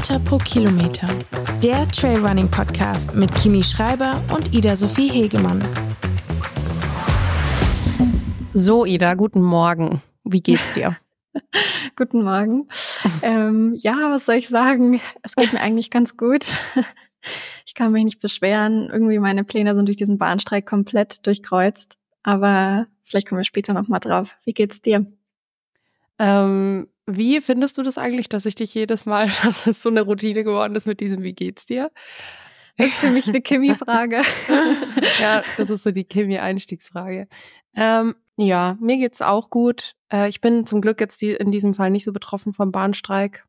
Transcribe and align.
Meter 0.00 0.18
pro 0.18 0.38
Kilometer. 0.38 1.06
Der 1.62 1.86
Trailrunning 1.88 2.50
Podcast 2.50 3.14
mit 3.14 3.34
Kimi 3.34 3.62
Schreiber 3.62 4.24
und 4.34 4.54
Ida 4.54 4.74
Sophie 4.74 5.10
Hegemann. 5.10 5.62
So, 8.54 8.86
Ida, 8.86 9.12
guten 9.12 9.42
Morgen. 9.42 10.00
Wie 10.24 10.40
geht's 10.40 10.72
dir? 10.72 10.96
guten 11.96 12.24
Morgen. 12.24 12.66
ähm, 13.20 13.74
ja, 13.76 14.10
was 14.10 14.24
soll 14.24 14.36
ich 14.36 14.48
sagen? 14.48 15.02
Es 15.22 15.36
geht 15.36 15.52
mir 15.52 15.60
eigentlich 15.60 15.90
ganz 15.90 16.16
gut. 16.16 16.56
ich 17.66 17.74
kann 17.74 17.92
mich 17.92 18.04
nicht 18.04 18.22
beschweren. 18.22 18.88
Irgendwie 18.90 19.18
meine 19.18 19.44
Pläne 19.44 19.74
sind 19.74 19.84
durch 19.84 19.98
diesen 19.98 20.16
Bahnstreik 20.16 20.64
komplett 20.64 21.26
durchkreuzt. 21.26 21.98
Aber 22.22 22.86
vielleicht 23.02 23.28
kommen 23.28 23.40
wir 23.40 23.44
später 23.44 23.74
nochmal 23.74 24.00
drauf. 24.00 24.38
Wie 24.46 24.54
geht's 24.54 24.80
dir? 24.80 25.04
Ähm, 26.18 26.88
wie 27.16 27.40
findest 27.40 27.78
du 27.78 27.82
das 27.82 27.98
eigentlich, 27.98 28.28
dass 28.28 28.46
ich 28.46 28.54
dich 28.54 28.74
jedes 28.74 29.06
Mal, 29.06 29.28
dass 29.42 29.66
es 29.66 29.82
so 29.82 29.88
eine 29.88 30.02
Routine 30.02 30.44
geworden 30.44 30.74
ist 30.76 30.86
mit 30.86 31.00
diesem 31.00 31.22
Wie 31.22 31.32
geht's 31.32 31.66
dir? 31.66 31.90
Das 32.76 32.88
ist 32.88 32.98
für 32.98 33.10
mich 33.10 33.28
eine 33.28 33.40
Kimi-Frage. 33.40 34.22
ja, 35.20 35.42
das 35.56 35.68
ist 35.70 35.82
so 35.82 35.90
die 35.90 36.04
Kimi-Einstiegsfrage. 36.04 37.28
Ähm, 37.76 38.14
ja, 38.36 38.78
mir 38.80 38.96
geht's 38.96 39.20
auch 39.20 39.50
gut. 39.50 39.96
Äh, 40.10 40.28
ich 40.30 40.40
bin 40.40 40.66
zum 40.66 40.80
Glück 40.80 41.00
jetzt 41.00 41.20
die, 41.20 41.32
in 41.32 41.50
diesem 41.50 41.74
Fall 41.74 41.90
nicht 41.90 42.04
so 42.04 42.12
betroffen 42.12 42.54
vom 42.54 42.72
Bahnstreik. 42.72 43.44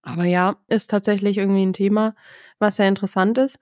Aber 0.00 0.24
ja, 0.24 0.56
ist 0.68 0.88
tatsächlich 0.88 1.36
irgendwie 1.36 1.66
ein 1.66 1.74
Thema, 1.74 2.14
was 2.58 2.76
sehr 2.76 2.88
interessant 2.88 3.36
ist. 3.36 3.58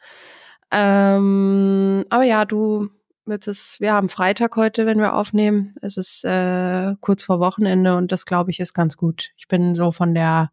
Ähm, 0.71 2.05
aber 2.09 2.23
ja, 2.23 2.45
du 2.45 2.89
Jetzt 3.27 3.47
ist, 3.47 3.81
wir 3.81 3.93
haben 3.93 4.09
Freitag 4.09 4.57
heute, 4.57 4.85
wenn 4.85 4.99
wir 4.99 5.15
aufnehmen. 5.15 5.75
Es 5.81 5.97
ist 5.97 6.25
äh, 6.25 6.95
kurz 7.01 7.23
vor 7.23 7.39
Wochenende 7.39 7.97
und 7.97 8.11
das, 8.11 8.27
glaube 8.27 8.51
ich, 8.51 8.59
ist 8.59 8.75
ganz 8.75 8.97
gut. 8.97 9.31
Ich 9.37 9.47
bin 9.47 9.77
so 9.77 9.93
von 9.93 10.13
der, 10.13 10.51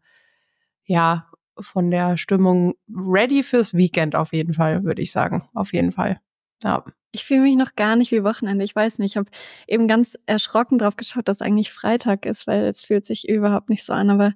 ja, 0.84 1.26
von 1.58 1.90
der 1.90 2.16
Stimmung 2.16 2.74
ready 2.88 3.42
fürs 3.42 3.74
Weekend 3.74 4.14
auf 4.14 4.32
jeden 4.32 4.54
Fall, 4.54 4.84
würde 4.84 5.02
ich 5.02 5.10
sagen. 5.10 5.48
Auf 5.52 5.72
jeden 5.72 5.90
Fall. 5.92 6.20
Ja. 6.62 6.84
Ich 7.12 7.24
fühle 7.24 7.40
mich 7.40 7.56
noch 7.56 7.74
gar 7.74 7.96
nicht 7.96 8.12
wie 8.12 8.22
Wochenende. 8.22 8.64
Ich 8.64 8.76
weiß 8.76 9.00
nicht. 9.00 9.12
Ich 9.12 9.16
habe 9.16 9.30
eben 9.66 9.88
ganz 9.88 10.16
erschrocken 10.26 10.78
drauf 10.78 10.94
geschaut, 10.94 11.26
dass 11.26 11.42
eigentlich 11.42 11.72
Freitag 11.72 12.24
ist, 12.24 12.46
weil 12.46 12.66
es 12.66 12.84
fühlt 12.84 13.04
sich 13.04 13.28
überhaupt 13.28 13.68
nicht 13.68 13.84
so 13.84 13.92
an. 13.92 14.10
Aber 14.10 14.32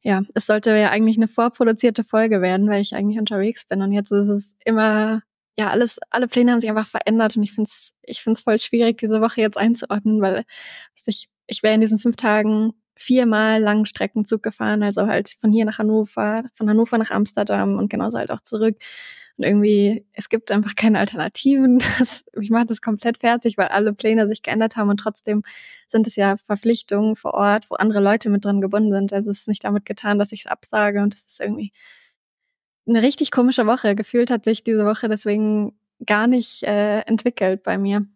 ja, 0.00 0.22
es 0.34 0.46
sollte 0.46 0.76
ja 0.76 0.90
eigentlich 0.90 1.16
eine 1.16 1.28
vorproduzierte 1.28 2.02
Folge 2.02 2.40
werden, 2.42 2.68
weil 2.68 2.82
ich 2.82 2.96
eigentlich 2.96 3.20
unterwegs 3.20 3.64
bin. 3.64 3.82
Und 3.82 3.92
jetzt 3.92 4.10
ist 4.10 4.28
es 4.28 4.56
immer 4.64 5.22
ja, 5.56 5.68
alles, 5.68 5.98
alle 6.10 6.28
Pläne 6.28 6.52
haben 6.52 6.60
sich 6.60 6.70
einfach 6.70 6.86
verändert 6.86 7.36
und 7.36 7.42
ich 7.42 7.52
finde 7.52 7.68
es 7.68 7.92
ich 8.02 8.22
find's 8.22 8.40
voll 8.40 8.58
schwierig, 8.58 8.98
diese 8.98 9.20
Woche 9.20 9.40
jetzt 9.42 9.56
einzuordnen, 9.56 10.20
weil 10.20 10.44
ich, 11.06 11.28
ich 11.46 11.62
wäre 11.62 11.74
in 11.74 11.80
diesen 11.80 11.98
fünf 11.98 12.16
Tagen 12.16 12.72
viermal 12.94 13.60
langen 13.60 13.86
Streckenzug 13.86 14.42
gefahren, 14.42 14.82
also 14.82 15.06
halt 15.06 15.36
von 15.40 15.52
hier 15.52 15.64
nach 15.64 15.78
Hannover, 15.78 16.44
von 16.54 16.68
Hannover 16.68 16.98
nach 16.98 17.10
Amsterdam 17.10 17.78
und 17.78 17.90
genauso 17.90 18.18
halt 18.18 18.30
auch 18.30 18.40
zurück. 18.40 18.76
Und 19.38 19.44
irgendwie, 19.44 20.04
es 20.12 20.28
gibt 20.28 20.50
einfach 20.50 20.74
keine 20.76 20.98
Alternativen. 20.98 21.78
Das, 21.98 22.24
ich 22.40 22.50
mache 22.50 22.66
das 22.66 22.80
komplett 22.80 23.18
fertig, 23.18 23.56
weil 23.58 23.68
alle 23.68 23.92
Pläne 23.94 24.28
sich 24.28 24.42
geändert 24.42 24.76
haben 24.76 24.90
und 24.90 24.98
trotzdem 24.98 25.42
sind 25.88 26.06
es 26.06 26.16
ja 26.16 26.36
Verpflichtungen 26.36 27.16
vor 27.16 27.34
Ort, 27.34 27.70
wo 27.70 27.76
andere 27.76 28.00
Leute 28.00 28.30
mit 28.30 28.44
dran 28.44 28.60
gebunden 28.60 28.92
sind. 28.92 29.12
Also 29.12 29.30
es 29.30 29.40
ist 29.40 29.48
nicht 29.48 29.64
damit 29.64 29.84
getan, 29.86 30.18
dass 30.18 30.32
ich 30.32 30.40
es 30.40 30.46
absage 30.46 31.02
und 31.02 31.14
es 31.14 31.24
ist 31.24 31.40
irgendwie 31.40 31.72
eine 32.86 33.02
richtig 33.02 33.30
komische 33.30 33.66
Woche. 33.66 33.94
Gefühlt 33.94 34.30
hat 34.30 34.44
sich 34.44 34.64
diese 34.64 34.84
Woche 34.84 35.08
deswegen 35.08 35.72
gar 36.04 36.26
nicht 36.26 36.62
äh, 36.64 37.00
entwickelt 37.00 37.62
bei 37.62 37.78
mir. 37.78 38.06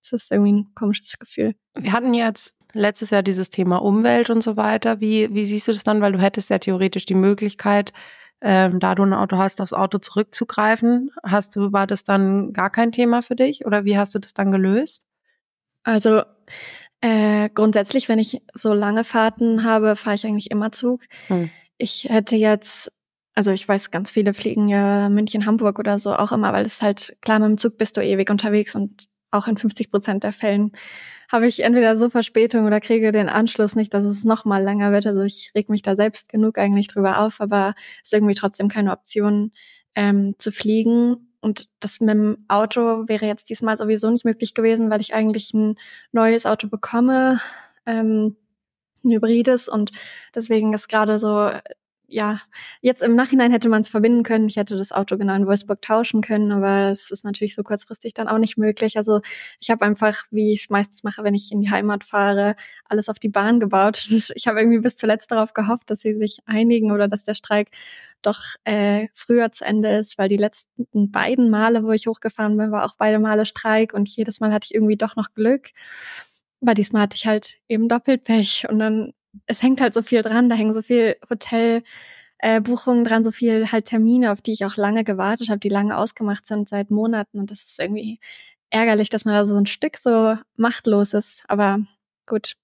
Das 0.00 0.12
ist 0.12 0.32
irgendwie 0.32 0.52
ein 0.52 0.74
komisches 0.74 1.18
Gefühl. 1.18 1.54
Wir 1.74 1.92
hatten 1.92 2.14
jetzt 2.14 2.56
letztes 2.72 3.10
Jahr 3.10 3.22
dieses 3.22 3.50
Thema 3.50 3.76
Umwelt 3.76 4.30
und 4.30 4.42
so 4.42 4.56
weiter. 4.56 5.00
Wie, 5.00 5.32
wie 5.34 5.44
siehst 5.44 5.68
du 5.68 5.72
das 5.72 5.84
dann? 5.84 6.00
Weil 6.00 6.12
du 6.12 6.20
hättest 6.20 6.50
ja 6.50 6.58
theoretisch 6.58 7.06
die 7.06 7.14
Möglichkeit, 7.14 7.92
ähm, 8.40 8.80
da 8.80 8.94
du 8.94 9.04
ein 9.04 9.14
Auto 9.14 9.38
hast, 9.38 9.60
aufs 9.60 9.72
Auto 9.72 9.98
zurückzugreifen. 9.98 11.10
Hast 11.22 11.56
du, 11.56 11.72
war 11.72 11.86
das 11.86 12.04
dann 12.04 12.52
gar 12.52 12.70
kein 12.70 12.92
Thema 12.92 13.22
für 13.22 13.36
dich 13.36 13.66
oder 13.66 13.84
wie 13.84 13.98
hast 13.98 14.14
du 14.14 14.18
das 14.18 14.34
dann 14.34 14.52
gelöst? 14.52 15.06
Also 15.82 16.22
äh, 17.00 17.48
grundsätzlich, 17.54 18.08
wenn 18.08 18.18
ich 18.18 18.42
so 18.54 18.74
lange 18.74 19.04
Fahrten 19.04 19.64
habe, 19.64 19.96
fahre 19.96 20.16
ich 20.16 20.26
eigentlich 20.26 20.50
immer 20.50 20.72
Zug. 20.72 21.02
Hm. 21.28 21.50
Ich 21.78 22.08
hätte 22.10 22.36
jetzt 22.36 22.92
also 23.38 23.52
ich 23.52 23.68
weiß, 23.68 23.92
ganz 23.92 24.10
viele 24.10 24.34
fliegen 24.34 24.66
ja 24.66 25.08
München, 25.08 25.46
Hamburg 25.46 25.78
oder 25.78 26.00
so 26.00 26.12
auch 26.12 26.32
immer, 26.32 26.52
weil 26.52 26.66
es 26.66 26.82
halt 26.82 27.16
klar, 27.20 27.38
mit 27.38 27.50
dem 27.50 27.56
Zug 27.56 27.78
bist 27.78 27.96
du 27.96 28.00
ewig 28.00 28.30
unterwegs 28.30 28.74
und 28.74 29.06
auch 29.30 29.46
in 29.46 29.56
50 29.56 29.92
Prozent 29.92 30.24
der 30.24 30.32
Fällen 30.32 30.72
habe 31.30 31.46
ich 31.46 31.62
entweder 31.62 31.96
so 31.96 32.10
Verspätung 32.10 32.66
oder 32.66 32.80
kriege 32.80 33.12
den 33.12 33.28
Anschluss 33.28 33.76
nicht, 33.76 33.94
dass 33.94 34.02
es 34.04 34.24
noch 34.24 34.44
mal 34.44 34.64
länger 34.64 34.90
wird. 34.90 35.06
Also 35.06 35.22
ich 35.22 35.52
reg 35.54 35.68
mich 35.68 35.82
da 35.82 35.94
selbst 35.94 36.30
genug 36.30 36.58
eigentlich 36.58 36.88
drüber 36.88 37.20
auf, 37.20 37.40
aber 37.40 37.76
es 38.02 38.08
ist 38.08 38.14
irgendwie 38.14 38.34
trotzdem 38.34 38.66
keine 38.66 38.90
Option 38.90 39.52
ähm, 39.94 40.34
zu 40.38 40.50
fliegen. 40.50 41.28
Und 41.40 41.68
das 41.78 42.00
mit 42.00 42.10
dem 42.10 42.44
Auto 42.48 43.06
wäre 43.06 43.26
jetzt 43.26 43.50
diesmal 43.50 43.76
sowieso 43.76 44.10
nicht 44.10 44.24
möglich 44.24 44.52
gewesen, 44.52 44.90
weil 44.90 45.00
ich 45.00 45.14
eigentlich 45.14 45.54
ein 45.54 45.76
neues 46.10 46.44
Auto 46.44 46.66
bekomme, 46.66 47.38
ähm, 47.86 48.34
ein 49.04 49.12
hybrides 49.12 49.68
und 49.68 49.92
deswegen 50.34 50.72
ist 50.72 50.88
gerade 50.88 51.20
so 51.20 51.52
ja, 52.10 52.40
jetzt 52.80 53.02
im 53.02 53.14
Nachhinein 53.14 53.52
hätte 53.52 53.68
man 53.68 53.82
es 53.82 53.90
verbinden 53.90 54.22
können. 54.22 54.48
Ich 54.48 54.56
hätte 54.56 54.78
das 54.78 54.92
Auto 54.92 55.18
genau 55.18 55.34
in 55.34 55.46
Wolfsburg 55.46 55.82
tauschen 55.82 56.22
können, 56.22 56.50
aber 56.52 56.90
es 56.90 57.10
ist 57.10 57.22
natürlich 57.22 57.54
so 57.54 57.62
kurzfristig 57.62 58.14
dann 58.14 58.28
auch 58.28 58.38
nicht 58.38 58.56
möglich. 58.56 58.96
Also 58.96 59.20
ich 59.60 59.68
habe 59.68 59.84
einfach, 59.84 60.24
wie 60.30 60.54
ich 60.54 60.62
es 60.62 60.70
meistens 60.70 61.04
mache, 61.04 61.22
wenn 61.22 61.34
ich 61.34 61.52
in 61.52 61.60
die 61.60 61.70
Heimat 61.70 62.04
fahre, 62.04 62.56
alles 62.86 63.10
auf 63.10 63.18
die 63.18 63.28
Bahn 63.28 63.60
gebaut. 63.60 64.06
Und 64.10 64.32
ich 64.34 64.46
habe 64.46 64.58
irgendwie 64.58 64.78
bis 64.78 64.96
zuletzt 64.96 65.30
darauf 65.30 65.52
gehofft, 65.52 65.90
dass 65.90 66.00
sie 66.00 66.14
sich 66.14 66.38
einigen 66.46 66.92
oder 66.92 67.08
dass 67.08 67.24
der 67.24 67.34
Streik 67.34 67.68
doch 68.22 68.40
äh, 68.64 69.08
früher 69.12 69.52
zu 69.52 69.66
Ende 69.66 69.98
ist, 69.98 70.16
weil 70.16 70.30
die 70.30 70.38
letzten 70.38 71.12
beiden 71.12 71.50
Male, 71.50 71.84
wo 71.84 71.92
ich 71.92 72.06
hochgefahren 72.06 72.56
bin, 72.56 72.72
war 72.72 72.86
auch 72.86 72.96
beide 72.96 73.18
Male 73.18 73.44
Streik 73.44 73.92
und 73.92 74.08
jedes 74.08 74.40
Mal 74.40 74.52
hatte 74.52 74.64
ich 74.64 74.74
irgendwie 74.74 74.96
doch 74.96 75.14
noch 75.14 75.34
Glück. 75.34 75.68
Aber 76.62 76.74
diesmal 76.74 77.02
hatte 77.02 77.16
ich 77.16 77.26
halt 77.26 77.58
eben 77.68 77.88
Doppelpech 77.88 78.66
und 78.68 78.78
dann 78.78 79.12
es 79.46 79.62
hängt 79.62 79.80
halt 79.80 79.94
so 79.94 80.02
viel 80.02 80.22
dran, 80.22 80.48
da 80.48 80.56
hängen 80.56 80.74
so 80.74 80.82
viel 80.82 81.16
Hotelbuchungen 81.28 83.04
äh, 83.04 83.08
dran, 83.08 83.24
so 83.24 83.30
viel 83.30 83.70
halt 83.72 83.86
Termine, 83.86 84.32
auf 84.32 84.40
die 84.40 84.52
ich 84.52 84.64
auch 84.64 84.76
lange 84.76 85.04
gewartet 85.04 85.48
habe, 85.48 85.60
die 85.60 85.68
lange 85.68 85.96
ausgemacht 85.96 86.46
sind 86.46 86.68
seit 86.68 86.90
Monaten 86.90 87.38
und 87.38 87.50
das 87.50 87.62
ist 87.62 87.80
irgendwie 87.80 88.20
ärgerlich, 88.70 89.10
dass 89.10 89.24
man 89.24 89.34
da 89.34 89.46
so 89.46 89.56
ein 89.56 89.66
Stück 89.66 89.96
so 89.96 90.36
machtlos 90.56 91.14
ist, 91.14 91.44
aber 91.48 91.80
gut, 92.26 92.54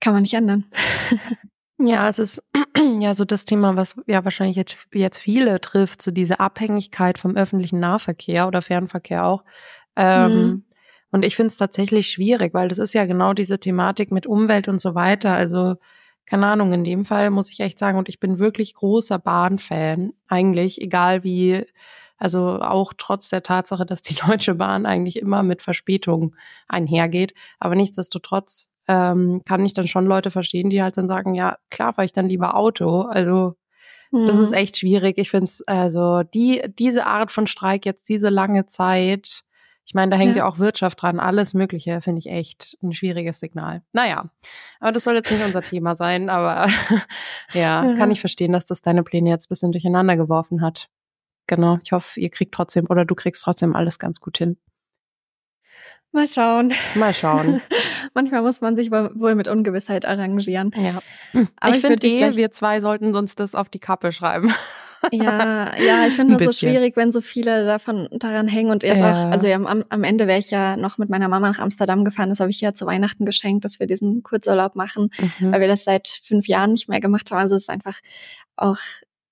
kann 0.00 0.12
man 0.12 0.22
nicht 0.22 0.34
ändern. 0.34 0.64
Ja, 1.80 2.08
es 2.08 2.18
ist 2.18 2.42
ja 2.98 3.14
so 3.14 3.24
das 3.24 3.44
Thema, 3.44 3.76
was 3.76 3.94
ja 4.06 4.24
wahrscheinlich 4.24 4.56
jetzt, 4.56 4.88
jetzt 4.92 5.18
viele 5.18 5.60
trifft, 5.60 6.02
so 6.02 6.10
diese 6.10 6.40
Abhängigkeit 6.40 7.18
vom 7.18 7.36
öffentlichen 7.36 7.78
Nahverkehr 7.78 8.48
oder 8.48 8.62
Fernverkehr 8.62 9.24
auch. 9.24 9.44
Ähm, 9.94 10.32
mhm. 10.32 10.64
Und 11.10 11.24
ich 11.24 11.36
finde 11.36 11.48
es 11.48 11.56
tatsächlich 11.56 12.10
schwierig, 12.10 12.54
weil 12.54 12.68
das 12.68 12.78
ist 12.78 12.92
ja 12.92 13.06
genau 13.06 13.32
diese 13.32 13.58
Thematik 13.58 14.10
mit 14.12 14.26
Umwelt 14.26 14.68
und 14.68 14.80
so 14.80 14.94
weiter. 14.94 15.32
Also, 15.32 15.76
keine 16.26 16.46
Ahnung, 16.46 16.72
in 16.72 16.84
dem 16.84 17.04
Fall 17.04 17.30
muss 17.30 17.50
ich 17.50 17.60
echt 17.60 17.78
sagen, 17.78 17.98
und 17.98 18.08
ich 18.08 18.20
bin 18.20 18.38
wirklich 18.38 18.74
großer 18.74 19.18
Bahnfan, 19.18 20.12
eigentlich, 20.28 20.80
egal 20.82 21.24
wie, 21.24 21.64
also 22.18 22.60
auch 22.60 22.92
trotz 22.96 23.28
der 23.28 23.42
Tatsache, 23.42 23.86
dass 23.86 24.02
die 24.02 24.14
Deutsche 24.26 24.56
Bahn 24.56 24.84
eigentlich 24.86 25.18
immer 25.18 25.42
mit 25.42 25.62
Verspätung 25.62 26.36
einhergeht. 26.68 27.32
Aber 27.58 27.74
nichtsdestotrotz 27.74 28.72
ähm, 28.88 29.42
kann 29.46 29.64
ich 29.64 29.74
dann 29.74 29.86
schon 29.86 30.06
Leute 30.06 30.30
verstehen, 30.30 30.70
die 30.70 30.82
halt 30.82 30.96
dann 30.96 31.08
sagen, 31.08 31.34
ja, 31.34 31.58
klar 31.70 31.92
fahre 31.92 32.06
ich 32.06 32.12
dann 32.12 32.28
lieber 32.28 32.56
Auto. 32.56 33.02
Also 33.02 33.54
das 34.10 34.38
ist 34.38 34.50
mhm. 34.50 34.56
echt 34.56 34.78
schwierig. 34.78 35.18
Ich 35.18 35.30
finde 35.30 35.44
es, 35.44 35.62
also 35.66 36.22
die, 36.22 36.62
diese 36.78 37.06
Art 37.06 37.30
von 37.30 37.46
Streik 37.46 37.84
jetzt 37.84 38.08
diese 38.08 38.30
lange 38.30 38.66
Zeit, 38.66 39.44
ich 39.88 39.94
meine, 39.94 40.10
da 40.10 40.18
hängt 40.18 40.36
ja. 40.36 40.42
ja 40.44 40.48
auch 40.50 40.58
Wirtschaft 40.58 41.00
dran, 41.00 41.18
alles 41.18 41.54
Mögliche, 41.54 42.02
finde 42.02 42.18
ich 42.18 42.26
echt 42.26 42.76
ein 42.82 42.92
schwieriges 42.92 43.40
Signal. 43.40 43.80
Naja, 43.94 44.28
aber 44.80 44.92
das 44.92 45.04
soll 45.04 45.14
jetzt 45.14 45.32
nicht 45.32 45.42
unser 45.42 45.62
Thema 45.62 45.94
sein, 45.94 46.28
aber 46.28 46.66
ja, 47.54 47.84
mhm. 47.84 47.94
kann 47.96 48.10
ich 48.10 48.20
verstehen, 48.20 48.52
dass 48.52 48.66
das 48.66 48.82
deine 48.82 49.02
Pläne 49.02 49.30
jetzt 49.30 49.46
ein 49.46 49.48
bisschen 49.48 49.72
durcheinander 49.72 50.18
geworfen 50.18 50.60
hat. 50.60 50.90
Genau, 51.46 51.78
ich 51.82 51.92
hoffe, 51.92 52.20
ihr 52.20 52.28
kriegt 52.28 52.52
trotzdem 52.54 52.84
oder 52.90 53.06
du 53.06 53.14
kriegst 53.14 53.42
trotzdem 53.42 53.74
alles 53.74 53.98
ganz 53.98 54.20
gut 54.20 54.36
hin. 54.36 54.58
Mal 56.12 56.28
schauen. 56.28 56.74
Mal 56.94 57.14
schauen. 57.14 57.62
Manchmal 58.12 58.42
muss 58.42 58.60
man 58.60 58.76
sich 58.76 58.90
wohl 58.90 59.34
mit 59.36 59.48
Ungewissheit 59.48 60.04
arrangieren. 60.04 60.70
Ja. 60.76 61.00
Aber 61.60 61.70
ich, 61.70 61.76
ich 61.76 61.86
finde 61.86 62.06
eh, 62.06 62.36
wir 62.36 62.50
zwei 62.50 62.80
sollten 62.80 63.16
uns 63.16 63.36
das 63.36 63.54
auf 63.54 63.70
die 63.70 63.78
Kappe 63.78 64.12
schreiben. 64.12 64.52
Ja, 65.12 65.76
ja, 65.78 66.06
ich 66.06 66.14
finde 66.14 66.36
das 66.36 66.46
so 66.46 66.66
schwierig, 66.66 66.96
wenn 66.96 67.12
so 67.12 67.20
viele 67.20 67.64
davon 67.64 68.08
daran 68.12 68.48
hängen 68.48 68.70
und 68.70 68.82
jetzt 68.82 69.00
ja. 69.00 69.12
auch, 69.12 69.30
also 69.30 69.48
am, 69.48 69.84
am 69.88 70.04
Ende 70.04 70.26
wäre 70.26 70.38
ich 70.38 70.50
ja 70.50 70.76
noch 70.76 70.98
mit 70.98 71.08
meiner 71.08 71.28
Mama 71.28 71.48
nach 71.48 71.58
Amsterdam 71.58 72.04
gefahren, 72.04 72.28
das 72.28 72.40
habe 72.40 72.50
ich 72.50 72.60
ja 72.60 72.72
zu 72.72 72.86
Weihnachten 72.86 73.24
geschenkt, 73.24 73.64
dass 73.64 73.80
wir 73.80 73.86
diesen 73.86 74.22
Kurzurlaub 74.22 74.76
machen, 74.76 75.10
mhm. 75.38 75.52
weil 75.52 75.60
wir 75.60 75.68
das 75.68 75.84
seit 75.84 76.08
fünf 76.08 76.46
Jahren 76.48 76.72
nicht 76.72 76.88
mehr 76.88 77.00
gemacht 77.00 77.30
haben. 77.30 77.38
Also 77.38 77.54
es 77.54 77.62
ist 77.62 77.70
einfach 77.70 78.00
auch 78.56 78.78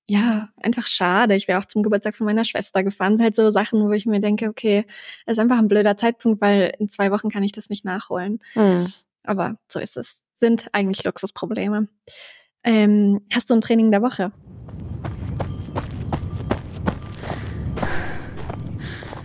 ja, 0.08 0.50
einfach 0.62 0.86
schade. 0.86 1.34
Ich 1.34 1.48
wäre 1.48 1.58
auch 1.58 1.64
zum 1.64 1.82
Geburtstag 1.82 2.14
von 2.14 2.26
meiner 2.26 2.44
Schwester 2.44 2.84
gefahren. 2.84 3.20
Halt 3.20 3.34
so 3.34 3.50
Sachen, 3.50 3.88
wo 3.88 3.92
ich 3.92 4.06
mir 4.06 4.20
denke, 4.20 4.48
okay, 4.48 4.84
es 5.26 5.32
ist 5.32 5.38
einfach 5.40 5.58
ein 5.58 5.68
blöder 5.68 5.96
Zeitpunkt, 5.96 6.40
weil 6.40 6.72
in 6.78 6.88
zwei 6.88 7.10
Wochen 7.10 7.28
kann 7.28 7.42
ich 7.42 7.52
das 7.52 7.70
nicht 7.70 7.84
nachholen. 7.84 8.38
Mhm. 8.54 8.92
Aber 9.24 9.58
so 9.68 9.80
ist 9.80 9.96
es. 9.96 10.22
Sind 10.38 10.68
eigentlich 10.72 11.02
Luxusprobleme. 11.02 11.88
Ähm, 12.62 13.20
hast 13.32 13.50
du 13.50 13.54
ein 13.54 13.60
Training 13.60 13.90
der 13.90 14.02
Woche? 14.02 14.32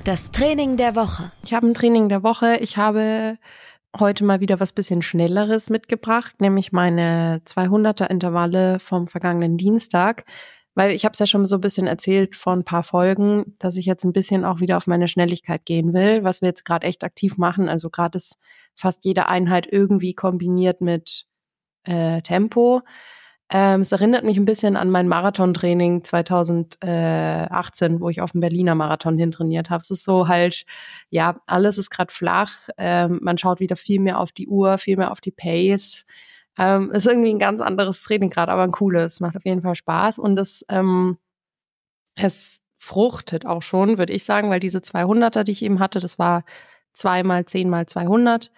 Das 0.04 0.32
Training 0.32 0.78
der 0.78 0.96
Woche. 0.96 1.32
Ich 1.44 1.54
habe 1.54 1.68
ein 1.68 1.76
Training 1.76 2.10
der 2.10 2.24
Woche. 2.24 2.58
Ich 2.58 2.78
habe 2.78 3.38
heute 4.00 4.24
mal 4.24 4.40
wieder 4.40 4.60
was 4.60 4.72
bisschen 4.72 5.04
schnelleres 5.04 5.70
mitgebracht, 5.70 6.42
nämlich 6.42 6.72
meine 6.72 7.42
200er 7.46 8.10
Intervalle 8.10 8.80
vom 8.80 9.08
vergangenen 9.08 9.58
Dienstag. 9.58 10.26
Weil 10.74 10.92
ich 10.92 11.06
habe 11.06 11.14
es 11.14 11.20
ja 11.20 11.28
schon 11.28 11.46
so 11.46 11.58
ein 11.58 11.62
bisschen 11.62 11.86
erzählt 11.86 12.36
vor 12.36 12.54
ein 12.54 12.64
paar 12.64 12.82
Folgen, 12.82 13.56
dass 13.60 13.76
ich 13.76 13.86
jetzt 13.86 14.04
ein 14.04 14.14
bisschen 14.14 14.44
auch 14.44 14.60
wieder 14.60 14.78
auf 14.78 14.88
meine 14.88 15.08
Schnelligkeit 15.08 15.66
gehen 15.66 15.94
will, 15.94 16.24
was 16.24 16.42
wir 16.42 16.48
jetzt 16.48 16.66
gerade 16.66 16.88
echt 16.88 17.04
aktiv 17.04 17.38
machen. 17.38 17.70
Also 17.70 17.92
gerade 17.92 18.18
ist 18.18 18.38
fast 18.76 19.06
jede 19.06 19.28
Einheit 19.28 19.68
irgendwie 19.70 20.16
kombiniert 20.16 20.82
mit 20.82 21.28
äh, 21.84 22.22
Tempo. 22.22 22.82
Ähm, 23.54 23.82
es 23.82 23.92
erinnert 23.92 24.24
mich 24.24 24.38
ein 24.38 24.46
bisschen 24.46 24.78
an 24.78 24.90
mein 24.90 25.10
Marathontraining 25.10 26.06
2018, 26.06 28.00
wo 28.00 28.08
ich 28.10 28.22
auf 28.22 28.32
dem 28.32 28.40
Berliner 28.40 28.76
Marathon 28.76 29.18
hintrainiert 29.18 29.70
habe. 29.70 29.82
Es 29.82 29.92
ist 29.92 30.06
so 30.06 30.30
halt, 30.30 30.66
ja, 31.10 31.42
alles 31.48 31.78
ist 31.78 31.90
gerade 31.90 32.14
flach. 32.14 32.70
Ähm, 32.78 33.20
man 33.22 33.38
schaut 33.38 33.60
wieder 33.60 33.76
viel 33.76 34.00
mehr 34.00 34.20
auf 34.20 34.32
die 34.32 34.48
Uhr, 34.48 34.78
viel 34.78 34.96
mehr 34.96 35.12
auf 35.12 35.20
die 35.20 35.32
Pace. 35.32 36.06
Ähm, 36.58 36.92
ist 36.92 37.08
irgendwie 37.08 37.32
ein 37.34 37.40
ganz 37.40 37.60
anderes 37.60 38.02
Training 38.04 38.30
gerade, 38.30 38.54
aber 38.54 38.64
ein 38.64 38.72
cooles. 38.72 39.20
Macht 39.20 39.36
auf 39.36 39.46
jeden 39.46 39.62
Fall 39.62 39.76
Spaß 39.76 40.20
und 40.20 40.40
es, 40.40 40.66
ähm, 40.70 41.18
es 42.16 42.60
fruchtet 42.80 43.46
auch 43.46 43.62
schon, 43.64 43.98
würde 43.98 44.14
ich 44.14 44.24
sagen, 44.24 44.50
weil 44.50 44.60
diese 44.62 44.80
200er, 44.80 45.44
die 45.44 45.52
ich 45.52 45.62
eben 45.64 45.80
hatte, 45.80 46.00
das 46.00 46.18
war 46.20 46.44
zweimal 46.94 47.46
zehn 47.46 47.70
mal 47.70 47.86
200. 47.86 48.52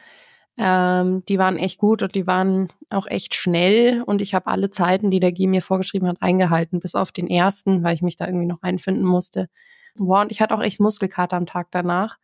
Ähm, 0.58 1.24
die 1.28 1.40
waren 1.40 1.58
echt 1.58 1.80
gut 1.80 2.04
und 2.04 2.14
die 2.14 2.28
waren 2.28 2.70
auch 2.90 3.08
echt 3.08 3.34
schnell 3.34 4.04
und 4.04 4.22
ich 4.22 4.36
habe 4.36 4.48
alle 4.48 4.70
Zeiten, 4.70 5.10
die 5.10 5.20
der 5.20 5.32
G 5.32 5.48
mir 5.48 5.64
vorgeschrieben 5.64 6.08
hat, 6.08 6.18
eingehalten, 6.22 6.80
bis 6.80 6.94
auf 6.94 7.12
den 7.12 7.28
ersten, 7.28 7.84
weil 7.84 7.96
ich 7.96 8.04
mich 8.04 8.18
da 8.18 8.28
irgendwie 8.28 8.46
noch 8.46 8.62
einfinden 8.62 9.04
musste. 9.04 9.50
Wow, 9.96 10.22
und 10.22 10.32
ich 10.32 10.42
hatte 10.42 10.56
auch 10.56 10.62
echt 10.62 10.80
Muskelkater 10.80 11.38
am 11.38 11.48
Tag 11.48 11.70
danach, 11.72 12.18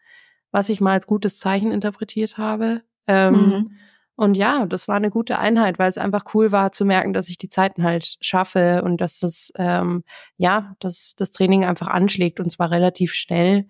was 0.52 0.70
ich 0.70 0.80
mal 0.80 0.94
als 0.94 1.08
gutes 1.08 1.40
Zeichen 1.40 1.72
interpretiert 1.72 2.38
habe. 2.38 2.84
Ähm, 3.08 3.34
mhm. 3.34 3.72
Und 4.16 4.36
ja, 4.36 4.66
das 4.66 4.88
war 4.88 4.98
eine 4.98 5.12
gute 5.12 5.40
Einheit, 5.40 5.80
weil 5.80 5.90
es 5.90 5.98
einfach 5.98 6.26
cool 6.34 6.52
war 6.52 6.72
zu 6.72 6.84
merken, 6.84 7.14
dass 7.14 7.30
ich 7.30 7.38
die 7.38 7.48
Zeiten 7.48 7.84
halt 7.84 8.18
schaffe 8.20 8.84
und 8.84 9.00
dass 9.00 9.20
das, 9.20 9.52
ähm, 9.56 10.04
ja, 10.36 10.76
dass 10.80 11.16
das 11.16 11.32
Training 11.32 11.64
einfach 11.64 11.88
anschlägt 11.88 12.40
und 12.40 12.52
zwar 12.52 12.70
relativ 12.70 13.14
schnell. 13.14 13.70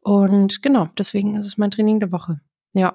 Und 0.00 0.62
genau, 0.62 0.88
deswegen 0.98 1.34
ist 1.34 1.46
es 1.46 1.56
mein 1.56 1.70
Training 1.70 1.98
der 1.98 2.12
Woche. 2.12 2.40
Ja. 2.74 2.94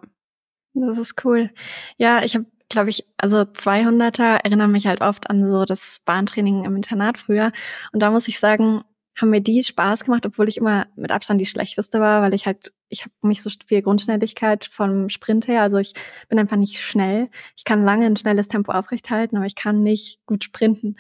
Das 0.74 0.98
ist 0.98 1.24
cool. 1.26 1.52
Ja, 1.98 2.24
ich 2.24 2.36
habe, 2.36 2.46
glaube 2.70 2.90
ich, 2.90 3.06
also 3.18 3.40
200er 3.40 4.44
erinnern 4.44 4.72
mich 4.72 4.88
halt 4.88 5.02
oft 5.02 5.30
an 5.30 5.50
so 5.50 5.66
das 5.66 6.02
Bahntraining 6.06 6.66
im 6.66 6.76
Internat 6.76 7.18
früher. 7.18 7.52
Und 7.92 8.02
da 8.02 8.12
muss 8.12 8.28
ich 8.28 8.40
sagen, 8.40 8.84
haben 9.16 9.30
mir 9.30 9.42
die 9.42 9.62
Spaß 9.62 10.04
gemacht, 10.06 10.26
obwohl 10.26 10.50
ich 10.50 10.58
immer 10.58 10.88
mit 10.96 11.12
Abstand 11.12 11.40
die 11.40 11.46
schlechteste 11.46 12.00
war, 12.00 12.24
weil 12.24 12.34
ich 12.34 12.48
halt, 12.48 12.74
ich 12.90 13.02
habe 13.02 13.14
nicht 13.22 13.44
so 13.44 13.52
viel 13.68 13.82
Grundschnelligkeit 13.84 14.66
vom 14.66 15.10
Sprint 15.10 15.48
her. 15.48 15.62
Also 15.62 15.78
ich 15.78 15.94
bin 16.30 16.40
einfach 16.40 16.58
nicht 16.58 16.80
schnell. 16.80 17.30
Ich 17.56 17.64
kann 17.64 17.86
lange 17.86 18.08
ein 18.08 18.18
schnelles 18.18 18.48
Tempo 18.48 18.72
aufrechthalten, 18.72 19.38
aber 19.38 19.46
ich 19.46 19.56
kann 19.56 19.84
nicht 19.84 20.26
gut 20.26 20.44
sprinten. 20.44 20.96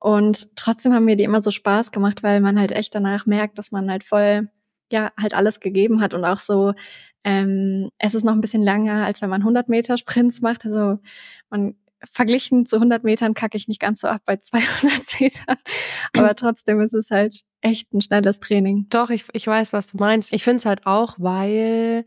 Und 0.00 0.54
trotzdem 0.56 0.92
haben 0.92 1.04
mir 1.04 1.16
die 1.16 1.24
immer 1.24 1.40
so 1.40 1.50
Spaß 1.52 1.92
gemacht, 1.92 2.22
weil 2.22 2.40
man 2.40 2.58
halt 2.58 2.72
echt 2.72 2.94
danach 2.94 3.24
merkt, 3.26 3.58
dass 3.58 3.70
man 3.70 3.90
halt 3.90 4.04
voll, 4.04 4.50
ja, 4.90 5.12
halt 5.18 5.34
alles 5.34 5.60
gegeben 5.60 6.00
hat 6.00 6.12
und 6.12 6.24
auch 6.24 6.38
so 6.38 6.74
ähm, 7.24 7.90
es 7.98 8.14
ist 8.14 8.24
noch 8.24 8.32
ein 8.32 8.40
bisschen 8.40 8.62
länger, 8.62 9.04
als 9.04 9.22
wenn 9.22 9.30
man 9.30 9.40
100 9.40 9.68
Meter 9.68 9.98
Sprints 9.98 10.42
macht. 10.42 10.64
Also 10.66 10.98
man 11.50 11.74
verglichen 12.10 12.66
zu 12.66 12.76
100 12.76 13.02
Metern 13.04 13.34
kacke 13.34 13.56
ich 13.56 13.68
nicht 13.68 13.80
ganz 13.80 14.00
so 14.00 14.08
ab 14.08 14.22
bei 14.26 14.36
200 14.36 15.20
Metern. 15.20 15.56
Aber 16.12 16.34
trotzdem 16.34 16.80
ist 16.80 16.94
es 16.94 17.10
halt 17.10 17.40
echt 17.60 17.92
ein 17.92 18.02
schnelles 18.02 18.40
Training. 18.40 18.86
Doch, 18.90 19.10
ich, 19.10 19.24
ich 19.32 19.46
weiß, 19.46 19.72
was 19.72 19.86
du 19.86 19.96
meinst. 19.96 20.32
Ich 20.32 20.44
finde 20.44 20.58
es 20.58 20.66
halt 20.66 20.86
auch, 20.86 21.16
weil 21.18 22.06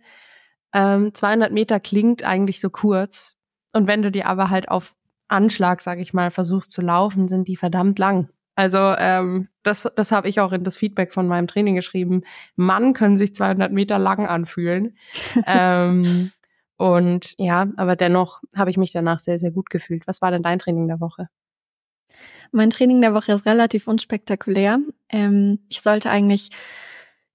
ähm, 0.73 1.13
200 1.13 1.51
Meter 1.51 1.79
klingt 1.79 2.23
eigentlich 2.23 2.59
so 2.59 2.69
kurz. 2.69 3.35
Und 3.73 3.87
wenn 3.87 4.01
du 4.01 4.11
dir 4.11 4.27
aber 4.27 4.49
halt 4.49 4.69
auf 4.69 4.95
Anschlag, 5.27 5.81
sag 5.81 5.99
ich 5.99 6.13
mal, 6.13 6.31
versuchst 6.31 6.71
zu 6.71 6.81
laufen, 6.81 7.27
sind 7.27 7.47
die 7.47 7.57
verdammt 7.57 7.99
lang. 7.99 8.29
Also 8.57 8.95
ähm, 8.97 9.49
das, 9.61 9.87
das 9.95 10.11
habe 10.11 10.27
ich 10.27 10.39
auch 10.39 10.51
in 10.51 10.63
das 10.63 10.75
Feedback 10.75 11.13
von 11.13 11.27
meinem 11.27 11.45
Training 11.45 11.75
geschrieben. 11.75 12.23
Mann 12.55 12.93
können 12.93 13.19
sich 13.19 13.35
200 13.35 13.71
Meter 13.71 13.99
lang 13.99 14.25
anfühlen. 14.25 14.97
ähm, 15.45 16.31
und 16.75 17.35
ja, 17.37 17.67
aber 17.77 17.95
dennoch 17.95 18.41
habe 18.55 18.71
ich 18.71 18.77
mich 18.77 18.91
danach 18.91 19.19
sehr, 19.19 19.37
sehr 19.37 19.51
gut 19.51 19.69
gefühlt. 19.69 20.07
Was 20.07 20.23
war 20.23 20.31
denn 20.31 20.41
dein 20.41 20.57
Training 20.57 20.87
der 20.87 20.99
Woche? 20.99 21.29
Mein 22.51 22.71
Training 22.71 22.99
der 22.99 23.13
Woche 23.13 23.33
ist 23.33 23.45
relativ 23.45 23.87
unspektakulär. 23.87 24.79
Ähm, 25.09 25.59
ich 25.69 25.81
sollte 25.81 26.09
eigentlich 26.09 26.49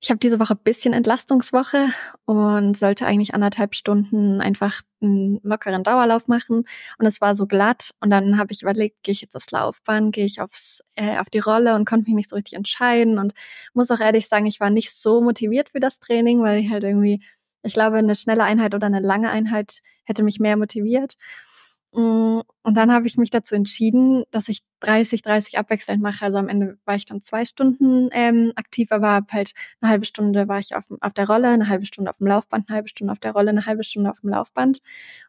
ich 0.03 0.11
habe 0.11 0.19
diese 0.19 0.41
Woche 0.41 0.57
bisschen 0.57 0.95
Entlastungswoche 0.95 1.87
und 2.25 2.77
sollte 2.77 3.07
eigentlich 3.07 3.35
anderthalb 3.35 3.77
Stunden 3.77 4.41
einfach 4.41 4.83
einen 5.01 5.39
lockeren 5.45 5.85
Dauerlauf 5.85 6.27
machen. 6.27 6.65
Und 6.99 7.07
es 7.07 7.21
war 7.21 7.37
so 7.37 7.47
glatt. 7.47 7.93
Und 8.01 8.11
dann 8.11 8.37
habe 8.37 8.53
ich 8.53 8.63
überlegt, 8.63 9.05
gehe 9.05 9.13
ich 9.13 9.21
jetzt 9.21 9.37
aufs 9.37 9.53
Laufband, 9.53 10.13
gehe 10.13 10.25
ich 10.25 10.41
aufs, 10.41 10.83
äh, 10.97 11.19
auf 11.19 11.31
die 11.31 11.39
Rolle 11.39 11.77
und 11.77 11.89
konnte 11.89 12.07
mich 12.07 12.17
nicht 12.17 12.31
so 12.31 12.37
richtig 12.37 12.55
entscheiden. 12.55 13.21
Und 13.21 13.33
muss 13.75 13.93
auch 13.93 14.01
ehrlich 14.01 14.27
sagen, 14.27 14.47
ich 14.47 14.59
war 14.59 14.71
nicht 14.71 14.93
so 14.93 15.21
motiviert 15.21 15.69
für 15.69 15.81
das 15.81 16.01
Training, 16.01 16.43
weil 16.43 16.59
ich 16.59 16.71
halt 16.71 16.83
irgendwie, 16.83 17.23
ich 17.63 17.73
glaube, 17.73 17.99
eine 17.99 18.17
schnelle 18.17 18.43
Einheit 18.43 18.75
oder 18.75 18.89
eine 18.89 19.01
lange 19.01 19.31
Einheit 19.31 19.83
hätte 20.05 20.25
mich 20.25 20.41
mehr 20.41 20.57
motiviert. 20.57 21.17
Mm, 21.95 22.41
und 22.63 22.77
dann 22.77 22.93
habe 22.93 23.07
ich 23.07 23.19
mich 23.19 23.31
dazu 23.31 23.55
entschieden, 23.55 24.25
dass 24.31 24.49
ich 24.49 24.63
30, 24.81 25.23
30 25.23 25.59
abwechselnd 25.59 26.03
mache. 26.03 26.25
Also 26.25 26.39
am 26.39 26.49
Ende 26.49 26.79
war 26.85 26.95
ich 26.95 27.05
dann 27.05 27.23
zwei 27.23 27.45
Stunden 27.45 28.09
ähm, 28.13 28.53
aktiv, 28.57 28.93
aber 28.93 29.21
halt 29.31 29.53
eine 29.81 29.91
halbe 29.91 30.07
Stunde 30.07 30.49
war 30.49 30.59
ich 30.59 30.75
auf, 30.75 30.85
auf 31.01 31.13
der 31.13 31.27
Rolle, 31.27 31.49
eine 31.49 31.69
halbe 31.69 31.85
Stunde 31.87 32.11
auf 32.11 32.19
dem 32.19 32.29
Laufband, 32.29 32.69
eine 32.69 32.77
halbe 32.77 32.89
Stunde 32.89 33.13
auf 33.13 33.19
der 33.19 33.33
Rolle, 33.33 33.51
eine 33.51 33.67
halbe 33.67 33.85
Stunde 33.85 34.11
auf 34.11 34.21
dem 34.21 34.31
Laufband. 34.31 34.81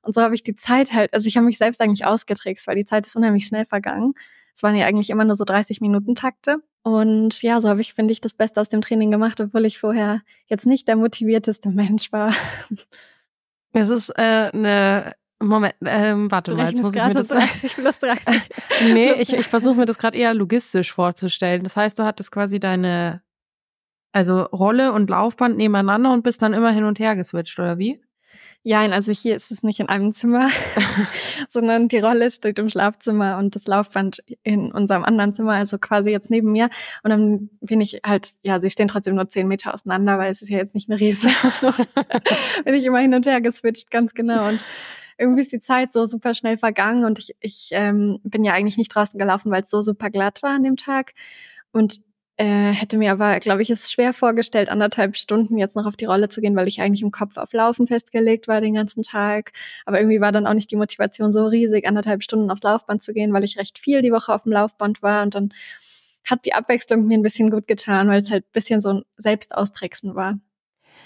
Und 0.02 0.16
so 0.16 0.22
habe 0.22 0.36
ich 0.36 0.44
die 0.44 0.56
Zeit 0.56 0.94
halt, 0.94 1.14
also 1.14 1.28
ich 1.28 1.36
habe 1.36 1.46
mich 1.46 1.58
selbst 1.58 1.82
eigentlich 1.82 2.06
ausgetrickst, 2.06 2.68
weil 2.68 2.76
die 2.76 2.86
Zeit 2.86 3.08
ist 3.08 3.16
unheimlich 3.16 3.46
schnell 3.46 3.66
vergangen. 3.66 4.14
Es 4.56 4.64
waren 4.64 4.76
ja 4.76 4.86
eigentlich 4.86 5.10
immer 5.10 5.26
nur 5.26 5.36
so 5.36 5.46
30 5.46 5.82
Minuten 5.82 6.16
Takte. 6.16 6.58
Und 6.84 7.42
ja, 7.42 7.60
so 7.62 7.70
habe 7.70 7.82
ich, 7.82 7.94
finde 7.94 8.12
ich, 8.12 8.22
das 8.22 8.34
Beste 8.34 8.62
aus 8.62 8.70
dem 8.70 8.82
Training 8.82 9.10
gemacht, 9.10 9.40
obwohl 9.42 9.66
ich 9.66 9.80
vorher 9.80 10.22
jetzt 10.48 10.66
nicht 10.66 10.88
der 10.88 10.96
motivierteste 10.96 11.70
Mensch 11.72 12.12
war. 12.12 12.34
Es 13.72 13.90
ist 13.90 14.10
äh, 14.12 14.52
eine 14.54 15.14
Moment, 15.48 15.76
ähm, 15.86 16.32
warte 16.32 16.54
mal, 16.54 16.70
jetzt 16.70 16.82
muss 16.82 16.96
ich 16.96 17.04
mir 17.04 17.14
das 17.14 17.28
30 17.28 17.76
plus 17.76 18.00
30. 18.00 18.42
nee, 18.94 19.14
ich, 19.14 19.34
ich 19.34 19.48
versuche 19.48 19.76
mir 19.76 19.86
das 19.86 19.98
gerade 19.98 20.18
eher 20.18 20.34
logistisch 20.34 20.94
vorzustellen. 20.94 21.64
Das 21.64 21.76
heißt, 21.76 22.00
du 22.00 22.04
hattest 22.04 22.32
quasi 22.32 22.60
deine 22.60 23.22
also 24.14 24.44
Rolle 24.44 24.94
und 24.94 25.10
Laufband 25.10 25.58
nebeneinander 25.58 26.14
und 26.14 26.24
bist 26.24 26.42
dann 26.42 26.54
immer 26.54 26.72
hin 26.72 26.84
und 26.86 27.00
her 27.00 27.16
geswitcht, 27.16 27.60
oder 27.60 27.78
wie? 27.80 28.00
Ja, 28.66 28.80
also 28.80 29.12
hier 29.12 29.36
ist 29.36 29.52
es 29.52 29.62
nicht 29.62 29.82
in 29.82 29.90
einem 29.90 30.14
Zimmer, 30.14 30.50
sondern 31.50 31.90
die 31.90 32.00
Rolle 32.00 32.32
steht 32.32 32.60
im 32.60 32.70
Schlafzimmer 32.70 33.38
und 33.38 33.56
das 33.56 33.68
Laufband 33.68 34.24
in 34.44 34.72
unserem 34.72 35.04
anderen 35.04 35.34
Zimmer, 35.34 35.54
also 35.54 35.78
quasi 35.80 36.12
jetzt 36.12 36.30
neben 36.30 36.52
mir. 36.52 36.70
Und 37.04 37.10
dann 37.10 37.50
bin 37.60 37.82
ich 37.82 38.02
halt, 38.06 38.30
ja, 38.44 38.62
sie 38.62 38.70
stehen 38.70 38.88
trotzdem 38.88 39.16
nur 39.16 39.28
zehn 39.28 39.48
Meter 39.48 39.74
auseinander, 39.74 40.18
weil 40.18 40.32
es 40.32 40.42
ist 40.42 40.50
ja 40.50 40.60
jetzt 40.60 40.76
nicht 40.76 40.90
eine 40.90 41.00
Riese. 41.00 41.28
bin 42.64 42.76
ich 42.76 42.86
immer 42.86 43.00
hin 43.00 43.16
und 43.16 43.26
her 43.26 43.42
geswitcht, 43.42 43.92
ganz 43.92 44.14
genau. 44.14 44.48
Und 44.48 44.64
irgendwie 45.24 45.42
ist 45.42 45.52
die 45.52 45.60
Zeit 45.60 45.94
so 45.94 46.06
super 46.06 46.34
schnell 46.34 46.58
vergangen 46.58 47.06
und 47.06 47.20
ich, 47.20 47.36
ich 47.42 47.70
ähm, 47.72 48.20
bin 48.24 48.44
ja 48.44 48.54
eigentlich 48.54 48.78
nicht 48.78 48.94
draußen 48.94 49.18
gelaufen, 49.20 49.52
weil 49.52 49.64
es 49.64 49.70
so 49.70 49.82
super 49.82 50.10
glatt 50.10 50.44
war 50.44 50.52
an 50.52 50.64
dem 50.64 50.78
Tag. 50.78 51.14
Und 51.72 52.02
äh, 52.38 52.72
hätte 52.72 52.98
mir 52.98 53.12
aber, 53.12 53.40
glaube 53.40 53.62
ich, 53.62 53.70
es 53.70 53.92
schwer 53.92 54.12
vorgestellt, 54.14 54.70
anderthalb 54.70 55.16
Stunden 55.16 55.58
jetzt 55.58 55.76
noch 55.76 55.86
auf 55.86 55.96
die 55.96 56.06
Rolle 56.06 56.30
zu 56.30 56.42
gehen, 56.42 56.56
weil 56.56 56.68
ich 56.68 56.82
eigentlich 56.82 57.04
im 57.04 57.12
Kopf 57.12 57.38
auf 57.38 57.54
Laufen 57.54 57.86
festgelegt 57.88 58.48
war 58.48 58.60
den 58.60 58.74
ganzen 58.74 59.04
Tag. 59.04 59.52
Aber 59.86 60.00
irgendwie 60.00 60.20
war 60.22 60.32
dann 60.32 60.48
auch 60.48 60.54
nicht 60.56 60.72
die 60.72 60.76
Motivation 60.76 61.32
so 61.32 61.46
riesig, 61.46 61.88
anderthalb 61.88 62.24
Stunden 62.24 62.50
aufs 62.50 62.64
Laufband 62.64 63.04
zu 63.04 63.14
gehen, 63.14 63.34
weil 63.34 63.44
ich 63.44 63.58
recht 63.58 63.78
viel 63.78 64.02
die 64.02 64.12
Woche 64.12 64.34
auf 64.34 64.44
dem 64.44 64.52
Laufband 64.52 65.02
war 65.04 65.24
und 65.24 65.36
dann 65.36 65.54
hat 66.26 66.46
die 66.46 66.54
Abwechslung 66.54 67.06
mir 67.06 67.18
ein 67.18 67.24
bisschen 67.24 67.52
gut 67.52 67.68
getan, 67.68 68.08
weil 68.08 68.22
es 68.22 68.32
halt 68.32 68.46
ein 68.46 68.54
bisschen 68.54 68.82
so 68.82 68.90
ein 68.90 69.04
Selbstaustricksen 69.18 70.16
war. 70.16 70.40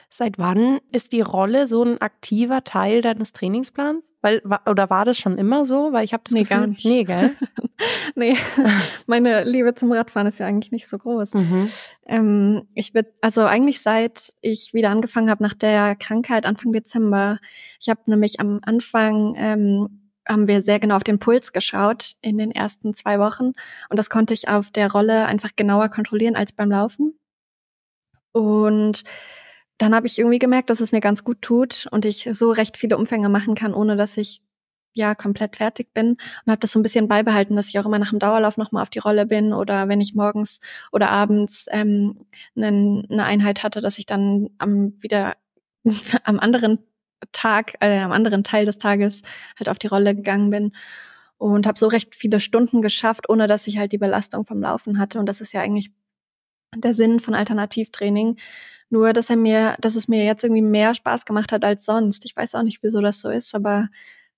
Seit 0.10 0.38
wann 0.38 0.80
ist 0.92 1.12
die 1.12 1.22
Rolle 1.22 1.68
so 1.68 1.84
ein 1.84 2.00
aktiver 2.02 2.64
Teil 2.64 3.02
deines 3.02 3.34
Trainingsplans? 3.34 4.04
Weil, 4.22 4.42
oder 4.66 4.90
war 4.90 5.06
das 5.06 5.20
schon 5.20 5.38
immer 5.38 5.64
so? 5.66 5.94
Weil 5.94 6.04
ich 6.04 6.12
habe 6.12 6.24
das 6.26 6.34
nee, 6.34 6.42
Gefühl, 6.42 6.58
gar 6.58 6.68
nicht. 6.68 6.86
Nee, 6.86 7.04
gell? 7.04 7.36
nee, 8.16 8.36
meine 9.06 9.44
Liebe 9.44 9.76
zum 9.76 9.92
Radfahren 9.92 10.28
ist 10.28 10.40
ja 10.40 10.48
eigentlich 10.48 10.72
nicht 10.72 10.88
so 10.88 10.98
groß. 10.98 11.36
Mhm. 11.36 11.70
Ähm, 12.08 12.68
ich 12.74 12.94
bin, 12.94 13.06
also 13.22 13.42
eigentlich 13.42 13.82
seit 13.82 14.34
ich 14.42 14.74
wieder 14.74 14.90
angefangen 14.90 15.30
habe 15.30 15.44
nach 15.44 15.54
der 15.54 15.96
Krankheit 15.96 16.46
Anfang 16.46 16.74
Dezember. 16.74 17.38
Ich 17.80 17.90
habe 17.90 18.02
nämlich 18.08 18.40
am 18.40 18.60
Anfang 18.64 19.36
ähm, 19.38 20.10
haben 20.28 20.48
wir 20.48 20.62
sehr 20.62 20.80
genau 20.80 20.96
auf 20.96 21.04
den 21.04 21.20
Puls 21.20 21.54
geschaut 21.54 22.14
in 22.22 22.38
den 22.38 22.52
ersten 22.52 22.94
zwei 22.96 23.20
Wochen 23.20 23.54
und 23.90 23.98
das 23.98 24.10
konnte 24.10 24.34
ich 24.34 24.50
auf 24.50 24.72
der 24.72 24.92
Rolle 24.92 25.26
einfach 25.26 25.52
genauer 25.56 25.90
kontrollieren 25.90 26.36
als 26.36 26.52
beim 26.52 26.72
Laufen. 26.72 27.18
Und 28.34 29.04
dann 29.78 29.94
habe 29.94 30.08
ich 30.08 30.18
irgendwie 30.18 30.40
gemerkt, 30.40 30.70
dass 30.70 30.80
es 30.80 30.92
mir 30.92 31.02
ganz 31.02 31.24
gut 31.24 31.42
tut 31.42 31.88
und 31.92 32.06
ich 32.06 32.28
so 32.32 32.52
recht 32.52 32.78
viele 32.78 32.98
Umfänge 32.98 33.30
machen 33.30 33.56
kann, 33.56 33.74
ohne 33.74 33.96
dass 33.96 34.18
ich 34.18 34.42
ja 34.94 35.16
komplett 35.16 35.56
fertig 35.58 35.94
bin 35.94 36.12
und 36.12 36.52
habe 36.52 36.60
das 36.60 36.72
so 36.72 36.80
ein 36.80 36.84
bisschen 36.84 37.08
beibehalten, 37.08 37.56
dass 37.56 37.70
ich 37.70 37.78
auch 37.80 37.86
immer 37.86 38.00
nach 38.00 38.10
dem 38.10 38.20
Dauerlauf 38.20 38.58
nochmal 38.58 38.82
auf 38.82 38.90
die 38.90 39.00
Rolle 39.00 39.26
bin 39.28 39.54
oder 39.54 39.88
wenn 39.88 40.02
ich 40.02 40.16
morgens 40.16 40.60
oder 40.92 41.10
abends 41.12 41.68
ähm, 41.70 42.26
eine, 42.56 43.04
eine 43.10 43.24
Einheit 43.24 43.64
hatte, 43.64 43.82
dass 43.82 44.00
ich 44.00 44.08
dann 44.08 44.50
am 44.58 44.94
wieder 45.02 45.36
am 46.24 46.40
anderen 46.40 46.80
Tag, 47.32 47.76
äh, 47.80 48.00
am 48.00 48.12
anderen 48.12 48.44
Teil 48.44 48.66
des 48.66 48.78
Tages 48.78 49.22
halt 49.58 49.70
auf 49.70 49.80
die 49.80 49.88
Rolle 49.88 50.16
gegangen 50.16 50.50
bin 50.50 50.72
und 51.38 51.68
habe 51.68 51.80
so 51.80 51.88
recht 51.88 52.16
viele 52.16 52.40
Stunden 52.40 52.82
geschafft, 52.82 53.30
ohne 53.30 53.48
dass 53.48 53.68
ich 53.68 53.78
halt 53.78 53.92
die 53.92 53.98
Belastung 53.98 54.46
vom 54.46 54.62
Laufen 54.62 55.00
hatte. 55.00 55.20
Und 55.20 55.28
das 55.28 55.42
ist 55.42 55.54
ja 55.54 55.62
eigentlich 55.62 55.92
der 56.76 56.94
Sinn 56.94 57.20
von 57.20 57.34
Alternativtraining. 57.34 58.38
Nur, 58.90 59.14
dass 59.14 59.30
er 59.30 59.36
mir, 59.36 59.76
dass 59.82 59.96
es 59.96 60.08
mir 60.08 60.24
jetzt 60.24 60.44
irgendwie 60.44 60.62
mehr 60.62 60.96
Spaß 60.96 61.26
gemacht 61.26 61.52
hat 61.52 61.66
als 61.66 61.86
sonst. 61.86 62.24
Ich 62.26 62.36
weiß 62.36 62.56
auch 62.56 62.64
nicht, 62.64 62.82
wieso 62.84 63.02
das 63.02 63.20
so 63.20 63.30
ist, 63.30 63.54
aber 63.54 63.90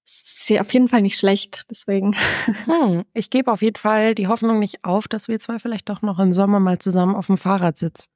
es 0.05 0.49
ist 0.49 0.59
auf 0.59 0.73
jeden 0.73 0.87
Fall 0.87 1.01
nicht 1.01 1.17
schlecht. 1.17 1.65
Deswegen. 1.69 2.15
Hm, 2.65 3.05
ich 3.13 3.29
gebe 3.29 3.51
auf 3.51 3.61
jeden 3.61 3.75
Fall 3.75 4.15
die 4.15 4.27
Hoffnung 4.27 4.59
nicht 4.59 4.83
auf, 4.83 5.07
dass 5.07 5.27
wir 5.27 5.39
zwei 5.39 5.59
vielleicht 5.59 5.89
doch 5.89 6.01
noch 6.01 6.19
im 6.19 6.33
Sommer 6.33 6.59
mal 6.59 6.79
zusammen 6.79 7.15
auf 7.15 7.27
dem 7.27 7.37
Fahrrad 7.37 7.77
sitzen. 7.77 8.09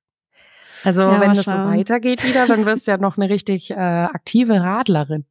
Also 0.84 1.04
ja, 1.04 1.20
wenn 1.22 1.34
das 1.34 1.46
so 1.46 1.52
weitergeht 1.52 2.24
wieder, 2.25 2.48
dann 2.48 2.66
wirst 2.66 2.88
du 2.88 2.92
ja 2.92 2.98
noch 2.98 3.18
eine 3.18 3.30
richtig 3.30 3.72
äh, 3.72 3.75
aktive 3.75 4.62
Radlerin. 4.62 5.25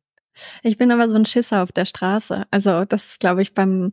Ich 0.63 0.79
bin 0.79 0.91
aber 0.91 1.09
so 1.09 1.17
ein 1.17 1.27
Schisser 1.27 1.63
auf 1.63 1.73
der 1.73 1.85
Straße. 1.85 2.45
Also 2.51 2.85
das 2.85 3.07
ist, 3.07 3.21
glaube 3.21 3.43
ich, 3.43 3.55
beim 3.55 3.93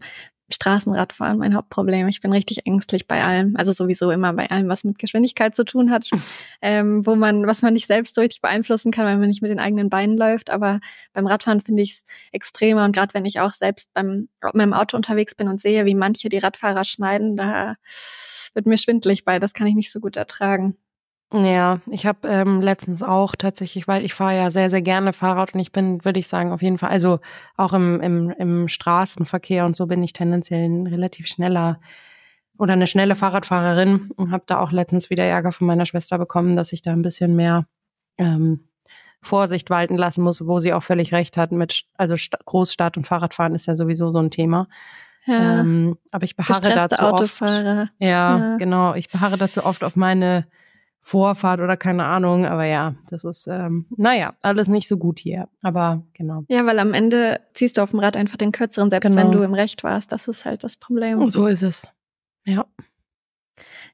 Straßenradfahren 0.51 1.38
mein 1.38 1.56
Hauptproblem. 1.56 2.08
Ich 2.08 2.22
bin 2.22 2.32
richtig 2.32 2.65
ängstlich 2.65 3.08
bei 3.08 3.24
allem. 3.24 3.56
Also 3.56 3.72
sowieso 3.72 4.12
immer 4.12 4.34
bei 4.34 4.50
allem, 4.50 4.68
was 4.68 4.84
mit 4.84 5.00
Geschwindigkeit 5.00 5.56
zu 5.56 5.65
tun 5.65 5.91
hat, 5.91 6.10
ähm, 6.62 7.06
wo 7.06 7.15
man, 7.15 7.48
was 7.48 7.62
man 7.62 7.74
nicht 7.74 7.88
selbst 7.88 8.15
so 8.15 8.22
richtig 8.22 8.41
beeinflussen 8.41 8.91
kann, 8.91 9.06
weil 9.06 9.18
man 9.18 9.27
nicht 9.27 9.41
mit 9.41 9.51
den 9.51 9.60
eigenen 9.60 9.89
Beinen 9.89 10.18
läuft. 10.18 10.50
Aber 10.50 10.79
beim 11.13 11.27
Radfahren 11.27 11.62
finde 11.62 11.84
ich 11.84 11.91
es 11.91 12.03
extremer. 12.32 12.86
Und 12.86 12.96
gerade 12.96 13.13
wenn 13.13 13.25
ich 13.25 13.39
auch 13.39 13.51
selbst 13.51 13.94
beim 13.94 14.29
mit 14.41 14.56
meinem 14.56 14.74
Auto 14.74 14.98
unterwegs 14.98 15.36
bin 15.36 15.48
und 15.48 15.62
sehe, 15.62 15.86
wie 15.86 15.96
manche 15.96 16.29
die 16.29 16.38
Radfahrer 16.38 16.86
schneiden, 16.86 17.36
da 17.36 17.75
wird 18.53 18.65
mir 18.65 18.77
schwindlig 18.77 19.25
bei. 19.25 19.39
Das 19.39 19.53
kann 19.53 19.68
ich 19.68 19.75
nicht 19.75 19.91
so 19.91 20.00
gut 20.00 20.15
ertragen. 20.15 20.77
Ja, 21.31 21.79
ich 21.91 22.07
habe 22.07 22.27
ähm, 22.27 22.59
letztens 22.59 23.03
auch 23.03 23.36
tatsächlich, 23.36 23.88
weil 23.88 24.03
ich 24.03 24.15
fahre 24.15 24.36
ja 24.36 24.50
sehr, 24.50 24.71
sehr 24.71 24.81
gerne 24.81 25.13
Fahrrad 25.13 25.53
und 25.53 25.59
ich 25.59 25.71
bin, 25.71 26.03
würde 26.03 26.17
ich 26.17 26.27
sagen, 26.27 26.51
auf 26.51 26.63
jeden 26.63 26.79
Fall, 26.79 26.89
also 26.89 27.19
auch 27.55 27.74
im, 27.74 28.01
im, 28.01 28.31
im 28.31 28.67
Straßenverkehr 28.67 29.65
und 29.65 29.75
so 29.75 29.86
bin 29.86 30.01
ich 30.01 30.13
tendenziell 30.13 30.67
ein 30.67 30.88
relativ 30.88 31.27
schneller 31.27 31.79
oder 32.57 32.74
eine 32.74 32.88
schnelle 32.88 33.15
Fahrradfahrerin 33.15 34.09
und 34.15 34.31
habe 34.31 34.43
da 34.48 34.59
auch 34.59 34.71
letztens 34.71 35.12
wieder 35.12 35.24
Ärger 35.24 35.51
von 35.51 35.67
meiner 35.67 35.86
Schwester 35.86 36.17
bekommen, 36.17 36.55
dass 36.55 36.74
ich 36.74 36.81
da 36.81 36.93
ein 36.93 37.03
bisschen 37.03 37.36
mehr 37.36 37.67
ähm, 38.17 38.67
Vorsicht 39.21 39.69
walten 39.69 39.98
lassen 39.98 40.24
muss, 40.24 40.45
wo 40.45 40.59
sie 40.59 40.74
auch 40.74 40.83
völlig 40.83 41.13
recht 41.13 41.38
hat 41.38 41.51
mit, 41.51 41.86
also 41.95 42.17
St 42.17 42.38
Großstadt 42.43 42.98
und 42.98 43.05
Fahrradfahren 43.05 43.53
ist 43.53 43.67
ja 43.67 43.75
sowieso 43.75 44.09
so 44.09 44.19
ein 44.19 44.31
Thema. 44.31 44.67
Ja. 45.25 45.59
Ähm, 45.59 45.98
aber 46.12 46.24
ich 46.24 46.36
beharre 46.36 46.74
dazu 46.74 47.03
Autofahrer. 47.03 47.83
oft. 47.83 47.91
Ja, 48.00 48.07
ja, 48.39 48.57
genau. 48.57 48.95
Ich 48.95 49.09
beharre 49.09 49.38
dazu 49.38 49.63
oft 49.63 49.83
auf 49.83 49.95
meine 49.95 50.48
Vorfahrt 51.01 51.60
oder 51.60 51.77
keine 51.77 52.06
Ahnung. 52.06 52.46
Aber 52.46 52.65
ja, 52.65 52.96
das 53.10 53.24
ist, 53.24 53.48
ähm, 53.48 53.86
naja, 53.96 54.36
alles 54.41 54.68
nicht 54.68 54.88
so 54.88 54.98
gut 54.98 55.20
hier. 55.20 55.48
Aber 55.62 56.03
genau. 56.13 56.44
Ja, 56.50 56.65
weil 56.65 56.79
am 56.79 56.94
Ende 56.94 57.41
ziehst 57.53 57.77
du 57.77 57.82
auf 57.82 57.91
dem 57.91 58.00
Rad 58.00 58.18
einfach 58.18 58.38
den 58.38 58.51
kürzeren, 58.51 58.89
selbst 58.89 59.10
genau. 59.10 59.22
wenn 59.22 59.32
du 59.32 59.41
im 59.41 59.53
Recht 59.53 59.84
warst. 59.84 60.12
Das 60.12 60.27
ist 60.27 60.46
halt 60.46 60.63
das 60.63 60.77
Problem. 60.77 61.20
Und 61.20 61.32
so 61.32 61.48
ist 61.48 61.63
es. 61.63 61.89
Ja. 62.46 62.65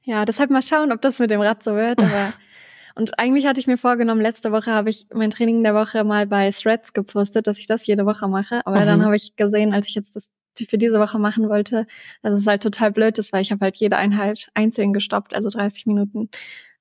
Ja, 0.02 0.24
deshalb 0.24 0.50
mal 0.50 0.62
schauen, 0.62 0.92
ob 0.92 1.02
das 1.02 1.18
mit 1.18 1.30
dem 1.30 1.40
Rad 1.40 1.62
so 1.62 1.74
wird. 1.74 2.02
Aber 2.02 2.32
und 2.94 3.18
eigentlich 3.18 3.46
hatte 3.46 3.60
ich 3.60 3.66
mir 3.66 3.78
vorgenommen, 3.78 4.20
letzte 4.20 4.52
Woche 4.52 4.72
habe 4.72 4.90
ich 4.90 5.06
mein 5.12 5.30
Training 5.30 5.62
der 5.62 5.74
Woche 5.74 6.04
mal 6.04 6.26
bei 6.26 6.50
Threads 6.50 6.92
gepostet, 6.92 7.46
dass 7.46 7.58
ich 7.58 7.66
das 7.66 7.86
jede 7.86 8.06
Woche 8.06 8.28
mache. 8.28 8.66
Aber 8.66 8.80
mhm. 8.80 8.86
dann 8.86 9.04
habe 9.04 9.16
ich 9.16 9.36
gesehen, 9.36 9.72
als 9.72 9.88
ich 9.88 9.94
jetzt 9.94 10.16
das 10.16 10.30
für 10.64 10.78
diese 10.78 10.98
Woche 10.98 11.18
machen 11.18 11.48
wollte, 11.48 11.86
dass 12.22 12.38
es 12.38 12.46
halt 12.46 12.62
total 12.62 12.92
blöd 12.92 13.18
ist, 13.18 13.32
weil 13.32 13.42
ich 13.42 13.52
habe 13.52 13.60
halt 13.60 13.76
jede 13.76 13.96
Einheit 13.96 14.48
einzeln 14.54 14.92
gestoppt, 14.92 15.34
also 15.34 15.50
30 15.50 15.86
Minuten 15.86 16.30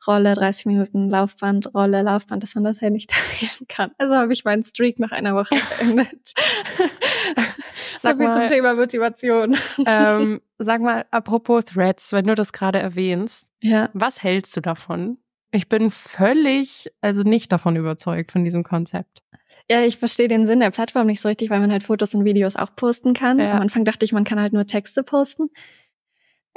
Rolle, 0.08 0.34
30 0.34 0.66
Minuten 0.66 1.10
Laufband, 1.10 1.74
Rolle, 1.74 2.02
Laufband, 2.02 2.44
dass 2.44 2.56
man 2.56 2.64
das 2.64 2.82
ja 2.82 2.90
nicht 2.90 3.10
teilen 3.40 3.68
kann. 3.68 3.92
Also 3.98 4.16
habe 4.16 4.34
ich 4.34 4.46
meinen 4.46 4.64
Streak 4.64 5.00
nach 5.00 5.12
einer 5.12 5.36
Woche 5.36 5.56
beendet. 5.80 6.34
sag 8.00 8.18
mal 8.18 8.32
zum 8.32 8.48
Thema 8.48 8.74
Motivation. 8.76 9.58
Ähm, 9.86 10.42
sag 10.58 10.82
mal, 10.82 11.06
apropos 11.12 11.66
Threads, 11.66 12.12
wenn 12.12 12.26
du 12.26 12.36
das 12.36 12.54
gerade 12.54 12.80
erwähnst, 12.80 13.52
ja. 13.62 13.90
was 13.94 14.24
hältst 14.24 14.56
du 14.56 14.62
davon? 14.62 15.18
Ich 15.52 15.70
bin 15.70 15.90
völlig, 15.90 16.92
also 17.02 17.24
nicht 17.24 17.52
davon 17.52 17.76
überzeugt 17.78 18.32
von 18.32 18.44
diesem 18.44 18.64
Konzept. 18.64 19.24
Ja, 19.70 19.84
ich 19.84 19.98
verstehe 19.98 20.28
den 20.28 20.46
Sinn 20.46 20.60
der 20.60 20.70
Plattform 20.70 21.08
nicht 21.08 21.22
so 21.22 21.28
richtig, 21.28 21.50
weil 21.50 21.60
man 21.60 21.72
halt 21.72 21.84
Fotos 21.84 22.14
und 22.14 22.24
Videos 22.24 22.56
auch 22.56 22.76
posten 22.76 23.14
kann. 23.14 23.40
Ja. 23.40 23.54
Am 23.54 23.62
Anfang 23.62 23.84
dachte 23.84 24.06
ich, 24.06 24.14
man 24.14 24.24
kann 24.24 24.40
halt 24.40 24.54
nur 24.54 24.68
Texte 24.68 25.02
posten. 25.02 25.50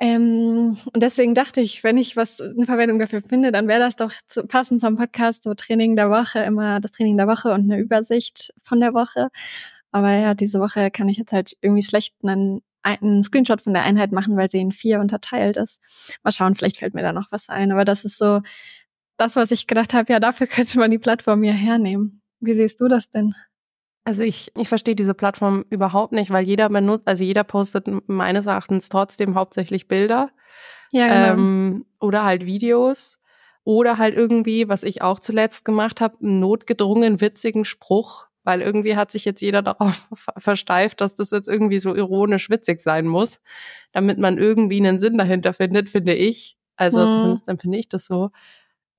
Ähm, 0.00 0.78
und 0.93 1.02
deswegen 1.02 1.35
dachte 1.35 1.61
ich, 1.61 1.83
wenn 1.83 1.99
ich 1.99 2.17
was 2.17 2.40
eine 2.40 2.67
Verwendung 2.67 3.00
dafür 3.00 3.21
finde, 3.21 3.50
dann 3.50 3.67
wäre 3.67 3.81
das 3.81 3.97
doch 3.97 4.12
zu, 4.28 4.47
passend 4.47 4.81
zum 4.81 4.97
Podcast, 4.97 5.43
so 5.43 5.55
Training 5.55 5.97
der 5.97 6.09
Woche, 6.09 6.38
immer 6.40 6.81
das 6.81 6.93
Training 6.93 7.17
der 7.17 7.26
Woche 7.26 7.52
und 7.52 7.64
eine 7.64 7.81
Übersicht 7.81 8.55
von 8.62 8.78
der 8.81 8.95
Woche. 8.95 9.28
Aber 9.90 10.12
ja, 10.12 10.35
diese 10.35 10.61
Woche 10.61 10.90
kann 10.93 11.09
ich 11.09 11.17
jetzt 11.17 11.33
halt 11.33 11.57
irgendwie 11.62 11.83
schlecht 11.83 12.14
einen, 12.23 12.61
einen 12.83 13.25
Screenshot 13.25 13.61
von 13.61 13.75
der 13.75 13.83
Einheit 13.83 14.12
machen, 14.12 14.37
weil 14.37 14.49
sie 14.49 14.61
in 14.61 14.71
vier 14.71 15.00
unterteilt 15.00 15.57
ist. 15.57 15.81
Mal 16.23 16.31
schauen, 16.31 16.55
vielleicht 16.55 16.78
fällt 16.78 16.95
mir 16.95 17.02
da 17.02 17.12
noch 17.12 17.33
was 17.33 17.49
ein. 17.49 17.73
Aber 17.73 17.85
das 17.85 18.05
ist 18.05 18.19
so 18.19 18.40
das, 19.17 19.35
was 19.35 19.50
ich 19.50 19.67
gedacht 19.67 19.95
habe, 19.95 20.12
ja, 20.12 20.21
dafür 20.21 20.47
könnte 20.49 20.78
man 20.78 20.90
die 20.93 20.99
Plattform 20.99 21.43
ja 21.43 21.52
hernehmen. 21.52 22.23
Wie 22.40 22.55
siehst 22.55 22.81
du 22.81 22.87
das 22.87 23.11
denn? 23.11 23.35
Also 24.09 24.23
ich, 24.23 24.50
ich 24.57 24.71
verstehe 24.71 24.97
diese 24.97 25.12
Plattform 25.12 25.67
überhaupt 25.69 26.15
nicht, 26.15 26.31
weil 26.31 26.43
jeder 26.47 26.71
benutzt, 26.71 27.07
also 27.07 27.25
jeder 27.25 27.45
postet 27.45 27.88
meines 28.09 28.47
Erachtens 28.47 28.88
trotzdem 28.88 29.35
hauptsächlich 29.35 29.87
Bilder. 29.87 30.31
Ja, 30.93 31.09
genau. 31.09 31.33
Ähm, 31.35 31.87
oder 32.00 32.25
halt 32.25 32.47
Videos. 32.47 33.21
Oder 33.65 33.99
halt 33.99 34.17
irgendwie, 34.17 34.67
was 34.67 34.83
ich 34.83 35.03
auch 35.03 35.19
zuletzt 35.19 35.67
gemacht 35.67 36.00
habe, 36.00 36.17
einen 36.23 36.41
notgedrungen 36.41 37.21
witzigen 37.21 37.67
Spruch, 37.67 38.29
weil 38.45 38.62
irgendwie 38.62 38.97
hat 38.97 39.12
sich 39.12 39.27
jetzt 39.27 39.43
jeder 39.43 39.61
darauf 39.62 40.09
versteift, 40.38 41.03
dass 41.03 41.15
das 41.15 41.31
jetzt 41.31 41.47
irgendwie 41.47 41.79
so 41.79 41.95
ironisch 41.95 42.49
witzig 42.49 42.81
sein 42.81 43.07
muss, 43.07 43.43
damit 43.93 44.17
man 44.17 44.38
irgendwie 44.38 44.79
einen 44.79 44.99
Sinn 45.00 45.19
dahinter 45.19 45.53
findet, 45.53 45.91
finde 45.91 46.15
ich. 46.15 46.57
Also 46.77 47.05
mhm. 47.05 47.11
zumindest 47.11 47.49
empfinde 47.49 47.77
ich 47.77 47.91
das 47.91 48.07
so. 48.07 48.31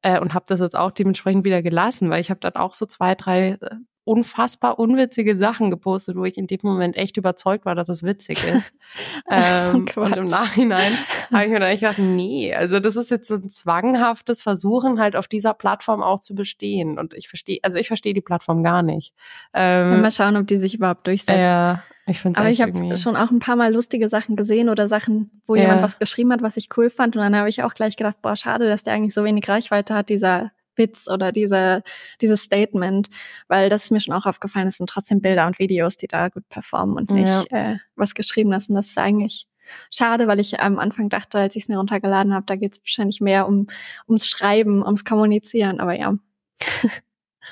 Äh, 0.04 0.20
und 0.20 0.36
habe 0.36 0.46
das 0.48 0.60
jetzt 0.60 0.76
auch 0.76 0.92
dementsprechend 0.92 1.46
wieder 1.46 1.64
gelassen, 1.64 2.12
weil 2.12 2.22
ich 2.22 2.30
habe 2.30 2.42
dann 2.42 2.58
auch 2.58 2.76
so 2.76 2.86
zwei, 2.86 3.16
drei 3.16 3.58
äh, 3.60 3.76
unfassbar 4.10 4.80
unwitzige 4.80 5.38
Sachen 5.38 5.70
gepostet, 5.70 6.16
wo 6.16 6.26
ich 6.26 6.36
in 6.40 6.48
dem 6.48 6.62
Moment 6.64 6.98
echt 6.98 7.18
überzeugt 7.18 7.66
war, 7.66 7.76
dass 7.76 7.90
es 7.90 8.02
witzig 8.02 8.44
ist. 8.44 8.74
ähm, 9.30 9.86
und 9.96 10.18
im 10.18 10.26
Nachhinein 10.26 10.94
habe 11.32 11.46
ich 11.46 11.52
mir 11.52 11.60
dann 11.60 11.70
echt 11.70 11.82
gedacht, 11.82 12.00
nee, 12.00 12.52
also 12.52 12.80
das 12.80 12.96
ist 12.96 13.12
jetzt 13.12 13.28
so 13.28 13.36
ein 13.36 13.50
zwanghaftes 13.50 14.42
Versuchen, 14.42 15.00
halt 15.00 15.16
auf 15.16 15.28
dieser 15.28 15.54
Plattform 15.54 16.02
auch 16.02 16.22
zu 16.22 16.34
bestehen. 16.34 16.98
Und 16.98 17.14
ich 17.14 17.30
verstehe, 17.30 17.60
also 17.62 17.78
ich 17.78 17.88
verstehe 17.88 18.16
die 18.16 18.22
Plattform 18.22 18.64
gar 18.64 18.82
nicht. 18.82 19.14
Ähm, 19.54 20.02
mal 20.02 20.12
schauen, 20.12 20.38
ob 20.38 20.48
die 20.48 20.58
sich 20.58 20.74
überhaupt 20.74 21.06
durchsetzt. 21.06 21.38
Ja, 21.38 21.84
ich 22.08 22.20
finde 22.20 22.40
Aber 22.40 22.50
ich 22.50 22.64
habe 22.64 22.98
schon 22.98 23.16
auch 23.16 23.30
ein 23.30 23.38
paar 23.38 23.58
Mal 23.58 23.72
lustige 23.72 24.10
Sachen 24.10 24.36
gesehen 24.36 24.70
oder 24.70 24.88
Sachen, 24.88 25.30
wo 25.46 25.54
ja. 25.54 25.62
jemand 25.62 25.84
was 25.84 26.00
geschrieben 26.00 26.34
hat, 26.34 26.42
was 26.42 26.58
ich 26.58 26.70
cool 26.78 26.90
fand. 26.90 27.16
Und 27.16 27.22
dann 27.22 27.36
habe 27.36 27.48
ich 27.48 27.62
auch 27.62 27.76
gleich 27.76 27.96
gedacht, 27.96 28.18
boah, 28.24 28.36
schade, 28.36 28.68
dass 28.68 28.82
der 28.82 28.94
eigentlich 28.94 29.14
so 29.14 29.24
wenig 29.24 29.48
Reichweite 29.48 29.94
hat, 29.94 30.10
dieser 30.10 30.50
Witz 30.80 31.08
oder 31.08 31.32
diese, 31.32 31.84
dieses 32.22 32.42
Statement, 32.42 33.10
weil 33.48 33.70
das 33.70 33.84
ist 33.84 33.92
mir 33.92 34.00
schon 34.00 34.16
auch 34.16 34.26
aufgefallen, 34.26 34.68
es 34.68 34.78
sind 34.78 34.90
trotzdem 34.90 35.22
Bilder 35.22 35.46
und 35.46 35.60
Videos, 35.60 35.98
die 35.98 36.08
da 36.08 36.30
gut 36.30 36.50
performen 36.50 36.96
und 36.96 37.12
nicht 37.12 37.52
ja. 37.52 37.74
äh, 37.74 37.78
was 37.96 38.16
geschrieben 38.16 38.52
ist. 38.54 38.70
Und 38.70 38.76
das 38.76 38.88
ist 38.88 38.98
eigentlich 38.98 39.48
schade, 39.92 40.28
weil 40.28 40.40
ich 40.40 40.60
am 40.60 40.80
Anfang 40.80 41.10
dachte, 41.10 41.38
als 41.38 41.56
ich 41.56 41.64
es 41.64 41.70
mir 41.70 41.78
runtergeladen 41.78 42.34
habe, 42.34 42.46
da 42.48 42.56
geht 42.56 42.74
es 42.74 42.82
wahrscheinlich 42.82 43.22
mehr 43.22 43.48
um 43.48 43.68
ums 44.08 44.28
Schreiben, 44.28 44.84
ums 44.84 45.06
Kommunizieren, 45.06 45.80
aber 45.80 45.94
ja. 45.94 46.16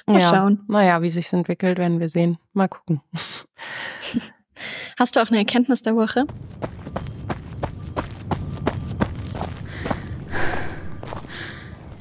Mal 0.06 0.22
ja. 0.22 0.30
schauen. 0.30 0.64
Naja, 0.68 1.02
wie 1.02 1.10
sich's 1.10 1.34
entwickelt, 1.34 1.78
werden 1.78 2.00
wir 2.00 2.10
sehen. 2.10 2.38
Mal 2.54 2.68
gucken. 2.68 3.02
Hast 4.98 5.16
du 5.16 5.22
auch 5.22 5.28
eine 5.28 5.38
Erkenntnis 5.38 5.82
der 5.82 5.96
Woche? 5.96 6.26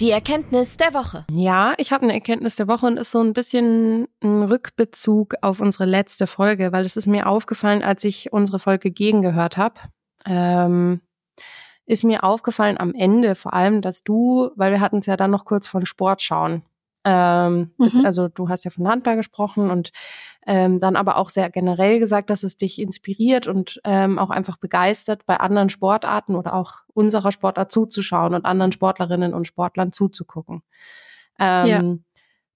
Die 0.01 0.11
Erkenntnis 0.11 0.77
der 0.77 0.93
Woche. 0.93 1.25
Ja, 1.31 1.73
ich 1.79 1.91
habe 1.91 2.03
eine 2.03 2.13
Erkenntnis 2.13 2.55
der 2.55 2.69
Woche 2.69 2.85
und 2.85 2.99
ist 2.99 3.13
so 3.13 3.21
ein 3.21 3.33
bisschen 3.33 4.09
ein 4.23 4.43
Rückbezug 4.43 5.37
auf 5.41 5.61
unsere 5.61 5.87
letzte 5.87 6.27
Folge, 6.27 6.71
weil 6.71 6.85
es 6.85 6.99
ist 6.99 7.07
mir 7.07 7.27
aufgefallen, 7.27 7.83
als 7.83 8.05
ich 8.05 8.31
unsere 8.31 8.59
Folge 8.59 8.91
gegengehört 8.91 9.57
habe. 9.57 9.81
Ähm, 10.27 11.01
ist 11.87 12.05
mir 12.05 12.25
aufgefallen 12.25 12.77
am 12.79 12.93
Ende 12.95 13.35
vor 13.35 13.55
allem, 13.55 13.81
dass 13.81 14.03
du, 14.03 14.51
weil 14.55 14.73
wir 14.73 14.81
hatten 14.81 14.99
es 14.99 15.07
ja 15.07 15.17
dann 15.17 15.31
noch 15.31 15.47
kurz 15.47 15.67
von 15.67 15.87
Sport 15.87 16.21
schauen, 16.21 16.63
ähm, 17.09 17.71
mhm. 17.79 18.05
Also 18.05 18.27
du 18.27 18.49
hast 18.49 18.65
ja 18.65 18.73
von 18.73 18.89
Handball 18.89 19.15
gesprochen 19.15 19.71
und 19.71 19.93
ähm, 20.45 20.81
dann 20.81 20.97
aber 20.97 21.19
auch 21.19 21.31
sehr 21.31 21.49
generell 21.51 22.01
gesagt, 22.01 22.31
dass 22.31 22.43
es 22.43 22.57
dich 22.57 22.81
inspiriert 22.81 23.47
und 23.47 23.81
ähm, 23.85 24.19
auch 24.19 24.31
einfach 24.31 24.57
begeistert, 24.57 25.25
bei 25.25 25.37
anderen 25.39 25.69
Sportarten 25.69 26.35
oder 26.35 26.53
auch 26.55 26.73
unserer 26.95 27.31
Sportart 27.31 27.71
zuzuschauen 27.71 28.35
und 28.35 28.45
anderen 28.45 28.73
Sportlerinnen 28.73 29.35
und 29.35 29.47
Sportlern 29.47 29.93
zuzugucken. 29.93 30.63
Ähm, 31.39 31.67
ja. 31.67 31.83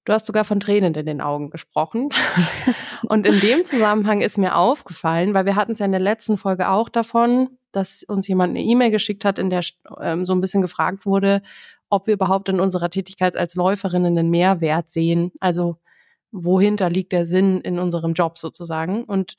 Du 0.05 0.13
hast 0.13 0.27
sogar 0.27 0.45
von 0.45 0.59
Tränen 0.59 0.95
in 0.95 1.07
den 1.07 1.21
Augen 1.21 1.51
gesprochen. 1.51 2.09
und 3.09 3.27
in 3.27 3.39
dem 3.39 3.65
Zusammenhang 3.65 4.21
ist 4.21 4.37
mir 4.37 4.57
aufgefallen, 4.57 5.33
weil 5.33 5.47
wir 5.47 5.55
hatten 5.55 5.73
es 5.73 5.79
ja 5.79 5.87
in 5.87 5.93
der 5.93 6.01
letzten 6.01 6.37
Folge 6.37 6.71
auch 6.71 6.89
davon, 6.89 7.51
dass 7.71 8.03
uns 8.03 8.27
jemand 8.27 8.51
eine 8.51 8.65
E-Mail 8.65 8.91
geschickt 8.91 9.25
hat, 9.25 9.39
in 9.39 9.49
der 9.49 9.61
ähm, 10.01 10.25
so 10.25 10.33
ein 10.33 10.41
bisschen 10.41 10.63
gefragt 10.63 11.07
wurde, 11.07 11.43
ob 11.91 12.07
wir 12.07 12.15
überhaupt 12.15 12.49
in 12.49 12.61
unserer 12.61 12.89
Tätigkeit 12.89 13.37
als 13.37 13.55
Läuferinnen 13.55 14.17
einen 14.17 14.31
Mehrwert 14.31 14.91
sehen. 14.91 15.33
Also 15.41 15.77
wohinter 16.33 16.89
liegt 16.89 17.13
der 17.13 17.27
Sinn 17.27 17.61
in 17.61 17.79
unserem 17.79 18.15
Job 18.15 18.39
sozusagen. 18.39 19.05
Und 19.05 19.37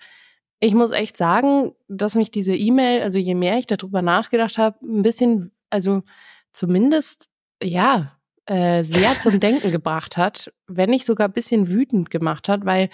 ich 0.60 0.74
muss 0.74 0.92
echt 0.92 1.18
sagen, 1.18 1.74
dass 1.88 2.16
mich 2.16 2.30
diese 2.30 2.56
E-Mail, 2.56 3.02
also 3.02 3.18
je 3.18 3.36
mehr 3.36 3.58
ich 3.58 3.68
darüber 3.68 4.02
nachgedacht 4.02 4.58
habe, 4.58 4.78
ein 4.86 5.02
bisschen, 5.02 5.52
also 5.70 6.04
zumindest, 6.52 7.30
ja, 7.64 8.18
äh, 8.46 8.84
sehr 8.84 9.18
zum 9.20 9.40
Denken 9.40 9.72
gebracht 9.72 10.18
hat, 10.18 10.54
wenn 10.68 10.90
nicht 10.90 11.06
sogar 11.06 11.30
ein 11.30 11.34
bisschen 11.34 11.70
wütend 11.70 12.12
gemacht 12.12 12.50
hat, 12.50 12.66
weil 12.66 12.90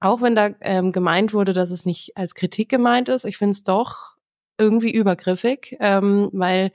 auch 0.00 0.20
wenn 0.20 0.36
da 0.36 0.50
ähm, 0.60 0.92
gemeint 0.92 1.32
wurde, 1.32 1.52
dass 1.52 1.70
es 1.70 1.86
nicht 1.86 2.16
als 2.16 2.34
Kritik 2.34 2.68
gemeint 2.68 3.08
ist, 3.08 3.24
ich 3.24 3.36
finde 3.36 3.52
es 3.52 3.64
doch 3.64 4.16
irgendwie 4.58 4.92
übergriffig, 4.92 5.76
ähm, 5.80 6.30
weil 6.32 6.72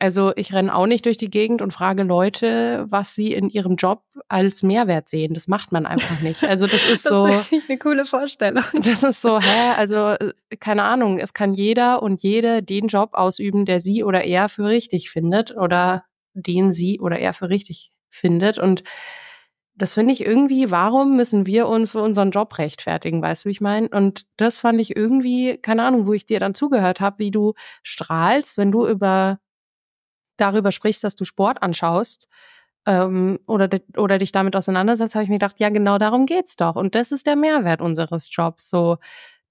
also 0.00 0.32
ich 0.34 0.54
renne 0.54 0.74
auch 0.74 0.86
nicht 0.86 1.04
durch 1.04 1.18
die 1.18 1.30
Gegend 1.30 1.60
und 1.60 1.74
frage 1.74 2.04
Leute, 2.04 2.86
was 2.88 3.14
sie 3.14 3.34
in 3.34 3.50
ihrem 3.50 3.76
Job 3.76 4.02
als 4.28 4.62
Mehrwert 4.62 5.10
sehen. 5.10 5.34
Das 5.34 5.46
macht 5.46 5.72
man 5.72 5.84
einfach 5.84 6.22
nicht. 6.22 6.42
Also 6.42 6.66
das 6.66 6.86
ist 6.90 7.04
so. 7.04 7.26
Das 7.26 7.52
ist 7.52 7.68
eine 7.68 7.78
coole 7.78 8.06
Vorstellung. 8.06 8.64
Das 8.72 9.02
ist 9.02 9.20
so, 9.20 9.38
hä, 9.40 9.74
also 9.76 10.08
äh, 10.12 10.32
keine 10.58 10.84
Ahnung. 10.84 11.18
Es 11.18 11.34
kann 11.34 11.52
jeder 11.52 12.02
und 12.02 12.22
jede 12.22 12.62
den 12.62 12.86
Job 12.86 13.10
ausüben, 13.12 13.66
der 13.66 13.80
sie 13.80 14.02
oder 14.02 14.24
er 14.24 14.48
für 14.48 14.64
richtig 14.64 15.10
findet 15.10 15.54
oder 15.54 16.04
den 16.32 16.72
sie 16.72 16.98
oder 16.98 17.18
er 17.18 17.34
für 17.34 17.50
richtig 17.50 17.92
findet. 18.08 18.58
Und 18.58 18.82
das 19.74 19.92
finde 19.92 20.14
ich 20.14 20.24
irgendwie, 20.24 20.70
warum 20.70 21.14
müssen 21.14 21.44
wir 21.44 21.68
uns 21.68 21.90
für 21.90 22.00
unseren 22.00 22.30
Job 22.30 22.56
rechtfertigen, 22.56 23.20
weißt 23.20 23.44
du, 23.44 23.48
wie 23.48 23.52
ich 23.52 23.60
meine? 23.60 23.88
Und 23.88 24.24
das 24.38 24.60
fand 24.60 24.80
ich 24.80 24.96
irgendwie, 24.96 25.58
keine 25.58 25.84
Ahnung, 25.84 26.06
wo 26.06 26.14
ich 26.14 26.24
dir 26.24 26.40
dann 26.40 26.54
zugehört 26.54 27.00
habe, 27.00 27.18
wie 27.18 27.30
du 27.30 27.52
strahlst, 27.82 28.56
wenn 28.56 28.72
du 28.72 28.86
über 28.86 29.38
darüber 30.40 30.72
sprichst, 30.72 31.04
dass 31.04 31.14
du 31.14 31.24
Sport 31.24 31.62
anschaust 31.62 32.28
ähm, 32.86 33.38
oder, 33.46 33.68
oder 33.96 34.18
dich 34.18 34.32
damit 34.32 34.56
auseinandersetzt, 34.56 35.14
habe 35.14 35.24
ich 35.24 35.30
mir 35.30 35.36
gedacht, 35.36 35.60
ja, 35.60 35.68
genau 35.68 35.98
darum 35.98 36.26
geht's 36.26 36.56
doch. 36.56 36.76
Und 36.76 36.94
das 36.94 37.12
ist 37.12 37.26
der 37.26 37.36
Mehrwert 37.36 37.80
unseres 37.82 38.28
Jobs. 38.34 38.70
So, 38.70 38.98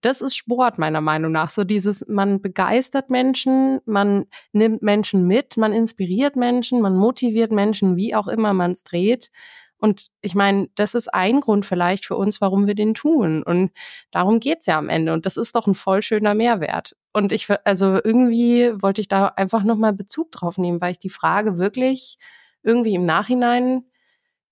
das 0.02 0.22
ist 0.22 0.36
Sport 0.36 0.78
meiner 0.78 1.02
Meinung 1.02 1.32
nach. 1.32 1.50
So 1.50 1.64
dieses, 1.64 2.08
man 2.08 2.42
begeistert 2.42 3.10
Menschen, 3.10 3.80
man 3.86 4.26
nimmt 4.54 4.82
Menschen 4.82 5.28
mit, 5.28 5.58
man 5.58 5.74
inspiriert 5.74 6.36
Menschen, 6.36 6.82
man 6.82 6.96
motiviert 6.96 7.52
Menschen, 7.52 7.98
wie 7.98 8.16
auch 8.16 8.28
immer 8.28 8.54
man 8.54 8.72
es 8.72 8.84
dreht. 8.84 9.30
Und 9.78 10.08
ich 10.22 10.36
meine, 10.36 10.68
das 10.76 10.94
ist 10.94 11.14
ein 11.14 11.40
Grund 11.40 11.66
vielleicht 11.66 12.06
für 12.06 12.18
uns, 12.18 12.42
warum 12.42 12.68
wir 12.68 12.76
den 12.76 12.94
tun. 12.94 13.44
Und 13.44 13.72
darum 14.12 14.40
geht's 14.40 14.66
ja 14.66 14.78
am 14.78 14.90
Ende. 14.90 15.14
Und 15.14 15.26
das 15.26 15.38
ist 15.38 15.56
doch 15.56 15.68
ein 15.68 15.76
voll 15.76 16.02
schöner 16.02 16.34
Mehrwert. 16.34 16.96
Und 17.12 17.32
ich, 17.32 17.48
also 17.66 18.00
irgendwie 18.04 18.72
wollte 18.82 19.02
ich 19.02 19.08
da 19.08 19.28
einfach 19.28 19.64
nochmal 19.64 19.94
Bezug 19.94 20.32
drauf 20.32 20.58
nehmen, 20.58 20.82
weil 20.82 20.92
ich 20.92 21.00
die 21.00 21.10
Frage 21.10 21.58
wirklich 21.58 22.18
irgendwie 22.64 22.96
im 22.96 23.06
Nachhinein 23.06 23.84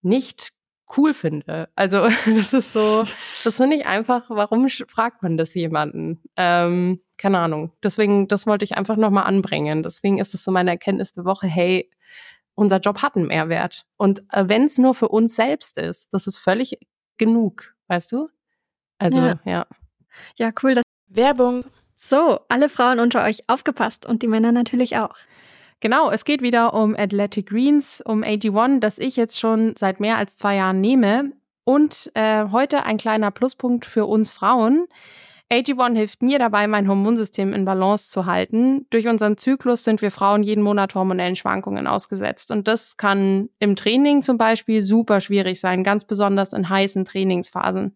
nicht 0.01 0.49
cool 0.95 1.13
finde. 1.13 1.69
Also 1.75 2.07
das 2.25 2.53
ist 2.53 2.71
so, 2.71 3.03
das 3.43 3.57
finde 3.57 3.77
ich 3.77 3.85
einfach, 3.85 4.29
warum 4.29 4.67
fragt 4.69 5.23
man 5.23 5.37
das 5.37 5.53
jemanden? 5.53 6.21
Ähm, 6.35 7.01
keine 7.17 7.39
Ahnung. 7.39 7.71
Deswegen, 7.83 8.27
das 8.27 8.47
wollte 8.47 8.65
ich 8.65 8.77
einfach 8.77 8.95
nochmal 8.95 9.25
anbringen. 9.25 9.83
Deswegen 9.83 10.19
ist 10.19 10.33
es 10.33 10.43
so 10.43 10.51
meine 10.51 10.71
Erkenntnis 10.71 11.13
der 11.13 11.25
Woche, 11.25 11.47
hey, 11.47 11.89
unser 12.55 12.79
Job 12.79 13.01
hat 13.01 13.15
einen 13.15 13.27
Mehrwert. 13.27 13.85
Und 13.97 14.23
äh, 14.31 14.45
wenn 14.47 14.63
es 14.63 14.77
nur 14.77 14.95
für 14.95 15.09
uns 15.09 15.35
selbst 15.35 15.77
ist, 15.77 16.13
das 16.13 16.25
ist 16.25 16.37
völlig 16.37 16.79
genug, 17.17 17.75
weißt 17.87 18.11
du? 18.11 18.29
Also, 18.97 19.19
ja. 19.19 19.39
Ja, 19.45 19.67
ja 20.37 20.51
cool. 20.63 20.75
Dass 20.75 20.83
Werbung. 21.07 21.63
So, 21.99 22.41
alle 22.47 22.69
Frauen 22.69 22.99
unter 22.99 23.23
euch 23.23 23.39
aufgepasst 23.47 24.05
und 24.05 24.21
die 24.21 24.27
Männer 24.27 24.51
natürlich 24.51 24.97
auch. 24.97 25.15
Genau, 25.79 26.11
es 26.11 26.25
geht 26.25 26.43
wieder 26.43 26.75
um 26.75 26.95
Athletic 26.95 27.49
Greens, 27.49 28.01
um 28.05 28.23
AG1, 28.23 28.79
das 28.79 28.99
ich 28.99 29.15
jetzt 29.15 29.39
schon 29.39 29.75
seit 29.75 29.99
mehr 29.99 30.17
als 30.17 30.37
zwei 30.37 30.57
Jahren 30.57 30.79
nehme. 30.79 31.31
Und 31.63 32.11
äh, 32.13 32.45
heute 32.51 32.85
ein 32.85 32.97
kleiner 32.97 33.31
Pluspunkt 33.31 33.83
für 33.83 34.05
uns 34.05 34.29
Frauen. 34.29 34.85
AG1 35.51 35.95
hilft 35.95 36.21
mir 36.21 36.37
dabei, 36.37 36.67
mein 36.67 36.87
Hormonsystem 36.87 37.51
in 37.53 37.65
Balance 37.65 38.11
zu 38.11 38.27
halten. 38.27 38.85
Durch 38.91 39.07
unseren 39.07 39.37
Zyklus 39.37 39.83
sind 39.83 40.03
wir 40.03 40.11
Frauen 40.11 40.43
jeden 40.43 40.63
Monat 40.63 40.93
hormonellen 40.93 41.35
Schwankungen 41.35 41.87
ausgesetzt. 41.87 42.51
Und 42.51 42.67
das 42.67 42.97
kann 42.97 43.49
im 43.57 43.75
Training 43.75 44.21
zum 44.21 44.37
Beispiel 44.37 44.83
super 44.83 45.19
schwierig 45.19 45.59
sein, 45.59 45.83
ganz 45.83 46.05
besonders 46.05 46.53
in 46.53 46.69
heißen 46.69 47.05
Trainingsphasen. 47.05 47.95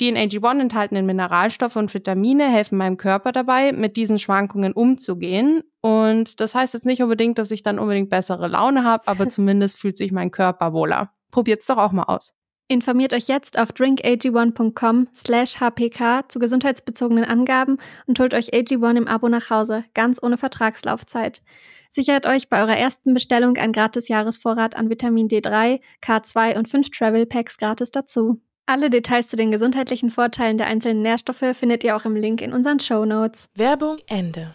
Die 0.00 0.08
in 0.08 0.16
AG1 0.16 0.60
enthaltenen 0.60 1.06
Mineralstoffe 1.06 1.76
und 1.76 1.94
Vitamine 1.94 2.50
helfen 2.50 2.78
meinem 2.78 2.96
Körper 2.96 3.30
dabei, 3.30 3.72
mit 3.72 3.96
diesen 3.96 4.18
Schwankungen 4.18 4.72
umzugehen. 4.72 5.62
Und 5.80 6.40
das 6.40 6.54
heißt 6.54 6.74
jetzt 6.74 6.86
nicht 6.86 7.02
unbedingt, 7.02 7.38
dass 7.38 7.52
ich 7.52 7.62
dann 7.62 7.78
unbedingt 7.78 8.10
bessere 8.10 8.48
Laune 8.48 8.82
habe, 8.82 9.06
aber 9.06 9.28
zumindest 9.28 9.78
fühlt 9.78 9.96
sich 9.96 10.10
mein 10.10 10.32
Körper 10.32 10.72
wohler. 10.72 11.12
Probiert's 11.30 11.66
doch 11.66 11.78
auch 11.78 11.92
mal 11.92 12.04
aus. 12.04 12.34
Informiert 12.66 13.12
euch 13.12 13.28
jetzt 13.28 13.58
auf 13.58 13.70
drinkag1.com 13.72 15.08
slash 15.14 15.60
hpk 15.60 16.24
zu 16.28 16.38
gesundheitsbezogenen 16.38 17.24
Angaben 17.24 17.76
und 18.06 18.18
holt 18.18 18.32
euch 18.32 18.54
AG1 18.54 18.96
im 18.96 19.06
Abo 19.06 19.28
nach 19.28 19.50
Hause, 19.50 19.84
ganz 19.92 20.20
ohne 20.22 20.38
Vertragslaufzeit. 20.38 21.42
Sichert 21.90 22.26
euch 22.26 22.48
bei 22.48 22.60
eurer 22.60 22.76
ersten 22.76 23.12
Bestellung 23.12 23.58
ein 23.58 23.72
gratis 23.72 24.08
Jahresvorrat 24.08 24.76
an 24.76 24.88
Vitamin 24.88 25.28
D3, 25.28 25.80
K2 26.02 26.56
und 26.56 26.68
5 26.68 26.90
Travel 26.90 27.26
Packs 27.26 27.58
gratis 27.58 27.90
dazu. 27.90 28.40
Alle 28.66 28.88
Details 28.88 29.28
zu 29.28 29.36
den 29.36 29.50
gesundheitlichen 29.50 30.10
Vorteilen 30.10 30.56
der 30.56 30.66
einzelnen 30.66 31.02
Nährstoffe 31.02 31.44
findet 31.52 31.84
ihr 31.84 31.96
auch 31.96 32.04
im 32.04 32.16
Link 32.16 32.40
in 32.40 32.52
unseren 32.52 32.80
Show 32.80 33.04
Notes. 33.04 33.48
Werbung 33.54 33.98
Ende 34.06 34.54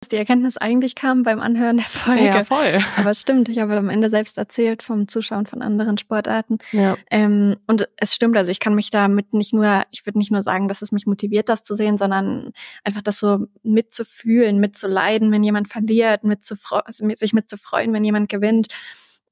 dass 0.00 0.08
die 0.08 0.16
Erkenntnis 0.16 0.56
eigentlich 0.56 0.94
kam 0.94 1.24
beim 1.24 1.40
Anhören 1.40 1.76
der 1.76 1.84
Folge. 1.86 2.24
Ja, 2.24 2.42
voll. 2.42 2.78
Aber 2.96 3.14
stimmt, 3.14 3.50
ich 3.50 3.58
habe 3.58 3.76
am 3.76 3.90
Ende 3.90 4.08
selbst 4.08 4.38
erzählt 4.38 4.82
vom 4.82 5.06
Zuschauen 5.08 5.44
von 5.44 5.60
anderen 5.60 5.98
Sportarten. 5.98 6.56
Ja. 6.72 6.96
Ähm, 7.10 7.58
und 7.66 7.86
es 7.98 8.14
stimmt, 8.14 8.34
also 8.38 8.50
ich 8.50 8.60
kann 8.60 8.74
mich 8.74 8.90
damit 8.90 9.34
nicht 9.34 9.52
nur, 9.52 9.84
ich 9.90 10.06
würde 10.06 10.18
nicht 10.18 10.32
nur 10.32 10.42
sagen, 10.42 10.68
dass 10.68 10.80
es 10.80 10.90
mich 10.90 11.04
motiviert, 11.04 11.50
das 11.50 11.62
zu 11.62 11.74
sehen, 11.74 11.98
sondern 11.98 12.52
einfach 12.82 13.02
das 13.02 13.18
so 13.18 13.46
mitzufühlen, 13.62 14.58
mitzuleiden, 14.58 15.30
wenn 15.32 15.44
jemand 15.44 15.68
verliert, 15.68 16.24
mitzufre 16.24 16.82
sich 16.88 17.34
mitzufreuen, 17.34 17.92
wenn 17.92 18.04
jemand 18.04 18.30
gewinnt. 18.30 18.68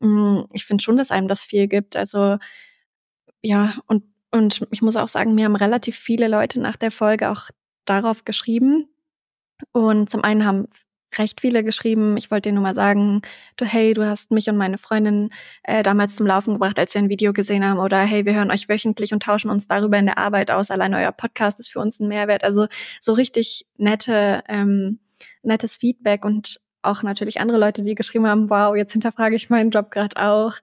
Mm, 0.00 0.42
ich 0.52 0.66
finde 0.66 0.84
schon, 0.84 0.98
dass 0.98 1.10
einem 1.10 1.28
das 1.28 1.44
viel 1.44 1.66
gibt. 1.66 1.96
Also 1.96 2.36
ja, 3.40 3.74
und, 3.86 4.04
und 4.32 4.66
ich 4.70 4.82
muss 4.82 4.96
auch 4.96 5.08
sagen, 5.08 5.34
mir 5.34 5.44
haben 5.44 5.56
relativ 5.56 5.96
viele 5.96 6.28
Leute 6.28 6.60
nach 6.60 6.76
der 6.76 6.90
Folge 6.90 7.30
auch 7.30 7.50
darauf 7.84 8.24
geschrieben, 8.24 8.88
und 9.72 10.10
zum 10.10 10.24
einen 10.24 10.44
haben 10.44 10.68
recht 11.16 11.40
viele 11.40 11.64
geschrieben, 11.64 12.16
ich 12.16 12.30
wollte 12.30 12.50
dir 12.50 12.54
nur 12.54 12.62
mal 12.62 12.74
sagen, 12.74 13.22
du, 13.56 13.64
hey, 13.64 13.94
du 13.94 14.06
hast 14.06 14.30
mich 14.30 14.48
und 14.48 14.58
meine 14.58 14.76
Freundin 14.76 15.30
äh, 15.62 15.82
damals 15.82 16.16
zum 16.16 16.26
Laufen 16.26 16.54
gebracht, 16.54 16.78
als 16.78 16.94
wir 16.94 17.00
ein 17.00 17.08
Video 17.08 17.32
gesehen 17.32 17.64
haben. 17.64 17.80
Oder 17.80 18.00
hey, 18.00 18.26
wir 18.26 18.34
hören 18.34 18.50
euch 18.50 18.68
wöchentlich 18.68 19.14
und 19.14 19.22
tauschen 19.22 19.50
uns 19.50 19.66
darüber 19.66 19.98
in 19.98 20.06
der 20.06 20.18
Arbeit 20.18 20.50
aus. 20.50 20.70
Allein 20.70 20.94
euer 20.94 21.12
Podcast 21.12 21.60
ist 21.60 21.72
für 21.72 21.80
uns 21.80 21.98
ein 21.98 22.08
Mehrwert. 22.08 22.44
Also 22.44 22.66
so 23.00 23.14
richtig 23.14 23.66
nette, 23.78 24.44
ähm, 24.48 24.98
nettes 25.42 25.78
Feedback 25.78 26.26
und 26.26 26.60
auch 26.82 27.02
natürlich 27.02 27.40
andere 27.40 27.58
Leute, 27.58 27.82
die 27.82 27.94
geschrieben 27.94 28.26
haben, 28.26 28.50
wow, 28.50 28.76
jetzt 28.76 28.92
hinterfrage 28.92 29.34
ich 29.34 29.50
meinen 29.50 29.70
Job 29.70 29.90
gerade 29.90 30.16
auch. 30.16 30.54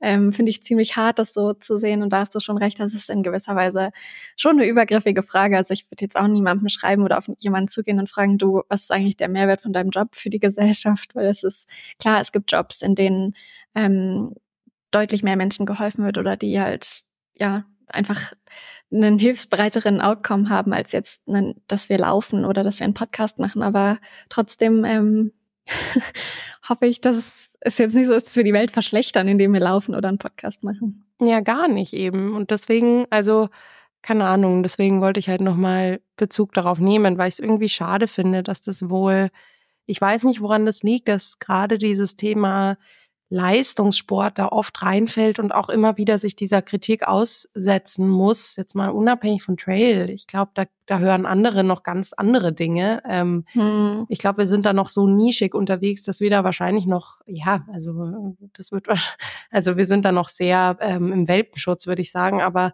Ähm, 0.00 0.32
Finde 0.32 0.50
ich 0.50 0.62
ziemlich 0.62 0.96
hart, 0.96 1.18
das 1.18 1.34
so 1.34 1.52
zu 1.52 1.76
sehen. 1.76 2.02
Und 2.02 2.12
da 2.12 2.20
hast 2.20 2.34
du 2.34 2.40
schon 2.40 2.58
recht, 2.58 2.78
das 2.78 2.94
ist 2.94 3.10
in 3.10 3.22
gewisser 3.22 3.56
Weise 3.56 3.90
schon 4.36 4.58
eine 4.58 4.68
übergriffige 4.68 5.22
Frage. 5.22 5.56
Also 5.56 5.74
ich 5.74 5.90
würde 5.90 6.04
jetzt 6.04 6.16
auch 6.16 6.28
niemandem 6.28 6.68
schreiben 6.68 7.02
oder 7.02 7.18
auf 7.18 7.28
jemanden 7.38 7.68
zugehen 7.68 7.98
und 7.98 8.08
fragen, 8.08 8.38
du, 8.38 8.62
was 8.68 8.82
ist 8.82 8.92
eigentlich 8.92 9.16
der 9.16 9.28
Mehrwert 9.28 9.60
von 9.60 9.72
deinem 9.72 9.90
Job 9.90 10.14
für 10.14 10.30
die 10.30 10.38
Gesellschaft? 10.38 11.14
Weil 11.14 11.26
es 11.26 11.42
ist 11.42 11.68
klar, 11.98 12.20
es 12.20 12.30
gibt 12.32 12.52
Jobs, 12.52 12.80
in 12.80 12.94
denen 12.94 13.34
ähm, 13.74 14.34
deutlich 14.92 15.22
mehr 15.24 15.36
Menschen 15.36 15.66
geholfen 15.66 16.04
wird 16.04 16.18
oder 16.18 16.36
die 16.36 16.60
halt, 16.60 17.02
ja, 17.34 17.64
einfach 17.88 18.32
einen 18.92 19.18
hilfsbereiteren 19.18 20.00
Outcome 20.00 20.48
haben 20.48 20.72
als 20.72 20.92
jetzt, 20.92 21.22
dass 21.66 21.88
wir 21.88 21.98
laufen 21.98 22.44
oder 22.44 22.62
dass 22.62 22.78
wir 22.78 22.84
einen 22.84 22.94
Podcast 22.94 23.38
machen. 23.40 23.62
Aber 23.62 23.98
trotzdem 24.28 24.84
ähm, 24.84 25.32
hoffe 26.68 26.86
ich, 26.86 27.00
dass 27.00 27.50
es 27.60 27.78
jetzt 27.78 27.94
nicht 27.94 28.06
so 28.06 28.14
ist, 28.14 28.26
dass 28.26 28.36
wir 28.36 28.44
die 28.44 28.52
Welt 28.52 28.70
verschlechtern, 28.70 29.28
indem 29.28 29.52
wir 29.52 29.60
laufen 29.60 29.94
oder 29.94 30.08
einen 30.08 30.18
Podcast 30.18 30.62
machen. 30.62 31.04
Ja, 31.20 31.40
gar 31.40 31.68
nicht 31.68 31.92
eben. 31.92 32.34
Und 32.34 32.50
deswegen, 32.50 33.06
also 33.10 33.48
keine 34.02 34.26
Ahnung, 34.26 34.62
deswegen 34.62 35.00
wollte 35.00 35.18
ich 35.18 35.28
halt 35.28 35.40
nochmal 35.40 36.00
Bezug 36.16 36.52
darauf 36.52 36.78
nehmen, 36.78 37.16
weil 37.16 37.28
ich 37.28 37.34
es 37.34 37.38
irgendwie 37.38 37.70
schade 37.70 38.06
finde, 38.06 38.42
dass 38.42 38.60
das 38.60 38.90
wohl, 38.90 39.30
ich 39.86 39.98
weiß 39.98 40.24
nicht, 40.24 40.42
woran 40.42 40.66
das 40.66 40.82
liegt, 40.82 41.08
dass 41.08 41.38
gerade 41.38 41.78
dieses 41.78 42.16
Thema 42.16 42.76
Leistungssport 43.30 44.38
da 44.38 44.48
oft 44.48 44.82
reinfällt 44.82 45.38
und 45.38 45.52
auch 45.52 45.68
immer 45.68 45.96
wieder 45.96 46.18
sich 46.18 46.36
dieser 46.36 46.62
Kritik 46.62 47.08
aussetzen 47.08 48.08
muss, 48.08 48.56
jetzt 48.56 48.74
mal 48.74 48.90
unabhängig 48.90 49.42
von 49.42 49.56
Trail. 49.56 50.10
Ich 50.10 50.26
glaube, 50.26 50.50
da, 50.54 50.64
da 50.86 50.98
hören 50.98 51.26
andere 51.26 51.64
noch 51.64 51.82
ganz 51.82 52.12
andere 52.12 52.52
Dinge. 52.52 53.02
Ähm, 53.08 53.44
hm. 53.52 54.06
Ich 54.08 54.18
glaube, 54.18 54.38
wir 54.38 54.46
sind 54.46 54.66
da 54.66 54.72
noch 54.72 54.88
so 54.88 55.08
nischig 55.08 55.54
unterwegs, 55.54 56.04
dass 56.04 56.20
wir 56.20 56.30
da 56.30 56.44
wahrscheinlich 56.44 56.86
noch, 56.86 57.22
ja, 57.26 57.66
also 57.72 58.36
das 58.52 58.70
wird, 58.72 58.86
also 59.50 59.76
wir 59.76 59.86
sind 59.86 60.04
da 60.04 60.12
noch 60.12 60.28
sehr 60.28 60.76
ähm, 60.80 61.12
im 61.12 61.28
Welpenschutz, 61.28 61.86
würde 61.86 62.02
ich 62.02 62.10
sagen, 62.10 62.42
aber 62.42 62.72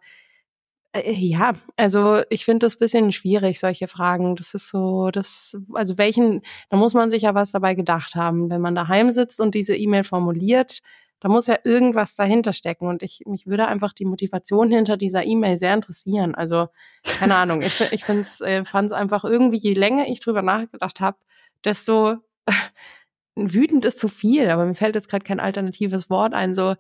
ja, 0.96 1.53
also 1.76 2.22
ich 2.31 2.44
finde 2.44 2.66
das 2.66 2.76
bisschen 2.76 3.12
schwierig, 3.12 3.61
solche 3.61 3.87
Fragen. 3.87 4.35
Das 4.37 4.55
ist 4.55 4.68
so, 4.68 5.11
das, 5.11 5.57
also 5.72 5.98
welchen, 5.98 6.42
da 6.68 6.76
muss 6.76 6.94
man 6.94 7.11
sich 7.11 7.22
ja 7.22 7.35
was 7.35 7.53
dabei 7.53 7.74
gedacht 7.74 8.14
haben. 8.16 8.50
Wenn 8.50 8.61
man 8.61 8.74
daheim 8.74 9.11
sitzt 9.11 9.40
und 9.40 9.55
diese 9.55 9.76
E-Mail 9.76 10.05
formuliert, 10.05 10.81
da 11.20 11.29
muss 11.29 11.46
ja 11.46 11.59
irgendwas 11.64 12.16
dahinter 12.16 12.53
stecken. 12.53 12.88
Und 12.88 13.03
ich, 13.03 13.22
mich 13.26 13.46
würde 13.46 13.68
einfach 13.68 13.92
die 13.92 14.05
Motivation 14.05 14.70
hinter 14.70 14.96
dieser 14.96 15.24
E-Mail 15.24 15.59
sehr 15.59 15.74
interessieren. 15.74 16.35
Also, 16.35 16.68
keine 17.05 17.37
Ahnung, 17.37 17.62
ich, 17.62 17.81
ich 17.92 18.05
find's, 18.05 18.40
äh, 18.40 18.64
fand 18.64 18.90
es 18.90 18.96
einfach 18.96 19.24
irgendwie, 19.24 19.59
je 19.59 19.74
länger 19.74 20.09
ich 20.09 20.20
drüber 20.20 20.42
nachgedacht 20.42 21.00
habe, 21.00 21.18
desto 21.64 22.16
wütend 23.37 23.85
ist 23.85 24.00
zu 24.00 24.09
viel, 24.09 24.50
aber 24.50 24.64
mir 24.64 24.74
fällt 24.74 24.96
jetzt 24.96 25.09
gerade 25.09 25.24
kein 25.24 25.40
alternatives 25.40 26.11
Wort 26.11 26.35
ein. 26.35 26.55
So, 26.55 26.74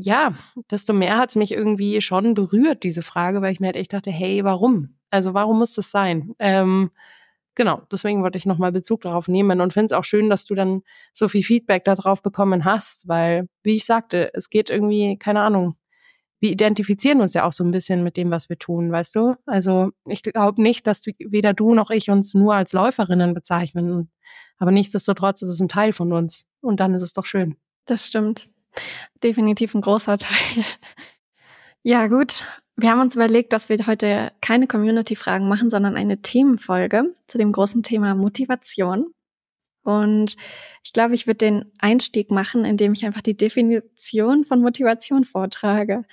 ja, 0.00 0.34
desto 0.70 0.92
mehr 0.92 1.18
hat 1.18 1.30
es 1.30 1.36
mich 1.36 1.52
irgendwie 1.52 2.00
schon 2.00 2.34
berührt, 2.34 2.82
diese 2.84 3.02
Frage, 3.02 3.42
weil 3.42 3.52
ich 3.52 3.60
mir 3.60 3.66
halt 3.66 3.76
echt 3.76 3.92
dachte, 3.92 4.10
hey, 4.10 4.44
warum? 4.44 4.96
Also 5.10 5.34
warum 5.34 5.58
muss 5.58 5.74
das 5.74 5.90
sein? 5.90 6.34
Ähm, 6.38 6.90
genau, 7.54 7.82
deswegen 7.90 8.22
wollte 8.22 8.38
ich 8.38 8.46
nochmal 8.46 8.72
Bezug 8.72 9.00
darauf 9.02 9.28
nehmen 9.28 9.60
und 9.60 9.72
finde 9.72 9.86
es 9.86 9.92
auch 9.92 10.04
schön, 10.04 10.30
dass 10.30 10.44
du 10.44 10.54
dann 10.54 10.82
so 11.12 11.28
viel 11.28 11.42
Feedback 11.42 11.84
darauf 11.84 12.22
bekommen 12.22 12.64
hast, 12.64 13.08
weil, 13.08 13.48
wie 13.62 13.76
ich 13.76 13.84
sagte, 13.86 14.30
es 14.34 14.50
geht 14.50 14.70
irgendwie, 14.70 15.18
keine 15.18 15.40
Ahnung, 15.40 15.76
wir 16.40 16.50
identifizieren 16.50 17.20
uns 17.20 17.34
ja 17.34 17.44
auch 17.44 17.52
so 17.52 17.64
ein 17.64 17.72
bisschen 17.72 18.04
mit 18.04 18.16
dem, 18.16 18.30
was 18.30 18.48
wir 18.48 18.58
tun, 18.58 18.92
weißt 18.92 19.16
du? 19.16 19.34
Also 19.46 19.90
ich 20.06 20.22
glaube 20.22 20.62
nicht, 20.62 20.86
dass 20.86 21.04
weder 21.18 21.52
du 21.52 21.74
noch 21.74 21.90
ich 21.90 22.10
uns 22.10 22.34
nur 22.34 22.54
als 22.54 22.72
Läuferinnen 22.72 23.34
bezeichnen, 23.34 24.10
aber 24.58 24.70
nichtsdestotrotz 24.70 25.42
ist 25.42 25.48
es 25.48 25.60
ein 25.60 25.68
Teil 25.68 25.92
von 25.92 26.12
uns 26.12 26.46
und 26.60 26.78
dann 26.78 26.94
ist 26.94 27.02
es 27.02 27.12
doch 27.12 27.26
schön. 27.26 27.56
Das 27.86 28.06
stimmt. 28.06 28.48
Definitiv 29.22 29.74
ein 29.74 29.80
großer 29.80 30.18
Teil. 30.18 30.64
Ja, 31.82 32.06
gut. 32.06 32.44
Wir 32.76 32.90
haben 32.90 33.00
uns 33.00 33.16
überlegt, 33.16 33.52
dass 33.52 33.68
wir 33.68 33.86
heute 33.86 34.32
keine 34.40 34.66
Community-Fragen 34.66 35.48
machen, 35.48 35.70
sondern 35.70 35.96
eine 35.96 36.22
Themenfolge 36.22 37.14
zu 37.26 37.38
dem 37.38 37.50
großen 37.50 37.82
Thema 37.82 38.14
Motivation. 38.14 39.12
Und 39.82 40.36
ich 40.84 40.92
glaube, 40.92 41.14
ich 41.14 41.26
würde 41.26 41.38
den 41.38 41.72
Einstieg 41.78 42.30
machen, 42.30 42.64
indem 42.64 42.92
ich 42.92 43.04
einfach 43.04 43.22
die 43.22 43.36
Definition 43.36 44.44
von 44.44 44.60
Motivation 44.60 45.24
vortrage. 45.24 46.04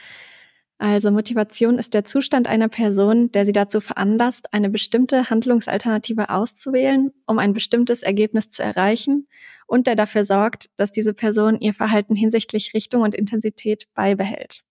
Also 0.77 1.09
Motivation 1.09 1.77
ist 1.77 1.93
der 1.93 2.03
Zustand 2.03 2.47
einer 2.47 2.67
Person, 2.67 3.31
der 3.31 3.45
sie 3.45 3.53
dazu 3.53 3.79
veranlasst, 3.79 4.53
eine 4.53 4.69
bestimmte 4.69 5.29
Handlungsalternative 5.29 6.29
auszuwählen, 6.29 7.13
um 7.25 7.39
ein 7.39 7.53
bestimmtes 7.53 8.03
Ergebnis 8.03 8.49
zu 8.49 8.61
erreichen 8.61 9.27
und 9.67 9.87
der 9.87 9.95
dafür 9.95 10.25
sorgt, 10.25 10.69
dass 10.75 10.91
diese 10.91 11.13
Person 11.13 11.59
ihr 11.59 11.73
Verhalten 11.73 12.15
hinsichtlich 12.15 12.73
Richtung 12.73 13.03
und 13.03 13.15
Intensität 13.15 13.87
beibehält. 13.93 14.63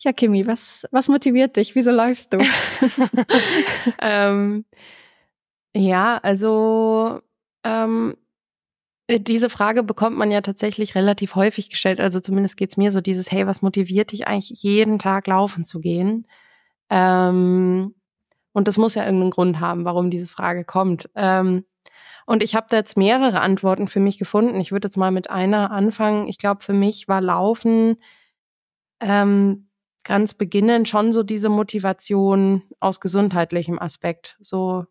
Ja, 0.00 0.12
Kimi, 0.12 0.46
was, 0.46 0.86
was 0.90 1.08
motiviert 1.08 1.56
dich? 1.56 1.74
Wieso 1.74 1.90
läufst 1.90 2.32
du? 2.32 2.38
ähm, 4.00 4.64
ja, 5.74 6.18
also 6.18 7.20
ähm, 7.64 8.14
äh, 8.14 8.27
diese 9.08 9.48
Frage 9.48 9.82
bekommt 9.82 10.18
man 10.18 10.30
ja 10.30 10.42
tatsächlich 10.42 10.94
relativ 10.94 11.34
häufig 11.34 11.70
gestellt. 11.70 11.98
Also 11.98 12.20
zumindest 12.20 12.56
geht's 12.58 12.76
mir 12.76 12.92
so 12.92 13.00
dieses, 13.00 13.32
hey, 13.32 13.46
was 13.46 13.62
motiviert 13.62 14.12
dich 14.12 14.26
eigentlich 14.26 14.62
jeden 14.62 14.98
Tag 14.98 15.26
laufen 15.26 15.64
zu 15.64 15.80
gehen? 15.80 16.26
Ähm, 16.90 17.94
und 18.52 18.68
das 18.68 18.76
muss 18.76 18.94
ja 18.94 19.04
irgendeinen 19.04 19.30
Grund 19.30 19.60
haben, 19.60 19.84
warum 19.84 20.10
diese 20.10 20.28
Frage 20.28 20.64
kommt. 20.64 21.08
Ähm, 21.14 21.64
und 22.26 22.42
ich 22.42 22.54
habe 22.54 22.66
da 22.68 22.76
jetzt 22.76 22.98
mehrere 22.98 23.40
Antworten 23.40 23.88
für 23.88 24.00
mich 24.00 24.18
gefunden. 24.18 24.60
Ich 24.60 24.72
würde 24.72 24.88
jetzt 24.88 24.98
mal 24.98 25.10
mit 25.10 25.30
einer 25.30 25.70
anfangen. 25.70 26.28
Ich 26.28 26.36
glaube, 26.36 26.62
für 26.62 26.74
mich 26.74 27.08
war 27.08 27.22
Laufen 27.22 27.96
ähm, 29.00 29.70
ganz 30.04 30.34
beginnend 30.34 30.88
schon 30.88 31.12
so 31.12 31.22
diese 31.22 31.48
Motivation 31.48 32.64
aus 32.80 33.00
gesundheitlichem 33.00 33.78
Aspekt. 33.78 34.36
So, 34.40 34.84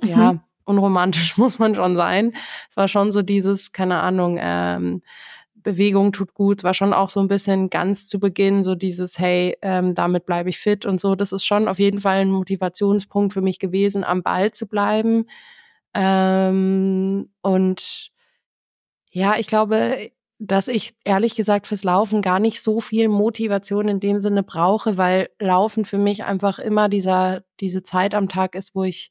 mhm. 0.00 0.08
ja, 0.08 0.44
unromantisch 0.64 1.36
muss 1.38 1.58
man 1.58 1.74
schon 1.74 1.96
sein. 1.96 2.34
Es 2.68 2.76
war 2.76 2.88
schon 2.88 3.12
so 3.12 3.22
dieses, 3.22 3.72
keine 3.72 4.00
Ahnung, 4.00 4.38
ähm, 4.40 5.02
Bewegung 5.64 6.12
tut 6.12 6.34
gut. 6.34 6.60
Es 6.60 6.64
war 6.64 6.74
schon 6.74 6.92
auch 6.92 7.10
so 7.10 7.18
ein 7.20 7.28
bisschen 7.28 7.70
ganz 7.70 8.06
zu 8.06 8.20
Beginn 8.20 8.62
so 8.62 8.74
dieses, 8.76 9.18
hey, 9.18 9.56
ähm, 9.62 9.94
damit 9.94 10.26
bleibe 10.26 10.50
ich 10.50 10.58
fit 10.58 10.86
und 10.86 11.00
so. 11.00 11.16
Das 11.16 11.32
ist 11.32 11.44
schon 11.44 11.66
auf 11.66 11.80
jeden 11.80 11.98
Fall 11.98 12.18
ein 12.18 12.30
Motivationspunkt 12.30 13.32
für 13.32 13.40
mich 13.40 13.58
gewesen, 13.58 14.04
am 14.04 14.22
Ball 14.22 14.52
zu 14.52 14.68
bleiben. 14.68 15.26
Ähm, 15.94 17.30
und 17.42 18.10
ja, 19.10 19.36
ich 19.38 19.46
glaube, 19.46 20.10
dass 20.38 20.68
ich 20.68 20.94
ehrlich 21.04 21.36
gesagt 21.36 21.66
fürs 21.66 21.84
Laufen 21.84 22.20
gar 22.20 22.38
nicht 22.38 22.60
so 22.60 22.80
viel 22.80 23.08
Motivation 23.08 23.88
in 23.88 24.00
dem 24.00 24.20
Sinne 24.20 24.42
brauche, 24.42 24.98
weil 24.98 25.30
Laufen 25.38 25.84
für 25.84 25.98
mich 25.98 26.24
einfach 26.24 26.58
immer 26.58 26.88
dieser, 26.88 27.42
diese 27.60 27.82
Zeit 27.82 28.14
am 28.14 28.28
Tag 28.28 28.54
ist, 28.54 28.74
wo 28.74 28.84
ich 28.84 29.10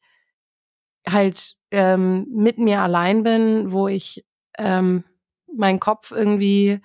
halt 1.07 1.55
ähm, 1.71 2.27
mit 2.29 2.57
mir 2.57 2.81
allein 2.81 3.23
bin, 3.23 3.71
wo 3.71 3.87
ich 3.87 4.25
ähm, 4.57 5.03
meinen 5.55 5.79
Kopf 5.79 6.11
irgendwie 6.11 6.79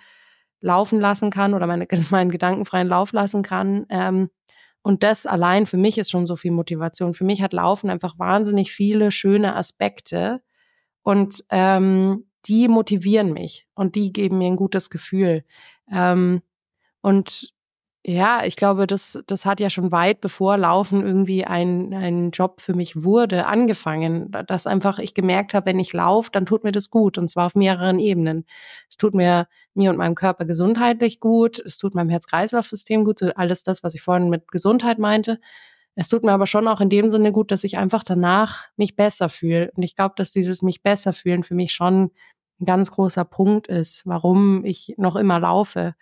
laufen 0.61 1.00
lassen 1.00 1.31
kann 1.31 1.54
oder 1.54 1.66
meine, 1.66 1.87
meinen 2.11 2.31
gedankenfreien 2.31 2.88
Lauf 2.88 3.12
lassen 3.12 3.42
kann. 3.42 3.87
Ähm, 3.90 4.31
und 4.83 5.02
das 5.02 5.26
allein 5.26 5.66
für 5.66 5.76
mich 5.76 5.98
ist 5.98 6.11
schon 6.11 6.26
so 6.26 6.37
viel 6.37 6.52
Motivation. 6.52 7.14
Für 7.14 7.24
mich 7.24 7.42
hat 7.42 7.52
Laufen 7.52 7.90
einfach 7.90 8.18
wahnsinnig 8.18 8.72
viele 8.72 9.11
schöne 9.11 9.54
Aspekte 9.54 10.40
und 11.02 11.44
ähm, 11.50 12.26
die 12.46 12.68
motivieren 12.68 13.33
mich 13.33 13.66
und 13.74 13.94
die 13.94 14.12
geben 14.12 14.38
mir 14.38 14.46
ein 14.46 14.57
gutes 14.57 14.90
Gefühl. 14.90 15.44
Ähm, 15.92 16.42
und 17.02 17.52
ja, 18.06 18.44
ich 18.44 18.56
glaube, 18.56 18.87
das, 18.87 19.22
das 19.26 19.44
hat 19.44 19.61
ja 19.61 19.70
schon 19.70 19.92
weit 19.92 20.20
bevor 20.20 20.56
Laufen 20.56 21.04
irgendwie 21.04 21.44
ein, 21.44 21.92
ein 21.92 22.30
Job 22.30 22.61
für 22.61 22.72
mich 22.74 23.02
wurde, 23.02 23.46
angefangen. 23.46 24.30
Dass 24.46 24.66
einfach 24.66 24.98
ich 24.98 25.14
gemerkt 25.14 25.52
habe, 25.52 25.66
wenn 25.66 25.80
ich 25.80 25.92
laufe, 25.92 26.30
dann 26.32 26.46
tut 26.46 26.64
mir 26.64 26.72
das 26.72 26.90
gut. 26.90 27.18
Und 27.18 27.28
zwar 27.28 27.46
auf 27.46 27.54
mehreren 27.54 27.98
Ebenen. 27.98 28.46
Es 28.88 28.96
tut 28.96 29.14
mir, 29.14 29.48
mir 29.74 29.90
und 29.90 29.96
meinem 29.96 30.14
Körper 30.14 30.44
gesundheitlich 30.44 31.20
gut. 31.20 31.58
Es 31.58 31.76
tut 31.76 31.94
meinem 31.94 32.08
Herz-Kreislauf-System 32.08 33.04
gut. 33.04 33.18
So 33.18 33.30
alles 33.34 33.64
das, 33.64 33.82
was 33.82 33.94
ich 33.94 34.00
vorhin 34.00 34.30
mit 34.30 34.48
Gesundheit 34.48 34.98
meinte. 34.98 35.40
Es 35.94 36.08
tut 36.08 36.22
mir 36.22 36.32
aber 36.32 36.46
schon 36.46 36.68
auch 36.68 36.80
in 36.80 36.90
dem 36.90 37.11
Sinne 37.11 37.32
gut, 37.32 37.50
dass 37.50 37.64
ich 37.64 37.76
einfach 37.78 38.04
danach 38.04 38.66
mich 38.76 38.94
besser 38.94 39.28
fühle. 39.28 39.72
Und 39.74 39.82
ich 39.82 39.96
glaube, 39.96 40.14
dass 40.16 40.32
dieses 40.32 40.62
mich 40.62 40.82
besser 40.82 41.12
fühlen 41.12 41.42
für 41.42 41.56
mich 41.56 41.72
schon 41.72 42.12
ein 42.61 42.64
ganz 42.64 42.92
großer 42.92 43.24
Punkt 43.24 43.66
ist, 43.66 44.02
warum 44.06 44.64
ich 44.64 44.94
noch 44.96 45.16
immer 45.16 45.40
laufe 45.40 45.94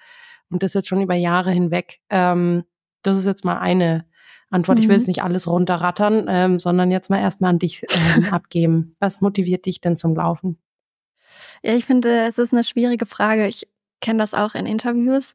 und 0.51 0.63
das 0.63 0.75
jetzt 0.75 0.89
schon 0.89 1.03
über 1.03 1.15
Jahre 1.15 1.51
hinweg. 1.51 2.01
Ähm, 2.11 2.65
das 3.03 3.19
ist 3.19 3.27
jetzt 3.27 3.45
mal 3.45 3.59
eine 3.59 4.07
Antwort. 4.51 4.79
Mhm. 4.79 4.83
Ich 4.83 4.89
will 4.89 4.97
mhm. 4.97 5.01
jetzt 5.01 5.09
nicht 5.09 5.23
alles 5.23 5.47
runterrattern, 5.47 6.27
ähm, 6.29 6.59
sondern 6.59 6.91
jetzt 6.91 7.11
mal 7.11 7.21
erstmal 7.21 7.51
an 7.51 7.59
dich 7.59 7.85
ähm, 7.91 8.27
abgeben. 8.33 8.97
Was 9.01 9.21
motiviert 9.21 9.67
dich 9.67 9.81
denn 9.81 9.97
zum 9.97 10.15
Laufen? 10.15 10.59
Ja, 11.63 11.75
ich 11.75 11.85
finde, 11.85 12.27
es 12.27 12.39
ist 12.39 12.53
eine 12.53 12.65
schwierige 12.65 13.07
Frage. 13.07 13.47
Ich 13.47 13.69
kenne 14.01 14.19
das 14.19 14.35
auch 14.35 14.55
in 14.55 14.67
Interviews, 14.67 15.35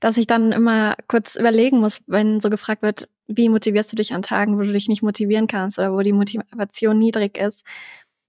dass 0.00 0.16
ich 0.16 0.26
dann 0.26 0.52
immer 0.52 0.96
kurz 1.08 1.34
überlegen 1.34 1.78
muss, 1.78 2.02
wenn 2.06 2.40
so 2.40 2.50
gefragt 2.50 2.82
wird, 2.82 3.08
wie 3.26 3.48
motivierst 3.48 3.90
du 3.90 3.96
dich 3.96 4.12
an 4.12 4.22
Tagen, 4.22 4.58
wo 4.58 4.62
du 4.62 4.72
dich 4.72 4.88
nicht 4.88 5.02
motivieren 5.02 5.46
kannst 5.46 5.78
oder 5.78 5.92
wo 5.92 6.00
die 6.00 6.12
Motivation 6.12 6.98
niedrig 6.98 7.38
ist. 7.38 7.64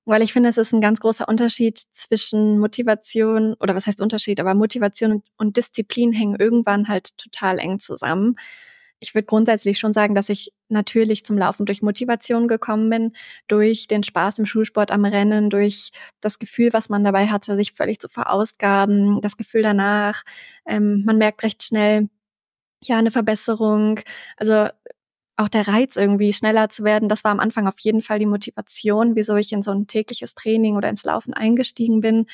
Weil 0.05 0.21
ich 0.21 0.33
finde, 0.33 0.49
es 0.49 0.57
ist 0.57 0.73
ein 0.73 0.81
ganz 0.81 0.99
großer 0.99 1.27
Unterschied 1.29 1.81
zwischen 1.93 2.59
Motivation, 2.59 3.55
oder 3.59 3.75
was 3.75 3.87
heißt 3.87 4.01
Unterschied, 4.01 4.39
aber 4.39 4.53
Motivation 4.53 5.23
und, 5.37 5.57
Disziplin 5.57 6.11
hängen 6.11 6.35
irgendwann 6.37 6.87
halt 6.89 7.17
total 7.17 7.59
eng 7.59 7.79
zusammen. 7.79 8.35
Ich 8.99 9.13
würde 9.15 9.25
grundsätzlich 9.25 9.79
schon 9.79 9.93
sagen, 9.93 10.15
dass 10.15 10.29
ich 10.29 10.53
natürlich 10.69 11.25
zum 11.25 11.37
Laufen 11.37 11.65
durch 11.65 11.81
Motivation 11.81 12.47
gekommen 12.47 12.89
bin, 12.89 13.13
durch 13.47 13.87
den 13.87 14.03
Spaß 14.03 14.39
im 14.39 14.45
Schulsport 14.45 14.91
am 14.91 15.05
Rennen, 15.05 15.49
durch 15.49 15.91
das 16.21 16.39
Gefühl, 16.39 16.71
was 16.73 16.89
man 16.89 17.03
dabei 17.03 17.27
hatte, 17.27 17.55
sich 17.57 17.73
völlig 17.73 17.99
zu 17.99 18.07
verausgaben, 18.07 19.21
das 19.21 19.37
Gefühl 19.37 19.61
danach. 19.63 20.23
Ähm, 20.65 21.03
man 21.05 21.17
merkt 21.17 21.43
recht 21.43 21.63
schnell, 21.63 22.09
ja, 22.83 22.97
eine 22.97 23.11
Verbesserung. 23.11 23.99
Also 24.37 24.69
auch 25.35 25.47
der 25.47 25.67
Reiz 25.67 25.95
irgendwie 25.95 26.33
schneller 26.33 26.69
zu 26.69 26.83
werden, 26.83 27.09
das 27.09 27.23
war 27.23 27.31
am 27.31 27.39
Anfang 27.39 27.67
auf 27.67 27.79
jeden 27.79 28.01
Fall 28.01 28.19
die 28.19 28.25
Motivation, 28.25 29.15
wieso 29.15 29.35
ich 29.35 29.51
in 29.51 29.63
so 29.63 29.71
ein 29.71 29.87
tägliches 29.87 30.35
Training 30.35 30.75
oder 30.75 30.89
ins 30.89 31.03
Laufen 31.03 31.33
eingestiegen 31.33 32.01
bin. 32.01 32.27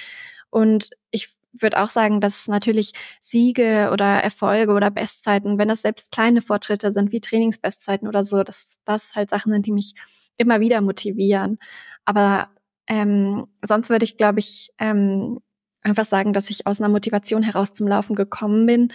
Und 0.49 0.89
ich 1.11 1.29
würde 1.53 1.81
auch 1.81 1.89
sagen, 1.89 2.21
dass 2.21 2.47
natürlich 2.47 2.93
Siege 3.21 3.89
oder 3.91 4.05
Erfolge 4.05 4.73
oder 4.73 4.91
Bestzeiten, 4.91 5.57
wenn 5.57 5.69
das 5.69 5.81
selbst 5.81 6.11
kleine 6.11 6.41
Fortschritte 6.41 6.93
sind, 6.93 7.11
wie 7.11 7.21
Trainingsbestzeiten 7.21 8.07
oder 8.07 8.23
so, 8.23 8.43
dass 8.43 8.79
das 8.85 9.15
halt 9.15 9.29
Sachen 9.29 9.51
sind, 9.51 9.65
die 9.65 9.71
mich 9.71 9.95
immer 10.37 10.59
wieder 10.59 10.81
motivieren. 10.81 11.57
Aber 12.05 12.49
ähm, 12.87 13.47
sonst 13.63 13.89
würde 13.89 14.05
ich, 14.05 14.17
glaube 14.17 14.39
ich, 14.39 14.71
ähm, 14.79 15.39
einfach 15.81 16.05
sagen, 16.05 16.33
dass 16.33 16.49
ich 16.49 16.67
aus 16.67 16.79
einer 16.79 16.89
Motivation 16.89 17.43
heraus 17.43 17.73
zum 17.73 17.87
Laufen 17.87 18.15
gekommen 18.15 18.65
bin, 18.65 18.91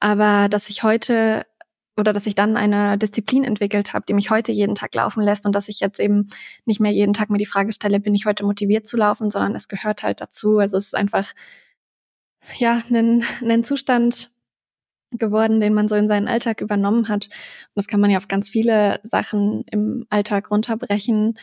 aber 0.00 0.48
dass 0.48 0.68
ich 0.68 0.82
heute 0.82 1.46
oder 1.96 2.12
dass 2.12 2.26
ich 2.26 2.34
dann 2.34 2.56
eine 2.56 2.96
Disziplin 2.96 3.44
entwickelt 3.44 3.92
habe, 3.92 4.04
die 4.08 4.14
mich 4.14 4.30
heute 4.30 4.52
jeden 4.52 4.74
Tag 4.74 4.94
laufen 4.94 5.22
lässt 5.22 5.44
und 5.44 5.54
dass 5.54 5.68
ich 5.68 5.80
jetzt 5.80 6.00
eben 6.00 6.30
nicht 6.64 6.80
mehr 6.80 6.92
jeden 6.92 7.12
Tag 7.12 7.30
mir 7.30 7.38
die 7.38 7.46
Frage 7.46 7.72
stelle, 7.72 8.00
bin 8.00 8.14
ich 8.14 8.24
heute 8.24 8.44
motiviert 8.44 8.88
zu 8.88 8.96
laufen, 8.96 9.30
sondern 9.30 9.54
es 9.54 9.68
gehört 9.68 10.02
halt 10.02 10.20
dazu. 10.20 10.58
Also 10.58 10.76
es 10.78 10.86
ist 10.86 10.94
einfach 10.94 11.32
ja 12.58 12.82
ein, 12.90 13.24
ein 13.42 13.64
Zustand 13.64 14.30
geworden, 15.10 15.60
den 15.60 15.74
man 15.74 15.88
so 15.88 15.94
in 15.94 16.08
seinen 16.08 16.28
Alltag 16.28 16.60
übernommen 16.60 17.08
hat. 17.08 17.26
Und 17.26 17.74
das 17.74 17.86
kann 17.86 18.00
man 18.00 18.10
ja 18.10 18.18
auf 18.18 18.28
ganz 18.28 18.48
viele 18.48 19.00
Sachen 19.02 19.64
im 19.70 20.06
Alltag 20.08 20.50
runterbrechen. 20.50 21.38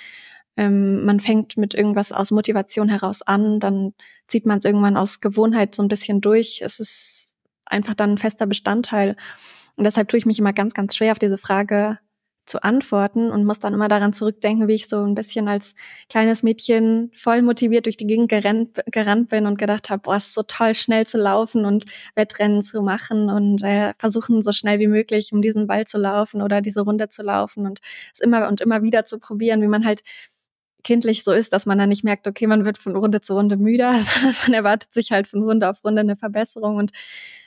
Ähm, 0.57 1.05
man 1.05 1.19
fängt 1.19 1.57
mit 1.57 1.75
irgendwas 1.75 2.11
aus 2.11 2.31
Motivation 2.31 2.89
heraus 2.89 3.21
an, 3.21 3.59
dann 3.59 3.93
zieht 4.27 4.45
man 4.47 4.57
es 4.57 4.65
irgendwann 4.65 4.97
aus 4.97 5.21
Gewohnheit 5.21 5.75
so 5.75 5.83
ein 5.83 5.87
bisschen 5.87 6.21
durch. 6.21 6.61
Es 6.63 6.79
ist 6.79 7.35
einfach 7.65 7.93
dann 7.93 8.13
ein 8.13 8.17
fester 8.17 8.47
Bestandteil. 8.47 9.15
Und 9.79 9.85
deshalb 9.85 10.09
tue 10.09 10.17
ich 10.17 10.25
mich 10.25 10.37
immer 10.39 10.51
ganz, 10.51 10.73
ganz 10.73 10.93
schwer 10.93 11.13
auf 11.13 11.19
diese 11.19 11.37
Frage 11.37 11.99
zu 12.45 12.61
antworten 12.63 13.31
und 13.31 13.45
muss 13.45 13.61
dann 13.61 13.73
immer 13.73 13.87
daran 13.87 14.11
zurückdenken, 14.11 14.67
wie 14.67 14.73
ich 14.73 14.89
so 14.89 15.01
ein 15.05 15.15
bisschen 15.15 15.47
als 15.47 15.73
kleines 16.09 16.43
Mädchen 16.43 17.11
voll 17.15 17.41
motiviert 17.41 17.85
durch 17.85 17.95
die 17.95 18.05
Gegend 18.05 18.29
gerannt, 18.29 18.77
gerannt 18.91 19.29
bin 19.29 19.45
und 19.45 19.57
gedacht 19.57 19.89
habe, 19.89 20.01
boah, 20.01 20.17
es 20.17 20.27
ist 20.27 20.33
so 20.33 20.43
toll, 20.43 20.75
schnell 20.75 21.07
zu 21.07 21.17
laufen 21.17 21.63
und 21.63 21.85
Wettrennen 22.13 22.61
zu 22.61 22.81
machen 22.81 23.29
und 23.29 23.63
äh, 23.63 23.93
versuchen 23.97 24.41
so 24.41 24.51
schnell 24.51 24.79
wie 24.79 24.87
möglich 24.87 25.29
um 25.31 25.41
diesen 25.41 25.65
Ball 25.65 25.87
zu 25.87 25.97
laufen 25.97 26.41
oder 26.41 26.59
diese 26.59 26.81
Runde 26.81 27.07
zu 27.07 27.23
laufen 27.23 27.65
und 27.65 27.79
es 28.11 28.19
immer 28.19 28.49
und 28.49 28.59
immer 28.59 28.81
wieder 28.81 29.05
zu 29.05 29.17
probieren, 29.17 29.61
wie 29.61 29.69
man 29.69 29.85
halt 29.85 30.01
kindlich 30.83 31.23
so 31.23 31.31
ist, 31.31 31.53
dass 31.53 31.65
man 31.65 31.77
dann 31.77 31.87
nicht 31.87 32.03
merkt, 32.03 32.27
okay, 32.27 32.47
man 32.47 32.65
wird 32.65 32.77
von 32.77 32.97
Runde 32.97 33.21
zu 33.21 33.33
Runde 33.33 33.55
müder, 33.55 33.93
sondern 33.95 34.35
man 34.43 34.53
erwartet 34.55 34.91
sich 34.91 35.13
halt 35.13 35.27
von 35.27 35.41
Runde 35.41 35.69
auf 35.69 35.85
Runde 35.85 36.01
eine 36.01 36.17
Verbesserung 36.17 36.75
und 36.75 36.91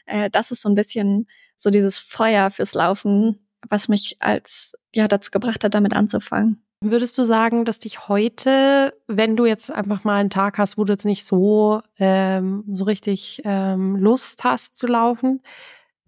äh, 0.07 0.31
das 0.31 0.51
ist 0.51 0.62
so 0.62 0.71
ein 0.71 0.75
bisschen 0.75 1.27
so 1.62 1.70
dieses 1.70 1.98
Feuer 1.98 2.51
fürs 2.51 2.75
Laufen, 2.75 3.38
was 3.68 3.88
mich 3.88 4.16
als 4.18 4.75
ja 4.92 5.07
dazu 5.07 5.31
gebracht 5.31 5.62
hat, 5.62 5.75
damit 5.75 5.94
anzufangen. 5.94 6.62
Würdest 6.81 7.16
du 7.16 7.22
sagen, 7.22 7.64
dass 7.64 7.79
dich 7.79 8.09
heute, 8.09 8.92
wenn 9.07 9.37
du 9.37 9.46
jetzt 9.46 9.70
einfach 9.70 10.03
mal 10.03 10.16
einen 10.16 10.31
Tag 10.31 10.59
hast, 10.59 10.77
wo 10.77 10.83
du 10.83 10.92
jetzt 10.92 11.05
nicht 11.05 11.25
so 11.25 11.81
ähm, 11.96 12.64
so 12.72 12.83
richtig 12.85 13.40
ähm, 13.44 13.94
Lust 13.94 14.42
hast 14.42 14.77
zu 14.77 14.88
laufen, 14.88 15.40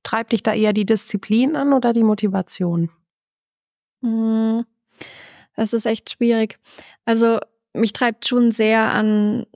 treibt 0.02 0.32
dich 0.32 0.42
da 0.42 0.52
eher 0.52 0.72
die 0.72 0.84
Disziplin 0.84 1.54
an 1.54 1.72
oder 1.72 1.92
die 1.92 2.02
Motivation? 2.02 2.90
Hm, 4.02 4.64
das 5.54 5.72
ist 5.72 5.86
echt 5.86 6.10
schwierig. 6.10 6.58
Also 7.04 7.38
mich 7.72 7.92
treibt 7.92 8.26
schon 8.26 8.50
sehr 8.50 8.92
an 8.92 9.46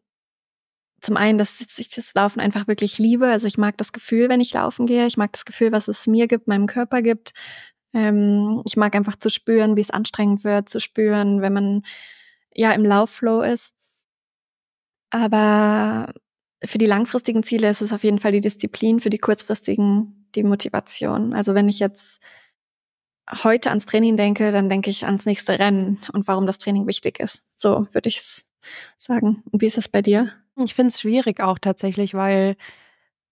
zum 1.01 1.17
einen, 1.17 1.39
dass 1.39 1.61
ich 1.61 1.89
das 1.89 2.15
Laufen 2.15 2.41
einfach 2.41 2.67
wirklich 2.67 2.99
liebe. 2.99 3.29
Also 3.29 3.47
ich 3.47 3.59
mag 3.59 3.77
das 3.79 3.93
Gefühl, 3.93 4.29
wenn 4.29 4.41
ich 4.41 4.53
laufen 4.53 4.87
gehe. 4.87 5.07
Ich 5.07 5.17
mag 5.17 5.33
das 5.33 5.45
Gefühl, 5.45 5.73
was 5.73 5.89
es 5.89 6.07
mir 6.07 6.27
gibt, 6.27 6.49
meinem 6.49 6.67
Körper 6.67 7.03
gibt. 7.03 7.33
Ähm, 7.95 8.63
ich 8.67 8.77
mag 8.77 8.95
einfach 8.97 9.17
zu 9.17 9.31
spüren, 9.31 9.77
wie 9.77 9.81
es 9.81 9.91
anstrengend 9.91 10.45
wird, 10.45 10.69
zu 10.69 10.81
spüren, 10.81 11.41
wenn 11.41 11.53
man 11.53 11.83
ja 12.55 12.73
im 12.73 12.85
Laufflow 12.85 13.43
ist. 13.43 13.75
Aber 15.11 16.13
für 16.65 16.79
die 16.79 16.87
langfristigen 16.87 17.43
Ziele 17.43 17.71
ist 17.71 17.83
es 17.83 17.93
auf 17.93 18.05
jeden 18.05 18.19
Fall 18.19 18.33
die 18.33 18.41
Disziplin, 18.41 19.01
für 19.01 19.11
die 19.11 19.19
kurzfristigen 19.19 20.27
die 20.35 20.43
Motivation. 20.43 21.33
Also 21.33 21.55
wenn 21.55 21.69
ich 21.69 21.79
jetzt 21.79 22.21
heute 23.45 23.71
ans 23.71 23.87
Training 23.87 24.17
denke, 24.17 24.53
dann 24.53 24.69
denke 24.69 24.91
ich 24.91 25.07
ans 25.07 25.27
nächste 25.27 25.59
Rennen 25.59 25.99
und 26.13 26.27
warum 26.29 26.47
das 26.47 26.59
Training 26.59 26.87
wichtig 26.87 27.21
ist. 27.21 27.45
So 27.55 27.87
würde 27.93 28.09
ich 28.09 28.19
es 28.19 28.53
sagen. 28.97 29.43
Und 29.51 29.63
wie 29.63 29.67
ist 29.67 29.79
es 29.79 29.89
bei 29.89 30.03
dir? 30.03 30.33
Ich 30.65 30.75
finde 30.75 30.89
es 30.89 31.01
schwierig 31.01 31.41
auch 31.41 31.59
tatsächlich, 31.59 32.15
weil 32.15 32.57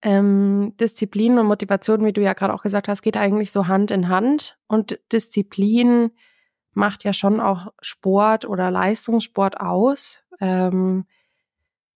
ähm, 0.03 0.75
Disziplin 0.79 1.39
und 1.39 1.47
Motivation, 1.47 2.05
wie 2.05 2.13
du 2.13 2.23
ja 2.23 2.33
gerade 2.33 2.55
auch 2.55 2.63
gesagt 2.63 2.89
hast, 2.89 3.03
geht 3.03 3.17
eigentlich 3.17 3.51
so 3.51 3.67
Hand 3.67 3.91
in 3.91 4.09
Hand. 4.09 4.59
Und 4.69 5.01
Disziplin 5.13 6.13
macht 6.73 7.05
ja 7.05 7.13
schon 7.13 7.41
auch 7.41 7.73
Sport 7.81 8.45
oder 8.45 8.71
Leistungssport 8.71 9.61
aus. 9.61 10.25
Ähm, 10.41 11.07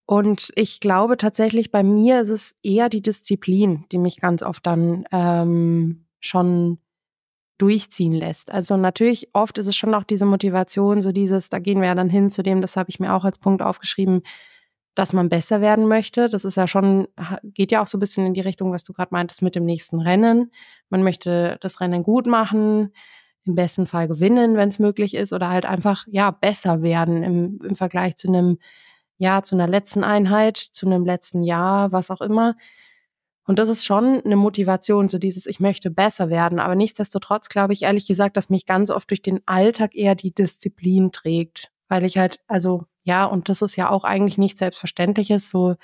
und 0.07 0.51
ich 0.57 0.81
glaube 0.81 1.17
tatsächlich, 1.17 1.71
bei 1.71 1.85
mir 1.85 2.23
ist 2.23 2.31
es 2.31 2.57
eher 2.65 2.89
die 2.89 3.03
Disziplin, 3.03 3.85
die 3.93 3.99
mich 3.99 4.17
ganz 4.17 4.43
oft 4.43 4.67
dann 4.67 5.05
ähm, 5.13 6.07
schon 6.19 6.79
durchziehen 7.59 8.15
lässt. 8.15 8.51
Also 8.51 8.77
natürlich 8.77 9.29
oft 9.35 9.59
ist 9.59 9.67
es 9.67 9.77
schon 9.77 9.95
auch 9.95 10.03
diese 10.03 10.25
Motivation, 10.25 11.03
so 11.03 11.13
dieses, 11.13 11.51
da 11.51 11.59
gehen 11.59 11.81
wir 11.81 11.89
ja 11.89 11.95
dann 11.95 12.09
hin 12.09 12.31
zu 12.31 12.43
dem, 12.43 12.61
das 12.61 12.77
habe 12.77 12.89
ich 12.89 12.99
mir 12.99 13.15
auch 13.15 13.25
als 13.25 13.39
Punkt 13.39 13.63
aufgeschrieben, 13.63 14.23
dass 14.95 15.13
man 15.13 15.29
besser 15.29 15.61
werden 15.61 15.87
möchte. 15.87 16.29
Das 16.29 16.45
ist 16.45 16.57
ja 16.57 16.67
schon, 16.67 17.07
geht 17.43 17.73
ja 17.73 17.83
auch 17.83 17.87
so 17.87 17.97
ein 17.97 18.01
bisschen 18.01 18.27
in 18.27 18.35
die 18.35 18.41
Richtung, 18.41 18.73
was 18.73 18.83
du 18.83 18.93
gerade 18.93 19.13
meintest 19.13 19.43
mit 19.43 19.55
dem 19.55 19.65
nächsten 19.65 20.01
Rennen. 20.01 20.53
Man 20.89 21.03
möchte 21.03 21.59
das 21.61 21.81
Rennen 21.81 22.03
gut 22.03 22.27
machen, 22.27 22.93
im 23.45 23.55
besten 23.55 23.87
Fall 23.87 24.09
gewinnen, 24.09 24.57
wenn 24.57 24.69
es 24.69 24.79
möglich 24.79 25.15
ist, 25.15 25.33
oder 25.33 25.49
halt 25.49 25.65
einfach, 25.65 26.05
ja, 26.09 26.31
besser 26.31 26.83
werden 26.83 27.23
im, 27.23 27.61
im 27.63 27.75
Vergleich 27.75 28.17
zu 28.17 28.29
einem, 28.29 28.59
ja, 29.19 29.43
zu 29.43 29.55
einer 29.55 29.69
letzten 29.69 30.05
Einheit, 30.05 30.57
zu 30.57 30.87
einem 30.87 31.05
letzten 31.05 31.43
Jahr, 31.43 31.93
was 31.93 32.11
auch 32.11 32.21
immer. 32.21 32.57
Und 33.51 33.59
das 33.59 33.69
ist 33.69 33.85
schon 33.85 34.21
eine 34.25 34.37
Motivation, 34.37 35.09
so 35.09 35.19
dieses, 35.19 35.47
ich 35.47 35.61
möchte 35.61 35.91
besser 35.91 36.31
werden. 36.31 36.61
Aber 36.61 36.75
nichtsdestotrotz 36.75 37.49
glaube 37.49 37.73
ich 37.73 37.83
ehrlich 37.83 38.07
gesagt, 38.07 38.37
dass 38.37 38.51
mich 38.51 38.67
ganz 38.67 38.91
oft 38.91 39.11
durch 39.11 39.23
den 39.23 39.41
Alltag 39.47 39.97
eher 39.97 40.15
die 40.15 40.33
Disziplin 40.33 41.11
trägt. 41.11 41.73
Weil 41.89 42.05
ich 42.05 42.17
halt, 42.17 42.39
also 42.47 42.85
ja, 43.03 43.25
und 43.25 43.49
das 43.49 43.63
ist 43.63 43.77
ja 43.77 43.91
auch 43.91 44.05
eigentlich 44.05 44.39
nicht 44.39 44.59
selbstverständliches, 44.59 45.49
so 45.49 45.77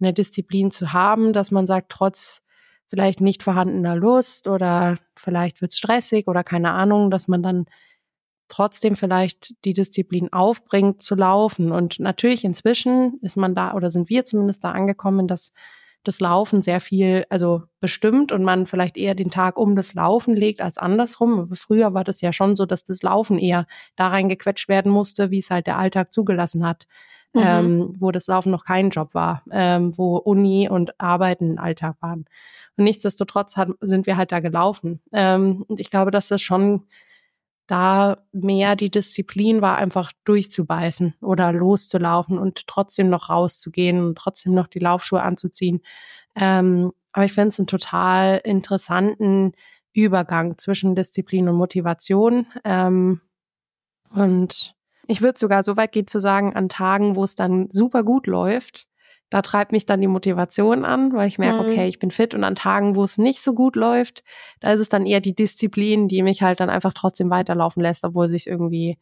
eine 0.00 0.12
Disziplin 0.12 0.70
zu 0.70 0.92
haben, 0.92 1.32
dass 1.32 1.50
man 1.50 1.66
sagt, 1.66 1.90
trotz 1.90 2.42
vielleicht 2.88 3.20
nicht 3.20 3.42
vorhandener 3.42 3.96
Lust 3.96 4.48
oder 4.48 4.98
vielleicht 5.16 5.60
wird 5.60 5.72
es 5.72 5.78
stressig 5.78 6.28
oder 6.28 6.44
keine 6.44 6.72
Ahnung, 6.72 7.10
dass 7.10 7.28
man 7.28 7.42
dann 7.42 7.66
trotzdem 8.48 8.96
vielleicht 8.96 9.54
die 9.64 9.72
Disziplin 9.72 10.32
aufbringt 10.32 11.02
zu 11.02 11.14
laufen. 11.14 11.72
Und 11.72 11.98
natürlich 11.98 12.44
inzwischen 12.44 13.18
ist 13.22 13.36
man 13.36 13.54
da 13.54 13.74
oder 13.74 13.90
sind 13.90 14.08
wir 14.08 14.24
zumindest 14.24 14.64
da 14.64 14.72
angekommen, 14.72 15.26
dass 15.26 15.52
das 16.04 16.20
Laufen 16.20 16.62
sehr 16.62 16.80
viel, 16.80 17.24
also 17.30 17.62
bestimmt 17.80 18.32
und 18.32 18.44
man 18.44 18.66
vielleicht 18.66 18.96
eher 18.96 19.14
den 19.14 19.30
Tag 19.30 19.58
um 19.58 19.74
das 19.76 19.94
Laufen 19.94 20.36
legt 20.36 20.60
als 20.60 20.78
andersrum. 20.78 21.40
Aber 21.40 21.56
früher 21.56 21.94
war 21.94 22.04
das 22.04 22.20
ja 22.20 22.32
schon 22.32 22.56
so, 22.56 22.66
dass 22.66 22.84
das 22.84 23.02
Laufen 23.02 23.38
eher 23.38 23.66
da 23.96 24.08
reingequetscht 24.08 24.68
werden 24.68 24.92
musste, 24.92 25.30
wie 25.30 25.38
es 25.38 25.50
halt 25.50 25.66
der 25.66 25.78
Alltag 25.78 26.12
zugelassen 26.12 26.66
hat. 26.66 26.86
Mhm. 27.36 27.42
Ähm, 27.42 27.96
wo 27.98 28.12
das 28.12 28.28
Laufen 28.28 28.52
noch 28.52 28.62
kein 28.62 28.90
Job 28.90 29.12
war, 29.12 29.42
ähm, 29.50 29.98
wo 29.98 30.18
Uni 30.18 30.68
und 30.68 31.00
Arbeiten 31.00 31.58
Alltag 31.58 31.96
waren. 31.98 32.26
Und 32.76 32.84
nichtsdestotrotz 32.84 33.56
hat, 33.56 33.70
sind 33.80 34.06
wir 34.06 34.16
halt 34.16 34.30
da 34.30 34.38
gelaufen. 34.38 35.00
Ähm, 35.12 35.64
und 35.66 35.80
ich 35.80 35.90
glaube, 35.90 36.12
dass 36.12 36.28
das 36.28 36.42
schon 36.42 36.84
da 37.66 38.18
mehr 38.32 38.76
die 38.76 38.90
Disziplin 38.90 39.62
war, 39.62 39.76
einfach 39.76 40.12
durchzubeißen 40.24 41.14
oder 41.20 41.52
loszulaufen 41.52 42.38
und 42.38 42.66
trotzdem 42.66 43.08
noch 43.08 43.30
rauszugehen 43.30 44.04
und 44.04 44.18
trotzdem 44.18 44.54
noch 44.54 44.66
die 44.66 44.80
Laufschuhe 44.80 45.22
anzuziehen. 45.22 45.80
Ähm, 46.36 46.92
aber 47.12 47.24
ich 47.24 47.32
finde 47.32 47.48
es 47.48 47.58
einen 47.58 47.66
total 47.66 48.40
interessanten 48.44 49.52
Übergang 49.92 50.58
zwischen 50.58 50.94
Disziplin 50.94 51.48
und 51.48 51.56
Motivation. 51.56 52.46
Ähm, 52.64 53.20
und 54.10 54.74
ich 55.06 55.22
würde 55.22 55.38
sogar 55.38 55.62
so 55.62 55.76
weit 55.76 55.92
gehen 55.92 56.06
zu 56.06 56.18
sagen, 56.18 56.54
an 56.54 56.68
Tagen, 56.68 57.16
wo 57.16 57.24
es 57.24 57.34
dann 57.36 57.70
super 57.70 58.02
gut 58.02 58.26
läuft, 58.26 58.88
da 59.34 59.42
treibt 59.42 59.72
mich 59.72 59.84
dann 59.84 60.00
die 60.00 60.06
Motivation 60.06 60.84
an, 60.84 61.12
weil 61.12 61.26
ich 61.26 61.38
merke, 61.38 61.64
mhm. 61.64 61.68
okay, 61.68 61.88
ich 61.88 61.98
bin 61.98 62.12
fit. 62.12 62.34
Und 62.34 62.44
an 62.44 62.54
Tagen, 62.54 62.94
wo 62.94 63.02
es 63.02 63.18
nicht 63.18 63.42
so 63.42 63.52
gut 63.52 63.74
läuft, 63.74 64.22
da 64.60 64.72
ist 64.72 64.78
es 64.78 64.88
dann 64.88 65.06
eher 65.06 65.18
die 65.18 65.34
Disziplin, 65.34 66.06
die 66.06 66.22
mich 66.22 66.40
halt 66.40 66.60
dann 66.60 66.70
einfach 66.70 66.92
trotzdem 66.92 67.30
weiterlaufen 67.30 67.82
lässt, 67.82 68.04
obwohl 68.04 68.26
es 68.26 68.30
sich 68.30 68.46
irgendwie 68.46 68.96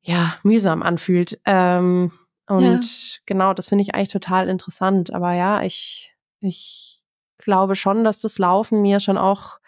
ja 0.00 0.36
mühsam 0.42 0.82
anfühlt. 0.82 1.38
Ähm, 1.44 2.10
und 2.48 2.82
ja. 2.82 3.20
genau, 3.24 3.54
das 3.54 3.68
finde 3.68 3.82
ich 3.82 3.94
eigentlich 3.94 4.08
total 4.08 4.48
interessant. 4.48 5.12
Aber 5.12 5.34
ja, 5.34 5.62
ich 5.62 6.16
ich 6.40 7.00
glaube 7.38 7.76
schon, 7.76 8.02
dass 8.02 8.20
das 8.22 8.40
Laufen 8.40 8.82
mir 8.82 8.98
schon 8.98 9.18
auch 9.18 9.60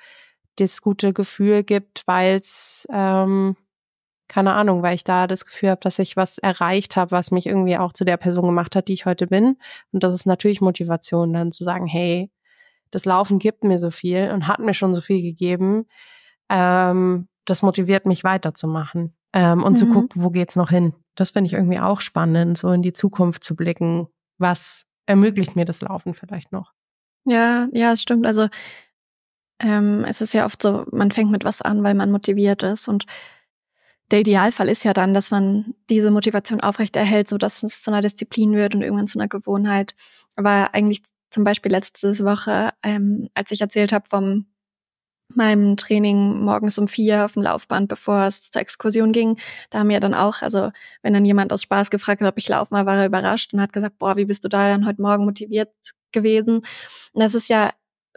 das 0.56 0.82
gute 0.82 1.12
Gefühl 1.12 1.62
gibt, 1.62 2.02
weil 2.06 2.38
es 2.38 2.88
ähm, 2.90 3.54
keine 4.28 4.54
Ahnung, 4.54 4.82
weil 4.82 4.94
ich 4.94 5.04
da 5.04 5.26
das 5.26 5.44
Gefühl 5.44 5.70
habe, 5.70 5.80
dass 5.80 5.98
ich 5.98 6.16
was 6.16 6.38
erreicht 6.38 6.96
habe, 6.96 7.10
was 7.12 7.30
mich 7.30 7.46
irgendwie 7.46 7.76
auch 7.76 7.92
zu 7.92 8.04
der 8.04 8.16
Person 8.16 8.46
gemacht 8.46 8.74
hat, 8.74 8.88
die 8.88 8.94
ich 8.94 9.06
heute 9.06 9.26
bin. 9.26 9.58
Und 9.92 10.02
das 10.02 10.14
ist 10.14 10.26
natürlich 10.26 10.60
Motivation, 10.60 11.32
dann 11.32 11.52
zu 11.52 11.64
sagen, 11.64 11.86
hey, 11.86 12.30
das 12.90 13.04
Laufen 13.04 13.38
gibt 13.38 13.64
mir 13.64 13.78
so 13.78 13.90
viel 13.90 14.30
und 14.30 14.46
hat 14.46 14.60
mir 14.60 14.74
schon 14.74 14.94
so 14.94 15.00
viel 15.00 15.20
gegeben. 15.20 15.86
Ähm, 16.48 17.28
das 17.44 17.62
motiviert 17.62 18.06
mich 18.06 18.24
weiterzumachen 18.24 19.14
ähm, 19.32 19.62
und 19.62 19.72
mhm. 19.72 19.76
zu 19.76 19.86
gucken, 19.88 20.22
wo 20.22 20.30
geht's 20.30 20.56
noch 20.56 20.70
hin. 20.70 20.94
Das 21.14 21.30
finde 21.30 21.48
ich 21.48 21.54
irgendwie 21.54 21.80
auch 21.80 22.00
spannend, 22.00 22.56
so 22.56 22.70
in 22.70 22.82
die 22.82 22.92
Zukunft 22.92 23.44
zu 23.44 23.54
blicken. 23.54 24.08
Was 24.38 24.86
ermöglicht 25.06 25.54
mir 25.56 25.64
das 25.64 25.82
Laufen 25.82 26.14
vielleicht 26.14 26.52
noch? 26.52 26.72
Ja, 27.24 27.68
ja, 27.72 27.92
es 27.92 28.02
stimmt. 28.02 28.26
Also 28.26 28.48
ähm, 29.60 30.04
es 30.06 30.20
ist 30.20 30.32
ja 30.34 30.44
oft 30.44 30.60
so, 30.62 30.84
man 30.90 31.10
fängt 31.10 31.30
mit 31.30 31.44
was 31.44 31.62
an, 31.62 31.82
weil 31.82 31.94
man 31.94 32.10
motiviert 32.10 32.62
ist 32.62 32.88
und 32.88 33.06
der 34.10 34.20
Idealfall 34.20 34.68
ist 34.68 34.84
ja 34.84 34.92
dann, 34.92 35.14
dass 35.14 35.30
man 35.30 35.74
diese 35.90 36.10
Motivation 36.10 36.60
aufrechterhält, 36.60 37.28
so 37.28 37.38
dass 37.38 37.62
es 37.62 37.82
zu 37.82 37.90
einer 37.90 38.02
Disziplin 38.02 38.52
wird 38.52 38.74
und 38.74 38.82
irgendwann 38.82 39.06
zu 39.06 39.18
einer 39.18 39.28
Gewohnheit. 39.28 39.94
Aber 40.36 40.74
eigentlich 40.74 41.02
zum 41.30 41.44
Beispiel 41.44 41.72
letzte 41.72 42.12
Woche, 42.24 42.70
ähm, 42.82 43.28
als 43.34 43.50
ich 43.50 43.60
erzählt 43.60 43.92
habe 43.92 44.08
vom 44.08 44.46
meinem 45.28 45.76
Training 45.76 46.40
morgens 46.42 46.78
um 46.78 46.86
vier 46.86 47.24
auf 47.24 47.32
dem 47.32 47.42
Laufband, 47.42 47.88
bevor 47.88 48.26
es 48.26 48.50
zur 48.50 48.60
Exkursion 48.60 49.12
ging. 49.12 49.38
Da 49.70 49.80
haben 49.80 49.88
wir 49.88 50.00
dann 50.00 50.14
auch, 50.14 50.42
also 50.42 50.70
wenn 51.02 51.14
dann 51.14 51.24
jemand 51.24 51.52
aus 51.52 51.62
Spaß 51.62 51.90
gefragt 51.90 52.20
hat, 52.20 52.28
ob 52.28 52.38
ich 52.38 52.48
laufen 52.48 52.74
war, 52.74 52.86
war 52.86 52.96
er 52.96 53.06
überrascht 53.06 53.54
und 53.54 53.60
hat 53.60 53.72
gesagt, 53.72 53.98
boah, 53.98 54.16
wie 54.16 54.26
bist 54.26 54.44
du 54.44 54.48
da 54.48 54.68
dann 54.68 54.86
heute 54.86 55.02
Morgen 55.02 55.24
motiviert 55.24 55.72
gewesen? 56.12 56.58
Und 56.58 57.20
das 57.20 57.34
ist 57.34 57.48
ja 57.48 57.70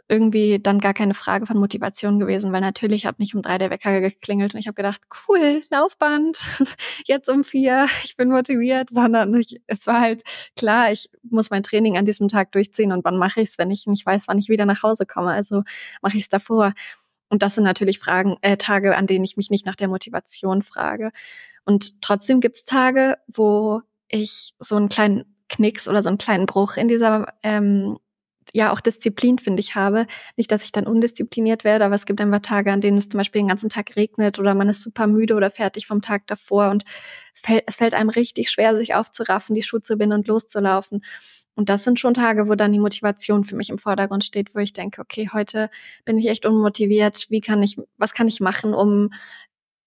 irgendwie 0.08 0.58
dann 0.58 0.78
gar 0.78 0.94
keine 0.94 1.14
Frage 1.14 1.46
von 1.46 1.58
Motivation 1.58 2.18
gewesen, 2.18 2.52
weil 2.52 2.62
natürlich 2.62 3.04
hat 3.04 3.18
nicht 3.18 3.34
um 3.34 3.42
drei 3.42 3.58
der 3.58 3.70
Wecker 3.70 4.00
geklingelt 4.00 4.54
und 4.54 4.60
ich 4.60 4.66
habe 4.66 4.74
gedacht, 4.74 5.02
cool, 5.28 5.62
Laufband, 5.70 6.38
jetzt 7.04 7.28
um 7.28 7.44
vier, 7.44 7.86
ich 8.04 8.16
bin 8.16 8.30
motiviert, 8.30 8.88
sondern 8.90 9.34
ich, 9.34 9.60
es 9.66 9.86
war 9.86 10.00
halt 10.00 10.22
klar, 10.56 10.90
ich 10.90 11.10
muss 11.22 11.50
mein 11.50 11.62
Training 11.62 11.98
an 11.98 12.06
diesem 12.06 12.28
Tag 12.28 12.52
durchziehen 12.52 12.92
und 12.92 13.04
wann 13.04 13.18
mache 13.18 13.42
ich 13.42 13.50
es, 13.50 13.58
wenn 13.58 13.70
ich 13.70 13.86
nicht 13.86 14.06
weiß, 14.06 14.28
wann 14.28 14.38
ich 14.38 14.48
wieder 14.48 14.64
nach 14.64 14.82
Hause 14.82 15.04
komme. 15.04 15.32
Also 15.32 15.62
mache 16.00 16.16
ich 16.16 16.24
es 16.24 16.28
davor. 16.28 16.72
Und 17.28 17.42
das 17.42 17.56
sind 17.56 17.64
natürlich 17.64 17.98
Fragen, 17.98 18.36
äh, 18.40 18.56
Tage, 18.56 18.96
an 18.96 19.06
denen 19.06 19.24
ich 19.24 19.36
mich 19.36 19.50
nicht 19.50 19.66
nach 19.66 19.76
der 19.76 19.88
Motivation 19.88 20.62
frage. 20.62 21.10
Und 21.64 22.00
trotzdem 22.00 22.40
gibt's 22.40 22.64
Tage, 22.64 23.18
wo 23.26 23.82
ich 24.08 24.54
so 24.58 24.76
einen 24.76 24.88
kleinen 24.88 25.36
Knicks 25.48 25.86
oder 25.88 26.02
so 26.02 26.08
einen 26.08 26.18
kleinen 26.18 26.46
Bruch 26.46 26.76
in 26.76 26.88
dieser 26.88 27.34
ähm, 27.42 27.98
ja 28.52 28.72
auch 28.72 28.80
Disziplin, 28.80 29.38
finde 29.38 29.60
ich, 29.60 29.74
habe. 29.74 30.06
Nicht, 30.36 30.50
dass 30.52 30.64
ich 30.64 30.72
dann 30.72 30.86
undiszipliniert 30.86 31.64
werde, 31.64 31.84
aber 31.84 31.94
es 31.94 32.06
gibt 32.06 32.20
einfach 32.20 32.40
Tage, 32.40 32.72
an 32.72 32.80
denen 32.80 32.98
es 32.98 33.08
zum 33.08 33.18
Beispiel 33.18 33.42
den 33.42 33.48
ganzen 33.48 33.68
Tag 33.68 33.96
regnet 33.96 34.38
oder 34.38 34.54
man 34.54 34.68
ist 34.68 34.82
super 34.82 35.06
müde 35.06 35.34
oder 35.34 35.50
fertig 35.50 35.86
vom 35.86 36.02
Tag 36.02 36.26
davor 36.26 36.70
und 36.70 36.84
es 37.66 37.76
fällt 37.76 37.94
einem 37.94 38.10
richtig 38.10 38.50
schwer, 38.50 38.76
sich 38.76 38.94
aufzuraffen, 38.94 39.54
die 39.54 39.62
Schuhe 39.62 39.80
zu 39.80 39.96
binden 39.96 40.18
und 40.18 40.26
loszulaufen. 40.26 41.02
Und 41.54 41.68
das 41.68 41.82
sind 41.82 41.98
schon 41.98 42.14
Tage, 42.14 42.48
wo 42.48 42.54
dann 42.54 42.72
die 42.72 42.78
Motivation 42.78 43.42
für 43.42 43.56
mich 43.56 43.68
im 43.68 43.78
Vordergrund 43.78 44.24
steht, 44.24 44.54
wo 44.54 44.60
ich 44.60 44.72
denke, 44.72 45.00
okay, 45.00 45.28
heute 45.32 45.70
bin 46.04 46.16
ich 46.16 46.28
echt 46.28 46.46
unmotiviert. 46.46 47.26
Wie 47.30 47.40
kann 47.40 47.62
ich, 47.62 47.76
was 47.96 48.14
kann 48.14 48.28
ich 48.28 48.38
machen, 48.40 48.74
um 48.74 49.10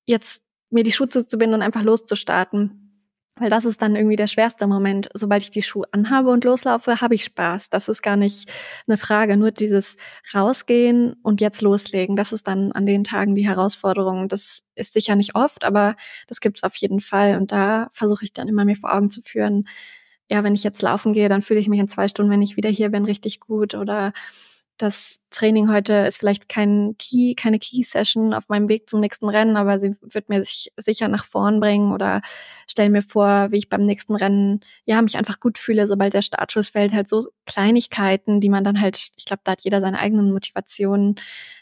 jetzt 0.06 0.44
mir 0.70 0.84
die 0.84 0.92
Schuhe 0.92 1.08
zuzubinden 1.08 1.56
und 1.56 1.62
einfach 1.62 1.84
loszustarten? 1.84 2.91
Weil 3.38 3.50
das 3.50 3.66
ist 3.66 3.82
dann 3.82 3.96
irgendwie 3.96 4.18
der 4.18 4.28
schwerste 4.28 4.68
Moment. 4.68 5.10
Sobald 5.14 5.42
ich 5.42 5.52
die 5.52 5.62
Schuhe 5.62 5.86
anhabe 5.92 6.30
und 6.30 6.44
loslaufe, 6.44 7.00
habe 7.02 7.16
ich 7.16 7.24
Spaß. 7.24 7.70
Das 7.70 7.88
ist 7.88 8.02
gar 8.02 8.18
nicht 8.18 8.52
eine 8.88 8.98
Frage. 8.98 9.38
Nur 9.38 9.52
dieses 9.52 9.96
Rausgehen 10.34 11.14
und 11.24 11.40
jetzt 11.42 11.62
loslegen, 11.62 12.16
das 12.16 12.34
ist 12.34 12.48
dann 12.48 12.72
an 12.74 12.86
den 12.86 13.04
Tagen 13.04 13.34
die 13.34 13.48
Herausforderung. 13.48 14.28
Das 14.28 14.64
ist 14.76 14.94
sicher 14.94 15.16
nicht 15.16 15.34
oft, 15.36 15.64
aber 15.64 15.96
das 16.28 16.42
gibt's 16.42 16.64
auf 16.64 16.76
jeden 16.76 17.00
Fall. 17.00 17.38
Und 17.38 17.52
da 17.52 17.90
versuche 17.94 18.26
ich 18.26 18.34
dann 18.34 18.50
immer 18.50 18.66
mir 18.66 18.76
vor 18.76 18.94
Augen 18.94 19.10
zu 19.10 19.22
führen, 19.22 19.68
ja, 20.30 20.44
wenn 20.46 20.56
ich 20.56 20.64
jetzt 20.64 20.82
laufen 20.82 21.12
gehe, 21.14 21.28
dann 21.28 21.42
fühle 21.42 21.60
ich 21.60 21.68
mich 21.68 21.80
in 21.80 21.90
zwei 21.90 22.08
Stunden, 22.08 22.32
wenn 22.32 22.42
ich 22.42 22.56
wieder 22.56 22.70
hier 22.70 22.90
bin, 22.90 23.04
richtig 23.06 23.42
gut. 23.42 23.76
Oder 23.76 24.14
das 24.78 25.20
Training 25.30 25.72
heute 25.72 25.94
ist 25.94 26.18
vielleicht 26.18 26.50
kein 26.50 26.96
Key, 26.98 27.36
keine 27.36 27.60
Key-Session 27.60 28.34
auf 28.34 28.50
meinem 28.50 28.68
Weg 28.68 28.90
zum 28.90 29.00
nächsten 29.00 29.30
Rennen, 29.30 29.56
aber 29.56 29.80
sie 29.80 29.96
wird 30.02 30.30
mir 30.30 30.44
sich 30.44 30.72
sicher 30.76 31.08
nach 31.08 31.24
vorn 31.24 31.60
bringen 31.60 31.94
oder 31.94 32.22
stell 32.68 32.90
mir 32.90 33.02
vor, 33.02 33.52
wie 33.52 33.58
ich 33.58 33.70
beim 33.70 33.86
nächsten 33.86 34.16
Rennen, 34.16 34.62
ja, 34.86 35.02
mich 35.02 35.18
einfach 35.18 35.40
gut 35.40 35.58
fühle, 35.58 35.88
sobald 35.88 36.14
der 36.14 36.22
Startschuss 36.22 36.70
fällt. 36.70 36.94
Halt 36.94 37.08
so 37.08 37.28
Kleinigkeiten, 37.46 38.40
die 38.40 38.50
man 38.50 38.64
dann 38.64 38.82
halt, 38.82 39.12
ich 39.16 39.26
glaube, 39.26 39.42
da 39.44 39.52
hat 39.54 39.64
jeder 39.64 39.82
seine 39.82 40.00
eigenen 40.00 40.32
Motivationen, 40.34 41.16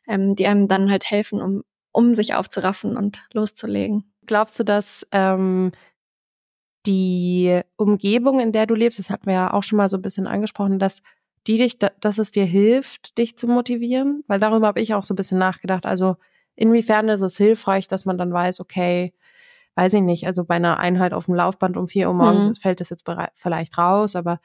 ähm, 0.07 0.35
die 0.35 0.47
einem 0.47 0.67
dann 0.67 0.89
halt 0.89 1.09
helfen, 1.09 1.41
um, 1.41 1.63
um 1.91 2.15
sich 2.15 2.33
aufzuraffen 2.35 2.95
und 2.95 3.27
loszulegen. 3.33 4.13
Glaubst 4.25 4.59
du, 4.59 4.63
dass 4.63 5.05
ähm, 5.11 5.71
die 6.85 7.61
Umgebung, 7.75 8.39
in 8.39 8.51
der 8.51 8.65
du 8.65 8.75
lebst, 8.75 8.99
das 8.99 9.09
hatten 9.09 9.25
wir 9.25 9.33
ja 9.33 9.53
auch 9.53 9.63
schon 9.63 9.77
mal 9.77 9.89
so 9.89 9.97
ein 9.97 10.01
bisschen 10.01 10.27
angesprochen, 10.27 10.79
dass 10.79 11.01
die 11.47 11.57
dich, 11.57 11.77
dass 11.79 12.17
es 12.17 12.31
dir 12.31 12.45
hilft, 12.45 13.17
dich 13.17 13.37
zu 13.37 13.47
motivieren? 13.47 14.23
Weil 14.27 14.39
darüber 14.39 14.67
habe 14.67 14.81
ich 14.81 14.93
auch 14.93 15.03
so 15.03 15.13
ein 15.13 15.17
bisschen 15.17 15.37
nachgedacht. 15.37 15.85
Also 15.85 16.15
inwiefern 16.55 17.09
ist 17.09 17.21
es 17.21 17.37
hilfreich, 17.37 17.87
dass 17.87 18.05
man 18.05 18.17
dann 18.17 18.33
weiß, 18.33 18.59
okay, 18.59 19.13
weiß 19.75 19.93
ich 19.93 20.01
nicht, 20.01 20.27
also 20.27 20.43
bei 20.43 20.55
einer 20.55 20.77
Einheit 20.77 21.13
auf 21.13 21.25
dem 21.25 21.35
Laufband 21.35 21.77
um 21.77 21.87
vier 21.87 22.09
Uhr 22.09 22.13
morgens 22.13 22.47
mhm. 22.47 22.53
fällt 22.55 22.79
das 22.81 22.89
jetzt 22.89 23.05
vielleicht 23.35 23.77
raus, 23.77 24.15
aber 24.15 24.39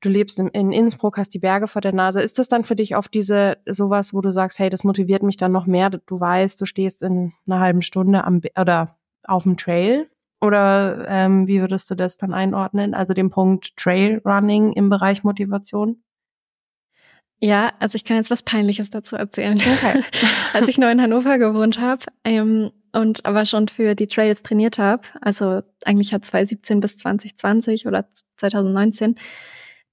du 0.00 0.08
lebst 0.08 0.38
in, 0.38 0.48
in, 0.48 0.72
Innsbruck, 0.72 1.18
hast 1.18 1.34
die 1.34 1.38
Berge 1.38 1.68
vor 1.68 1.82
der 1.82 1.92
Nase. 1.92 2.22
Ist 2.22 2.38
das 2.38 2.48
dann 2.48 2.64
für 2.64 2.76
dich 2.76 2.96
oft 2.96 3.12
diese 3.12 3.58
sowas, 3.66 4.14
wo 4.14 4.20
du 4.20 4.30
sagst, 4.30 4.58
hey, 4.58 4.70
das 4.70 4.84
motiviert 4.84 5.22
mich 5.22 5.36
dann 5.36 5.52
noch 5.52 5.66
mehr? 5.66 5.90
Du 5.90 6.18
weißt, 6.18 6.58
du 6.60 6.64
stehst 6.64 7.02
in 7.02 7.32
einer 7.46 7.60
halben 7.60 7.82
Stunde 7.82 8.24
am 8.24 8.40
oder 8.58 8.96
auf 9.24 9.42
dem 9.42 9.56
Trail 9.56 10.08
oder 10.40 11.06
ähm, 11.08 11.46
wie 11.46 11.60
würdest 11.60 11.90
du 11.90 11.94
das 11.94 12.16
dann 12.16 12.32
einordnen? 12.32 12.94
Also 12.94 13.14
den 13.14 13.30
Punkt 13.30 13.76
Trailrunning 13.76 14.72
im 14.72 14.88
Bereich 14.88 15.22
Motivation? 15.22 16.02
Ja, 17.42 17.72
also 17.78 17.96
ich 17.96 18.04
kann 18.04 18.16
jetzt 18.16 18.30
was 18.30 18.42
Peinliches 18.42 18.90
dazu 18.90 19.16
erzählen. 19.16 19.58
Okay. 19.58 20.02
Als 20.52 20.68
ich 20.68 20.78
noch 20.78 20.90
in 20.90 21.00
Hannover 21.00 21.38
gewohnt 21.38 21.78
habe 21.80 22.04
ähm, 22.24 22.70
und 22.92 23.24
aber 23.24 23.46
schon 23.46 23.68
für 23.68 23.94
die 23.94 24.08
Trails 24.08 24.42
trainiert 24.42 24.78
habe, 24.78 25.02
also 25.22 25.62
eigentlich 25.84 26.12
hat 26.12 26.24
2017 26.24 26.80
bis 26.80 26.98
2020 26.98 27.86
oder 27.86 28.06
2019, 28.36 29.14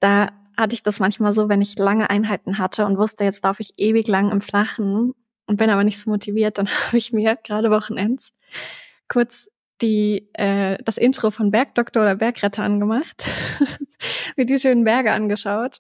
da 0.02 0.30
hatte 0.58 0.74
ich 0.74 0.84
das 0.84 1.00
manchmal 1.00 1.32
so, 1.32 1.48
wenn 1.48 1.62
ich 1.62 1.78
lange 1.78 2.10
Einheiten 2.10 2.58
hatte 2.58 2.86
und 2.86 2.98
wusste, 2.98 3.24
jetzt 3.24 3.46
darf 3.46 3.60
ich 3.60 3.74
ewig 3.78 4.08
lang 4.08 4.32
im 4.32 4.42
Flachen 4.42 5.14
und 5.46 5.58
bin 5.58 5.70
aber 5.70 5.86
nicht 5.86 6.00
so 6.00 6.10
motiviert, 6.10 6.58
dann 6.58 6.68
habe 6.88 6.98
ich 6.98 7.14
mir 7.14 7.38
gerade 7.44 7.72
Wochenends 7.72 8.34
kurz 9.08 9.50
die 9.82 10.30
äh, 10.34 10.78
das 10.84 10.98
Intro 10.98 11.32
von 11.32 11.52
Bergdoktor 11.52 12.04
oder 12.04 12.16
Bergretter 12.16 12.64
angemacht, 12.64 13.34
mir 14.38 14.46
die 14.46 14.58
schönen 14.58 14.84
Berge 14.84 15.12
angeschaut 15.12 15.80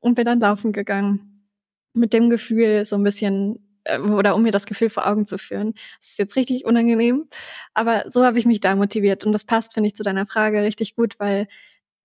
und 0.00 0.14
bin 0.14 0.26
dann 0.26 0.40
laufen 0.40 0.72
gegangen. 0.72 1.46
Mit 1.92 2.12
dem 2.12 2.30
Gefühl, 2.30 2.84
so 2.86 2.96
ein 2.96 3.02
bisschen, 3.02 3.78
äh, 3.84 3.98
oder 3.98 4.34
um 4.34 4.42
mir 4.42 4.52
das 4.52 4.66
Gefühl 4.66 4.90
vor 4.90 5.06
Augen 5.06 5.26
zu 5.26 5.38
führen. 5.38 5.74
Das 6.00 6.10
ist 6.10 6.18
jetzt 6.18 6.36
richtig 6.36 6.64
unangenehm, 6.64 7.28
aber 7.74 8.04
so 8.08 8.24
habe 8.24 8.38
ich 8.38 8.46
mich 8.46 8.60
da 8.60 8.76
motiviert. 8.76 9.24
Und 9.24 9.32
das 9.32 9.44
passt, 9.44 9.74
finde 9.74 9.88
ich, 9.88 9.96
zu 9.96 10.02
deiner 10.02 10.26
Frage 10.26 10.62
richtig 10.62 10.96
gut, 10.96 11.18
weil, 11.18 11.46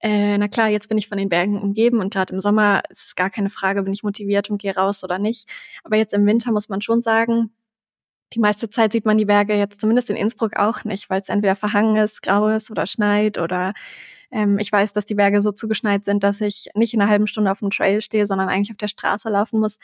äh, 0.01 0.37
na 0.37 0.47
klar, 0.47 0.69
jetzt 0.69 0.89
bin 0.89 0.97
ich 0.97 1.07
von 1.07 1.17
den 1.17 1.29
Bergen 1.29 1.61
umgeben 1.61 1.99
und 1.99 2.13
gerade 2.13 2.33
im 2.33 2.41
Sommer 2.41 2.83
ist 2.89 3.05
es 3.07 3.15
gar 3.15 3.29
keine 3.29 3.49
Frage, 3.49 3.83
bin 3.83 3.93
ich 3.93 4.03
motiviert 4.03 4.49
und 4.49 4.61
gehe 4.61 4.75
raus 4.75 5.03
oder 5.03 5.19
nicht. 5.19 5.47
Aber 5.83 5.97
jetzt 5.97 6.13
im 6.13 6.25
Winter 6.25 6.51
muss 6.51 6.69
man 6.69 6.81
schon 6.81 7.01
sagen, 7.01 7.51
die 8.33 8.39
meiste 8.39 8.69
Zeit 8.69 8.91
sieht 8.91 9.05
man 9.05 9.17
die 9.17 9.25
Berge 9.25 9.55
jetzt 9.55 9.79
zumindest 9.79 10.09
in 10.09 10.15
Innsbruck 10.15 10.57
auch 10.57 10.83
nicht, 10.83 11.09
weil 11.09 11.21
es 11.21 11.29
entweder 11.29 11.55
verhangen 11.55 11.95
ist, 11.95 12.21
grau 12.21 12.47
ist 12.49 12.71
oder 12.71 12.87
schneit 12.87 13.37
oder 13.37 13.73
ähm, 14.31 14.59
ich 14.59 14.71
weiß, 14.71 14.93
dass 14.93 15.05
die 15.05 15.15
Berge 15.15 15.41
so 15.41 15.51
zugeschneit 15.51 16.05
sind, 16.05 16.23
dass 16.23 16.41
ich 16.41 16.67
nicht 16.75 16.93
in 16.93 17.01
einer 17.01 17.09
halben 17.09 17.27
Stunde 17.27 17.51
auf 17.51 17.59
dem 17.59 17.69
Trail 17.69 18.01
stehe, 18.01 18.27
sondern 18.27 18.49
eigentlich 18.49 18.71
auf 18.71 18.77
der 18.77 18.87
Straße 18.87 19.29
laufen 19.29 19.59
muss. 19.59 19.77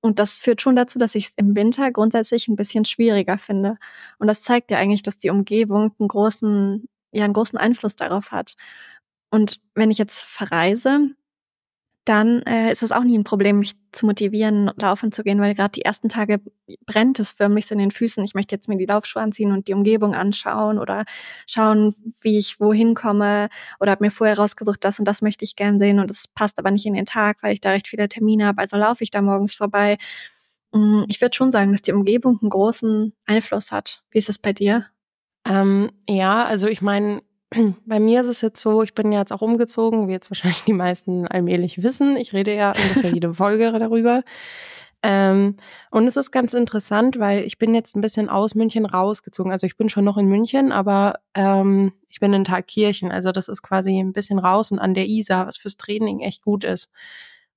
Und 0.00 0.18
das 0.18 0.38
führt 0.38 0.60
schon 0.60 0.76
dazu, 0.76 0.98
dass 0.98 1.14
ich 1.14 1.26
es 1.28 1.32
im 1.36 1.54
Winter 1.56 1.92
grundsätzlich 1.92 2.48
ein 2.48 2.56
bisschen 2.56 2.84
schwieriger 2.84 3.38
finde. 3.38 3.78
Und 4.18 4.26
das 4.26 4.42
zeigt 4.42 4.70
ja 4.70 4.78
eigentlich, 4.78 5.02
dass 5.02 5.18
die 5.18 5.30
Umgebung 5.30 5.94
einen 5.98 6.08
großen, 6.08 6.86
ja, 7.12 7.24
einen 7.24 7.34
großen 7.34 7.58
Einfluss 7.58 7.96
darauf 7.96 8.32
hat. 8.32 8.56
Und 9.30 9.60
wenn 9.74 9.90
ich 9.90 9.98
jetzt 9.98 10.22
verreise, 10.24 11.10
dann 12.04 12.42
äh, 12.42 12.72
ist 12.72 12.82
es 12.82 12.90
auch 12.90 13.04
nie 13.04 13.16
ein 13.16 13.24
Problem, 13.24 13.60
mich 13.60 13.74
zu 13.92 14.06
motivieren, 14.06 14.72
laufen 14.76 15.12
zu 15.12 15.22
gehen, 15.22 15.40
weil 15.40 15.54
gerade 15.54 15.72
die 15.72 15.84
ersten 15.84 16.08
Tage 16.08 16.40
brennt 16.84 17.20
es 17.20 17.32
förmlich 17.32 17.66
so 17.66 17.74
in 17.74 17.78
den 17.78 17.90
Füßen. 17.92 18.24
Ich 18.24 18.34
möchte 18.34 18.54
jetzt 18.54 18.68
mir 18.68 18.76
die 18.76 18.86
Laufschuhe 18.86 19.22
anziehen 19.22 19.52
und 19.52 19.68
die 19.68 19.74
Umgebung 19.74 20.14
anschauen 20.14 20.78
oder 20.78 21.04
schauen, 21.46 21.94
wie 22.20 22.38
ich 22.38 22.58
wohin 22.58 22.94
komme 22.94 23.48
oder 23.78 23.92
habe 23.92 24.04
mir 24.04 24.10
vorher 24.10 24.36
rausgesucht, 24.36 24.84
das 24.84 24.98
und 24.98 25.06
das 25.06 25.22
möchte 25.22 25.44
ich 25.44 25.54
gern 25.54 25.78
sehen 25.78 26.00
und 26.00 26.10
es 26.10 26.26
passt 26.26 26.58
aber 26.58 26.72
nicht 26.72 26.86
in 26.86 26.94
den 26.94 27.06
Tag, 27.06 27.38
weil 27.42 27.52
ich 27.52 27.60
da 27.60 27.70
recht 27.70 27.86
viele 27.86 28.08
Termine 28.08 28.46
habe, 28.46 28.60
also 28.60 28.76
laufe 28.76 29.04
ich 29.04 29.10
da 29.10 29.22
morgens 29.22 29.54
vorbei. 29.54 29.98
Mm, 30.72 31.04
ich 31.08 31.20
würde 31.20 31.36
schon 31.36 31.52
sagen, 31.52 31.70
dass 31.72 31.82
die 31.82 31.92
Umgebung 31.92 32.38
einen 32.40 32.50
großen 32.50 33.12
Einfluss 33.26 33.70
hat. 33.70 34.02
Wie 34.10 34.18
ist 34.18 34.28
es 34.28 34.38
bei 34.38 34.52
dir? 34.52 34.86
Ähm, 35.46 35.90
ja, 36.08 36.44
also 36.44 36.68
ich 36.68 36.82
meine, 36.82 37.22
bei 37.86 38.00
mir 38.00 38.20
ist 38.22 38.28
es 38.28 38.40
jetzt 38.40 38.60
so, 38.60 38.82
ich 38.82 38.94
bin 38.94 39.12
jetzt 39.12 39.32
auch 39.32 39.42
umgezogen, 39.42 40.08
wie 40.08 40.12
jetzt 40.12 40.30
wahrscheinlich 40.30 40.64
die 40.64 40.72
meisten 40.72 41.26
allmählich 41.26 41.82
wissen. 41.82 42.16
Ich 42.16 42.32
rede 42.32 42.54
ja 42.54 42.72
ungefähr 42.72 43.12
jede 43.12 43.34
Folge 43.34 43.72
darüber. 43.78 44.22
Ähm, 45.04 45.56
und 45.90 46.06
es 46.06 46.16
ist 46.16 46.30
ganz 46.30 46.54
interessant, 46.54 47.18
weil 47.18 47.42
ich 47.42 47.58
bin 47.58 47.74
jetzt 47.74 47.96
ein 47.96 48.00
bisschen 48.00 48.28
aus 48.28 48.54
München 48.54 48.86
rausgezogen. 48.86 49.50
Also 49.50 49.66
ich 49.66 49.76
bin 49.76 49.88
schon 49.88 50.04
noch 50.04 50.16
in 50.16 50.26
München, 50.26 50.70
aber 50.70 51.18
ähm, 51.34 51.92
ich 52.08 52.20
bin 52.20 52.32
in 52.32 52.44
Thalkirchen. 52.44 53.10
Also 53.10 53.32
das 53.32 53.48
ist 53.48 53.62
quasi 53.62 53.98
ein 53.98 54.12
bisschen 54.12 54.38
raus 54.38 54.70
und 54.70 54.78
an 54.78 54.94
der 54.94 55.06
Isar, 55.06 55.46
was 55.46 55.56
fürs 55.56 55.76
Training 55.76 56.20
echt 56.20 56.42
gut 56.42 56.62
ist. 56.62 56.92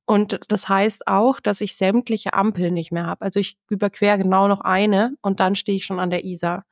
Und 0.05 0.39
das 0.49 0.69
heißt 0.69 1.07
auch, 1.07 1.39
dass 1.39 1.61
ich 1.61 1.75
sämtliche 1.75 2.33
Ampeln 2.33 2.73
nicht 2.73 2.91
mehr 2.91 3.05
habe. 3.05 3.21
Also 3.23 3.39
ich 3.39 3.57
überquere 3.69 4.17
genau 4.17 4.47
noch 4.47 4.61
eine 4.61 5.15
und 5.21 5.39
dann 5.39 5.55
stehe 5.55 5.77
ich 5.77 5.85
schon 5.85 5.99
an 5.99 6.11
der 6.11 6.25
Isar. 6.25 6.65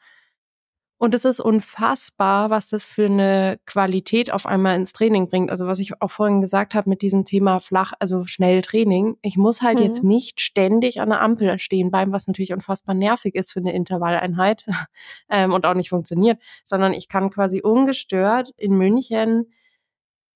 Und 0.98 1.14
es 1.14 1.26
ist 1.26 1.42
unfassbar, 1.42 2.50
was 2.50 2.70
das 2.70 2.84
für 2.84 3.08
eine 3.08 3.60
Qualität 3.66 4.32
auf 4.32 4.46
einmal 4.46 4.78
ins 4.78 4.94
Training 4.94 5.28
bringt. 5.28 5.52
Also 5.52 5.68
was 5.68 5.80
ich 5.80 6.02
auch 6.02 6.12
vorhin 6.12 6.40
gesagt 6.40 6.76
habe 6.76 6.90
mit 6.90 7.02
diesem 7.02 7.26
Thema 7.26 7.60
flach, 7.60 7.94
also 8.00 8.26
schnell 8.26 8.62
Training. 8.62 9.18
Ich 9.22 9.36
muss 9.36 9.62
halt 9.62 9.80
mhm. 9.80 9.86
jetzt 9.86 10.04
nicht 10.04 10.40
ständig 10.40 11.02
an 11.02 11.10
der 11.10 11.22
Ampel 11.22 11.60
stehen 11.60 11.92
bleiben, 11.92 12.14
was 12.14 12.28
natürlich 12.28 12.54
unfassbar 12.54 12.96
nervig 12.96 13.36
ist 13.36 13.52
für 13.52 13.60
eine 13.60 13.74
Intervalleinheit 13.74 14.66
ähm, 15.30 15.52
und 15.52 15.66
auch 15.66 15.74
nicht 15.74 15.90
funktioniert, 15.90 16.40
sondern 16.64 16.94
ich 16.94 17.10
kann 17.10 17.30
quasi 17.30 17.60
ungestört 17.62 18.52
in 18.56 18.78
München 18.78 19.52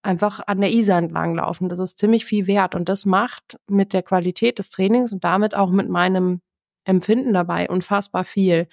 einfach 0.02 0.42
an 0.48 0.62
der 0.62 0.72
Isar 0.72 1.00
entlang 1.00 1.36
laufen. 1.36 1.70
Das 1.70 1.80
ist 1.80 1.98
ziemlich 1.98 2.26
viel 2.26 2.48
wert 2.48 2.76
und 2.76 2.90
das 2.90 3.06
macht 3.06 3.58
mit 3.68 3.94
der 3.94 4.04
Qualität 4.04 4.60
des 4.60 4.70
Trainings 4.70 5.14
und 5.14 5.24
damit 5.24 5.56
auch 5.56 5.70
mit 5.70 5.90
meinem 5.90 6.42
Empfinden 6.86 7.34
dabei 7.34 7.70
unfassbar 7.70 8.24
viel. 8.24 8.68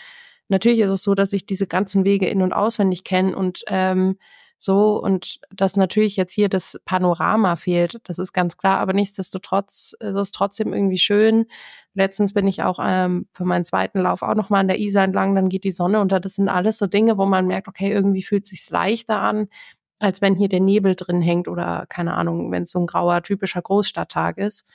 Natürlich 0.54 0.78
ist 0.78 0.90
es 0.90 1.02
so, 1.02 1.16
dass 1.16 1.32
ich 1.32 1.46
diese 1.46 1.66
ganzen 1.66 2.04
Wege 2.04 2.28
in- 2.28 2.40
und 2.40 2.52
auswendig 2.52 3.02
kenne 3.02 3.36
und 3.36 3.64
ähm, 3.66 4.16
so 4.56 5.02
und 5.02 5.40
dass 5.50 5.76
natürlich 5.76 6.14
jetzt 6.14 6.32
hier 6.32 6.48
das 6.48 6.80
Panorama 6.84 7.56
fehlt, 7.56 7.98
das 8.04 8.20
ist 8.20 8.32
ganz 8.32 8.56
klar, 8.56 8.78
aber 8.78 8.92
nichtsdestotrotz 8.92 9.96
ist 9.98 10.14
es 10.14 10.30
trotzdem 10.30 10.72
irgendwie 10.72 10.98
schön. 10.98 11.46
Letztens 11.92 12.34
bin 12.34 12.46
ich 12.46 12.62
auch 12.62 12.78
ähm, 12.80 13.26
für 13.32 13.44
meinen 13.44 13.64
zweiten 13.64 13.98
Lauf 13.98 14.22
auch 14.22 14.36
nochmal 14.36 14.60
an 14.60 14.68
der 14.68 14.78
Isar 14.78 15.02
entlang, 15.02 15.34
dann 15.34 15.48
geht 15.48 15.64
die 15.64 15.72
Sonne 15.72 16.00
unter. 16.00 16.20
Das 16.20 16.36
sind 16.36 16.48
alles 16.48 16.78
so 16.78 16.86
Dinge, 16.86 17.18
wo 17.18 17.26
man 17.26 17.48
merkt, 17.48 17.66
okay, 17.66 17.90
irgendwie 17.90 18.22
fühlt 18.22 18.46
sich's 18.46 18.70
leichter 18.70 19.18
an, 19.18 19.48
als 19.98 20.22
wenn 20.22 20.36
hier 20.36 20.48
der 20.48 20.60
Nebel 20.60 20.94
drin 20.94 21.20
hängt 21.20 21.48
oder 21.48 21.86
keine 21.88 22.14
Ahnung, 22.14 22.52
wenn 22.52 22.62
es 22.62 22.70
so 22.70 22.78
ein 22.78 22.86
grauer 22.86 23.24
typischer 23.24 23.60
Großstadttag 23.60 24.38
ist. 24.38 24.66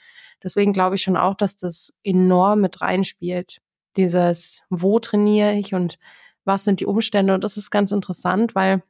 Deswegen 0.44 0.74
glaube 0.74 0.96
ich 0.96 1.04
schon 1.04 1.16
auch, 1.16 1.36
dass 1.36 1.56
das 1.56 1.94
enorm 2.04 2.60
mit 2.60 2.82
reinspielt 2.82 3.62
dieses, 3.98 4.64
wo 4.70 5.00
trainiere 5.00 5.54
ich 5.54 5.74
und 5.74 5.98
was 6.46 6.64
sind 6.64 6.80
die 6.80 6.86
Umstände. 6.86 7.34
Und 7.34 7.44
das 7.44 7.58
ist 7.58 7.72
ganz 7.72 7.92
interessant, 7.92 8.56
weil 8.56 8.84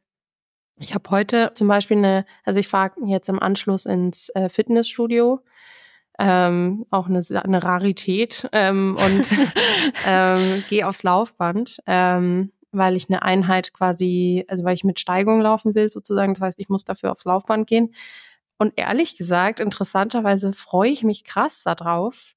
ich 0.79 0.93
habe 0.93 1.09
heute 1.09 1.51
zum 1.53 1.67
Beispiel 1.67 1.97
eine, 1.97 2.25
also 2.45 2.59
ich 2.59 2.67
fahre 2.67 2.91
jetzt 3.05 3.29
im 3.29 3.41
Anschluss 3.41 3.85
ins 3.85 4.29
äh, 4.29 4.49
Fitnessstudio, 4.49 5.41
ähm, 6.17 6.85
auch 6.89 7.07
eine, 7.07 7.21
eine 7.43 7.63
Rarität 7.63 8.47
ähm, 8.51 8.97
und 8.97 9.27
ähm, 10.05 10.63
gehe 10.69 10.87
aufs 10.87 11.03
Laufband, 11.03 11.79
ähm, 11.85 12.51
weil 12.71 12.95
ich 12.95 13.09
eine 13.09 13.23
Einheit 13.23 13.73
quasi, 13.73 14.45
also 14.47 14.63
weil 14.63 14.73
ich 14.73 14.83
mit 14.83 14.99
Steigung 14.99 15.41
laufen 15.41 15.75
will 15.75 15.89
sozusagen. 15.89 16.33
Das 16.33 16.41
heißt, 16.41 16.59
ich 16.59 16.69
muss 16.69 16.85
dafür 16.85 17.11
aufs 17.11 17.25
Laufband 17.25 17.67
gehen. 17.67 17.93
Und 18.57 18.73
ehrlich 18.75 19.17
gesagt, 19.17 19.61
interessanterweise 19.61 20.51
freue 20.53 20.91
ich 20.91 21.03
mich 21.03 21.23
krass 21.23 21.63
darauf, 21.63 22.35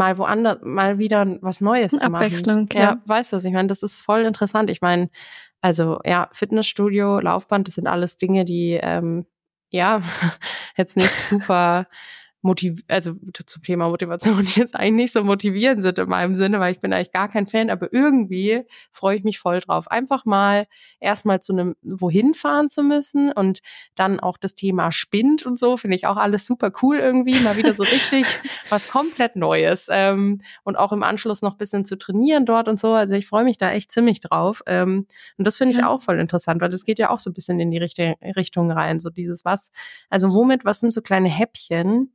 mal 0.00 0.16
woanders, 0.16 0.58
mal 0.62 0.98
wieder 0.98 1.36
was 1.42 1.60
Neues 1.60 1.92
zu 1.92 1.98
machen. 1.98 2.14
Abwechslung, 2.14 2.68
ja. 2.72 2.80
ja. 2.80 3.02
Weißt 3.04 3.32
du, 3.32 3.36
was 3.36 3.44
ich 3.44 3.52
meine? 3.52 3.68
Das 3.68 3.82
ist 3.82 4.00
voll 4.00 4.22
interessant. 4.22 4.70
Ich 4.70 4.80
meine, 4.80 5.10
also 5.60 6.00
ja, 6.04 6.28
Fitnessstudio, 6.32 7.20
Laufband, 7.20 7.68
das 7.68 7.74
sind 7.74 7.86
alles 7.86 8.16
Dinge, 8.16 8.46
die 8.46 8.80
ähm, 8.82 9.26
ja 9.68 10.00
jetzt 10.76 10.96
nicht 10.96 11.12
super 11.22 11.86
motiv 12.42 12.82
also 12.88 13.14
zum 13.46 13.62
Thema 13.62 13.88
Motivation, 13.88 14.40
die 14.40 14.44
jetzt 14.60 14.74
eigentlich 14.74 15.04
nicht 15.04 15.12
so 15.12 15.24
motivierend 15.24 15.82
sind 15.82 15.98
in 15.98 16.08
meinem 16.08 16.34
Sinne, 16.34 16.60
weil 16.60 16.72
ich 16.72 16.80
bin 16.80 16.92
eigentlich 16.92 17.12
gar 17.12 17.28
kein 17.28 17.46
Fan, 17.46 17.70
aber 17.70 17.92
irgendwie 17.92 18.62
freue 18.92 19.16
ich 19.16 19.24
mich 19.24 19.38
voll 19.38 19.60
drauf. 19.60 19.90
Einfach 19.90 20.24
mal 20.24 20.66
erstmal 21.00 21.40
zu 21.40 21.52
einem 21.52 21.76
wohin 21.82 22.34
fahren 22.34 22.70
zu 22.70 22.82
müssen 22.82 23.32
und 23.32 23.60
dann 23.94 24.20
auch 24.20 24.38
das 24.38 24.54
Thema 24.54 24.90
Spind 24.92 25.44
und 25.44 25.58
so, 25.58 25.76
finde 25.76 25.96
ich 25.96 26.06
auch 26.06 26.16
alles 26.16 26.46
super 26.46 26.72
cool 26.82 26.98
irgendwie, 26.98 27.38
mal 27.40 27.56
wieder 27.56 27.74
so 27.74 27.82
richtig 27.82 28.26
was 28.70 28.88
komplett 28.88 29.36
Neues. 29.36 29.88
Ähm, 29.90 30.40
und 30.64 30.76
auch 30.76 30.92
im 30.92 31.02
Anschluss 31.02 31.42
noch 31.42 31.56
bisschen 31.56 31.84
zu 31.84 31.96
trainieren 31.96 32.46
dort 32.46 32.68
und 32.68 32.80
so. 32.80 32.92
Also 32.92 33.14
ich 33.16 33.26
freue 33.26 33.44
mich 33.44 33.58
da 33.58 33.70
echt 33.70 33.92
ziemlich 33.92 34.20
drauf. 34.20 34.62
Ähm, 34.66 35.06
und 35.36 35.46
das 35.46 35.56
finde 35.56 35.72
ich 35.72 35.80
ja. 35.80 35.88
auch 35.88 36.00
voll 36.00 36.18
interessant, 36.18 36.60
weil 36.60 36.70
das 36.70 36.84
geht 36.84 36.98
ja 36.98 37.10
auch 37.10 37.18
so 37.18 37.30
ein 37.30 37.34
bisschen 37.34 37.60
in 37.60 37.70
die 37.70 37.78
Richtung 37.78 38.70
rein. 38.70 39.00
So 39.00 39.10
dieses 39.10 39.44
was, 39.44 39.70
also 40.08 40.32
womit, 40.32 40.64
was 40.64 40.80
sind 40.80 40.92
so 40.92 41.02
kleine 41.02 41.28
Häppchen, 41.28 42.12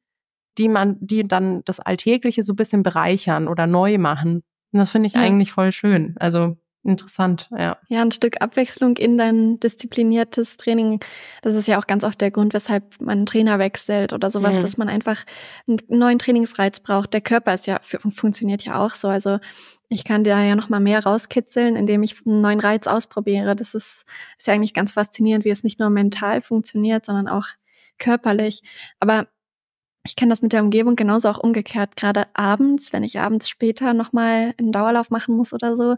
die 0.58 0.70
man, 0.70 0.98
die 1.00 1.24
dann 1.24 1.64
das 1.66 1.80
Alltägliche 1.80 2.44
so 2.44 2.54
ein 2.54 2.58
bisschen 2.58 2.84
bereichern 2.84 3.48
oder 3.48 3.68
neu 3.68 3.98
machen. 3.98 4.44
Und 4.72 4.80
das 4.80 4.92
finde 4.92 5.08
ich 5.08 5.14
ja. 5.14 5.22
eigentlich 5.22 5.52
voll 5.52 5.72
schön. 5.72 6.16
Also 6.20 6.58
interessant, 6.86 7.50
ja. 7.58 7.78
Ja, 7.88 8.02
ein 8.02 8.12
Stück 8.12 8.42
Abwechslung 8.42 8.96
in 8.98 9.18
dein 9.18 9.60
diszipliniertes 9.60 10.58
Training. 10.58 11.00
Das 11.42 11.56
ist 11.56 11.68
ja 11.68 11.80
auch 11.80 11.88
ganz 11.88 12.04
oft 12.04 12.22
der 12.22 12.32
Grund, 12.32 12.54
weshalb 12.54 13.02
man 13.02 13.18
einen 13.18 13.26
Trainer 13.26 13.58
wechselt 13.58 14.14
oder 14.14 14.30
sowas, 14.30 14.58
mhm. 14.58 14.62
dass 14.62 14.78
man 14.78 14.88
einfach 14.88 15.24
einen 15.68 15.80
neuen 15.88 16.20
Trainingsreiz 16.20 16.80
braucht. 16.80 17.14
Der 17.14 17.22
Körper 17.22 17.54
ist 17.54 17.68
ja, 17.68 17.80
funktioniert 17.82 18.64
ja 18.66 18.80
auch 18.80 18.92
so. 18.92 19.08
Also 19.08 19.40
ich 19.90 20.04
kann 20.04 20.24
da 20.24 20.44
ja 20.44 20.56
noch 20.56 20.70
mal 20.70 20.80
mehr 20.80 21.04
rauskitzeln, 21.04 21.76
indem 21.76 22.04
ich 22.04 22.26
einen 22.26 22.42
neuen 22.42 22.60
Reiz 22.60 22.88
ausprobiere. 22.88 23.56
Das 23.56 23.74
ist, 23.74 24.06
ist 24.38 24.48
ja 24.48 24.54
eigentlich 24.54 24.74
ganz 24.74 24.94
faszinierend, 24.94 25.44
wie 25.46 25.50
es 25.50 25.64
nicht 25.64 25.80
nur 25.80 25.90
mental 25.90 26.42
funktioniert, 26.42 27.06
sondern 27.06 27.28
auch 27.28 27.48
körperlich. 27.98 28.62
Aber 29.00 29.28
ich 30.06 30.16
kenne 30.16 30.30
das 30.30 30.42
mit 30.42 30.54
der 30.54 30.64
Umgebung 30.64 30.96
genauso 30.96 31.30
auch 31.30 31.40
umgekehrt. 31.40 31.96
Gerade 31.96 32.28
abends, 32.34 32.94
wenn 32.94 33.04
ich 33.04 33.20
abends 33.20 33.50
später 33.50 33.94
nochmal 33.94 34.54
einen 34.58 34.72
Dauerlauf 34.72 35.10
machen 35.10 35.36
muss 35.36 35.52
oder 35.52 35.76
so, 35.76 35.96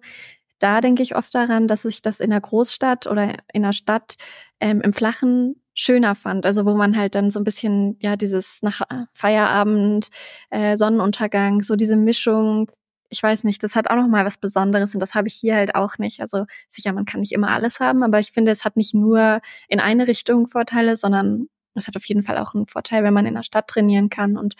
da 0.59 0.81
denke 0.81 1.03
ich 1.03 1.15
oft 1.15 1.35
daran, 1.35 1.67
dass 1.67 1.85
ich 1.85 2.01
das 2.01 2.19
in 2.19 2.31
der 2.31 2.41
Großstadt 2.41 3.05
oder 3.07 3.35
in 3.53 3.63
der 3.63 3.73
Stadt 3.73 4.15
ähm, 4.59 4.81
im 4.81 4.93
Flachen 4.93 5.61
schöner 5.75 6.15
fand. 6.15 6.45
Also 6.45 6.65
wo 6.65 6.75
man 6.75 6.97
halt 6.97 7.15
dann 7.15 7.29
so 7.29 7.39
ein 7.39 7.43
bisschen, 7.43 7.97
ja, 8.01 8.15
dieses 8.15 8.63
nach 8.63 8.81
Feierabend, 9.13 10.07
äh, 10.49 10.77
Sonnenuntergang, 10.77 11.61
so 11.61 11.75
diese 11.75 11.97
Mischung, 11.97 12.71
ich 13.09 13.21
weiß 13.21 13.43
nicht, 13.43 13.63
das 13.63 13.75
hat 13.75 13.89
auch 13.89 13.95
noch 13.95 14.07
mal 14.07 14.25
was 14.25 14.37
Besonderes 14.37 14.93
und 14.95 15.01
das 15.01 15.15
habe 15.15 15.27
ich 15.27 15.35
hier 15.35 15.55
halt 15.55 15.75
auch 15.75 15.97
nicht. 15.97 16.21
Also 16.21 16.45
sicher, 16.67 16.93
man 16.93 17.05
kann 17.05 17.21
nicht 17.21 17.33
immer 17.33 17.49
alles 17.49 17.79
haben, 17.79 18.03
aber 18.03 18.19
ich 18.19 18.31
finde, 18.31 18.51
es 18.51 18.65
hat 18.65 18.77
nicht 18.77 18.93
nur 18.95 19.41
in 19.67 19.79
eine 19.79 20.07
Richtung 20.07 20.47
Vorteile, 20.47 20.97
sondern 20.97 21.47
das 21.77 21.87
hat 21.87 21.95
auf 21.95 22.05
jeden 22.05 22.23
Fall 22.23 22.37
auch 22.37 22.53
einen 22.53 22.67
Vorteil, 22.67 23.03
wenn 23.03 23.13
man 23.13 23.25
in 23.25 23.35
der 23.35 23.43
Stadt 23.43 23.67
trainieren 23.67 24.09
kann 24.09 24.37
und 24.37 24.55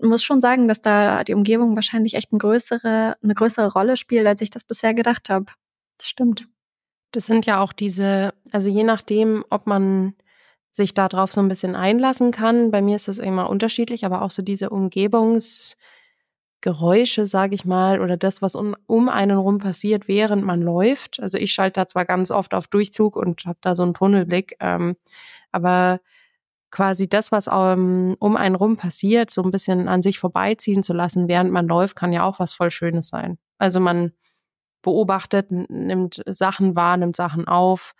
muss 0.00 0.22
schon 0.22 0.40
sagen, 0.40 0.68
dass 0.68 0.82
da 0.82 1.24
die 1.24 1.34
Umgebung 1.34 1.76
wahrscheinlich 1.76 2.14
echt 2.14 2.32
eine 2.32 2.38
größere, 2.38 3.16
eine 3.22 3.34
größere 3.34 3.72
Rolle 3.72 3.96
spielt, 3.96 4.26
als 4.26 4.40
ich 4.40 4.50
das 4.50 4.64
bisher 4.64 4.94
gedacht 4.94 5.30
habe. 5.30 5.46
Das 5.98 6.08
stimmt. 6.08 6.48
Das 7.12 7.26
sind 7.26 7.46
ja 7.46 7.60
auch 7.60 7.72
diese, 7.72 8.34
also 8.50 8.68
je 8.68 8.84
nachdem, 8.84 9.44
ob 9.50 9.66
man 9.66 10.14
sich 10.72 10.94
darauf 10.94 11.32
so 11.32 11.40
ein 11.40 11.48
bisschen 11.48 11.76
einlassen 11.76 12.30
kann. 12.30 12.70
Bei 12.70 12.82
mir 12.82 12.96
ist 12.96 13.08
das 13.08 13.18
immer 13.18 13.50
unterschiedlich, 13.50 14.06
aber 14.06 14.22
auch 14.22 14.30
so 14.30 14.42
diese 14.42 14.70
Umgebungsgeräusche, 14.70 17.26
sage 17.26 17.54
ich 17.54 17.66
mal, 17.66 18.00
oder 18.00 18.16
das, 18.16 18.40
was 18.40 18.54
um, 18.54 18.74
um 18.86 19.10
einen 19.10 19.36
rum 19.36 19.58
passiert, 19.58 20.08
während 20.08 20.44
man 20.44 20.62
läuft. 20.62 21.20
Also 21.20 21.36
ich 21.36 21.52
schalte 21.52 21.80
da 21.80 21.86
zwar 21.86 22.06
ganz 22.06 22.30
oft 22.30 22.54
auf 22.54 22.68
Durchzug 22.68 23.16
und 23.16 23.44
habe 23.44 23.58
da 23.60 23.74
so 23.74 23.82
einen 23.82 23.92
Tunnelblick, 23.94 24.56
ähm, 24.60 24.96
aber 25.52 26.00
quasi 26.70 27.08
das, 27.08 27.30
was 27.30 27.48
um, 27.48 28.16
um 28.18 28.36
einen 28.36 28.54
rum 28.54 28.76
passiert, 28.76 29.30
so 29.30 29.42
ein 29.42 29.50
bisschen 29.50 29.88
an 29.88 30.02
sich 30.02 30.18
vorbeiziehen 30.18 30.82
zu 30.82 30.94
lassen, 30.94 31.28
während 31.28 31.52
man 31.52 31.68
läuft, 31.68 31.94
kann 31.96 32.12
ja 32.12 32.24
auch 32.24 32.40
was 32.40 32.52
voll 32.54 32.70
Schönes 32.70 33.08
sein. 33.08 33.38
Also 33.58 33.78
man 33.78 34.12
beobachtet, 34.80 35.50
nimmt 35.50 36.22
Sachen 36.26 36.74
wahr, 36.74 36.96
nimmt 36.96 37.14
Sachen 37.14 37.46
auf. 37.46 37.92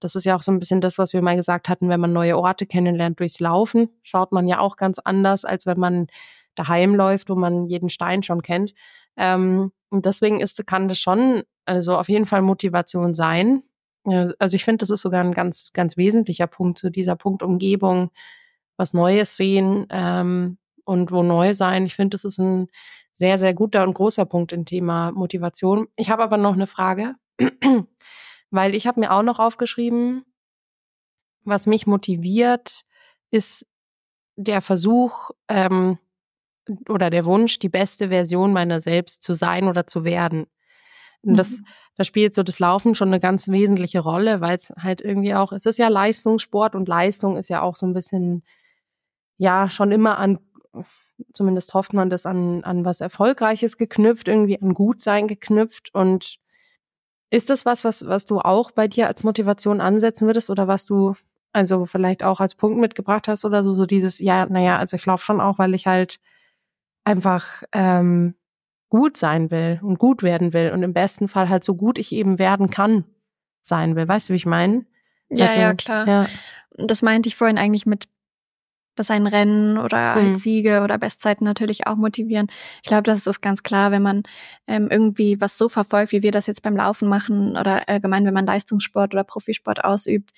Das 0.00 0.14
ist 0.14 0.24
ja 0.24 0.36
auch 0.36 0.42
so 0.42 0.52
ein 0.52 0.58
bisschen 0.58 0.82
das, 0.82 0.98
was 0.98 1.14
wir 1.14 1.22
mal 1.22 1.36
gesagt 1.36 1.68
hatten, 1.68 1.88
wenn 1.88 2.00
man 2.00 2.12
neue 2.12 2.36
Orte 2.36 2.66
kennenlernt 2.66 3.18
durchs 3.20 3.40
Laufen, 3.40 3.88
schaut 4.02 4.32
man 4.32 4.46
ja 4.46 4.58
auch 4.58 4.76
ganz 4.76 4.98
anders, 4.98 5.44
als 5.44 5.64
wenn 5.64 5.78
man 5.78 6.08
daheim 6.54 6.94
läuft, 6.94 7.30
wo 7.30 7.34
man 7.34 7.66
jeden 7.66 7.88
Stein 7.88 8.22
schon 8.22 8.42
kennt. 8.42 8.74
Ähm, 9.16 9.72
und 9.88 10.04
deswegen 10.04 10.40
ist, 10.40 10.66
kann 10.66 10.88
das 10.88 10.98
schon, 10.98 11.44
also 11.64 11.96
auf 11.96 12.08
jeden 12.08 12.26
Fall 12.26 12.42
Motivation 12.42 13.14
sein, 13.14 13.62
also 14.06 14.54
ich 14.54 14.64
finde, 14.64 14.78
das 14.78 14.90
ist 14.90 15.00
sogar 15.00 15.22
ein 15.22 15.32
ganz, 15.32 15.72
ganz 15.72 15.96
wesentlicher 15.96 16.46
Punkt 16.46 16.78
zu 16.78 16.90
dieser 16.90 17.16
Punkt 17.16 17.42
Umgebung, 17.42 18.10
was 18.76 18.94
Neues 18.94 19.36
sehen 19.36 19.86
ähm, 19.90 20.58
und 20.84 21.10
wo 21.10 21.22
neu 21.22 21.54
sein. 21.54 21.86
Ich 21.86 21.94
finde, 21.94 22.14
das 22.14 22.24
ist 22.24 22.38
ein 22.38 22.68
sehr, 23.12 23.38
sehr 23.38 23.54
guter 23.54 23.82
und 23.82 23.94
großer 23.94 24.26
Punkt 24.26 24.52
im 24.52 24.64
Thema 24.64 25.10
Motivation. 25.12 25.88
Ich 25.96 26.10
habe 26.10 26.22
aber 26.22 26.36
noch 26.36 26.54
eine 26.54 26.66
Frage, 26.66 27.14
weil 28.50 28.74
ich 28.74 28.86
habe 28.86 29.00
mir 29.00 29.12
auch 29.12 29.22
noch 29.22 29.38
aufgeschrieben, 29.38 30.24
was 31.44 31.66
mich 31.66 31.86
motiviert, 31.86 32.82
ist 33.30 33.66
der 34.36 34.60
Versuch 34.60 35.30
ähm, 35.48 35.98
oder 36.88 37.10
der 37.10 37.24
Wunsch, 37.24 37.58
die 37.58 37.68
beste 37.68 38.08
Version 38.08 38.52
meiner 38.52 38.80
selbst 38.80 39.22
zu 39.22 39.32
sein 39.32 39.68
oder 39.68 39.86
zu 39.86 40.04
werden. 40.04 40.46
Und 41.22 41.36
das, 41.36 41.60
mhm. 41.60 41.66
da 41.96 42.04
spielt 42.04 42.34
so 42.34 42.42
das 42.42 42.58
Laufen 42.58 42.94
schon 42.94 43.08
eine 43.08 43.20
ganz 43.20 43.48
wesentliche 43.48 44.00
Rolle, 44.00 44.40
weil 44.40 44.56
es 44.56 44.72
halt 44.78 45.00
irgendwie 45.00 45.34
auch, 45.34 45.52
es 45.52 45.66
ist 45.66 45.78
ja 45.78 45.88
Leistungssport 45.88 46.74
und 46.74 46.88
Leistung 46.88 47.36
ist 47.36 47.48
ja 47.48 47.62
auch 47.62 47.76
so 47.76 47.86
ein 47.86 47.94
bisschen, 47.94 48.42
ja, 49.38 49.68
schon 49.68 49.92
immer 49.92 50.18
an, 50.18 50.38
zumindest 51.32 51.74
hofft 51.74 51.92
man 51.92 52.10
das 52.10 52.26
an, 52.26 52.64
an 52.64 52.84
was 52.84 53.00
Erfolgreiches 53.00 53.76
geknüpft, 53.76 54.28
irgendwie 54.28 54.60
an 54.60 54.74
Gutsein 54.74 55.28
geknüpft. 55.28 55.94
Und 55.94 56.36
ist 57.30 57.50
das 57.50 57.66
was, 57.66 57.84
was, 57.84 58.06
was 58.06 58.26
du 58.26 58.40
auch 58.40 58.70
bei 58.70 58.88
dir 58.88 59.08
als 59.08 59.22
Motivation 59.22 59.80
ansetzen 59.80 60.26
würdest 60.26 60.50
oder 60.50 60.68
was 60.68 60.84
du 60.84 61.14
also 61.56 61.86
vielleicht 61.86 62.22
auch 62.22 62.40
als 62.40 62.54
Punkt 62.54 62.78
mitgebracht 62.78 63.28
hast 63.28 63.46
oder 63.46 63.62
so, 63.62 63.72
so 63.72 63.86
dieses, 63.86 64.18
ja, 64.18 64.44
naja, 64.44 64.76
also 64.78 64.94
ich 64.94 65.06
laufe 65.06 65.24
schon 65.24 65.40
auch, 65.40 65.58
weil 65.58 65.74
ich 65.74 65.86
halt 65.86 66.20
einfach 67.02 67.62
ähm, 67.72 68.34
gut 68.88 69.16
sein 69.16 69.50
will 69.50 69.80
und 69.82 69.98
gut 69.98 70.22
werden 70.22 70.52
will 70.52 70.70
und 70.70 70.82
im 70.82 70.92
besten 70.92 71.28
Fall 71.28 71.48
halt 71.48 71.64
so 71.64 71.74
gut 71.74 71.98
ich 71.98 72.12
eben 72.12 72.38
werden 72.38 72.70
kann 72.70 73.04
sein 73.60 73.96
will. 73.96 74.06
Weißt 74.06 74.28
du, 74.28 74.32
wie 74.32 74.36
ich 74.36 74.46
meine? 74.46 74.86
Ja, 75.28 75.46
also, 75.46 75.60
ja, 75.60 75.74
klar. 75.74 76.06
Ja. 76.06 76.26
Das 76.78 77.02
meinte 77.02 77.28
ich 77.28 77.36
vorhin 77.36 77.58
eigentlich 77.58 77.86
mit 77.86 78.08
dass 78.96 79.10
ein 79.10 79.26
Rennen 79.26 79.78
oder 79.78 80.14
halt 80.14 80.28
mhm. 80.28 80.36
Siege 80.36 80.80
oder 80.82 80.98
Bestzeiten 80.98 81.44
natürlich 81.44 81.86
auch 81.86 81.96
motivieren. 81.96 82.48
Ich 82.82 82.88
glaube, 82.88 83.04
das 83.04 83.26
ist 83.26 83.40
ganz 83.40 83.62
klar, 83.62 83.90
wenn 83.92 84.02
man 84.02 84.22
ähm, 84.66 84.88
irgendwie 84.90 85.40
was 85.40 85.58
so 85.58 85.68
verfolgt, 85.68 86.12
wie 86.12 86.22
wir 86.22 86.32
das 86.32 86.46
jetzt 86.46 86.62
beim 86.62 86.76
Laufen 86.76 87.08
machen 87.08 87.56
oder 87.56 87.88
allgemein, 87.88 88.24
wenn 88.24 88.34
man 88.34 88.46
Leistungssport 88.46 89.14
oder 89.14 89.22
Profisport 89.22 89.84
ausübt. 89.84 90.32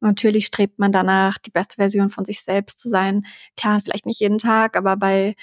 Natürlich 0.00 0.46
strebt 0.46 0.78
man 0.78 0.92
danach, 0.92 1.38
die 1.38 1.50
beste 1.50 1.76
Version 1.76 2.08
von 2.08 2.24
sich 2.24 2.40
selbst 2.42 2.80
zu 2.80 2.88
sein. 2.88 3.26
Klar, 3.56 3.80
vielleicht 3.84 4.06
nicht 4.06 4.20
jeden 4.20 4.38
Tag, 4.38 4.76
aber 4.76 4.96
bei 4.96 5.34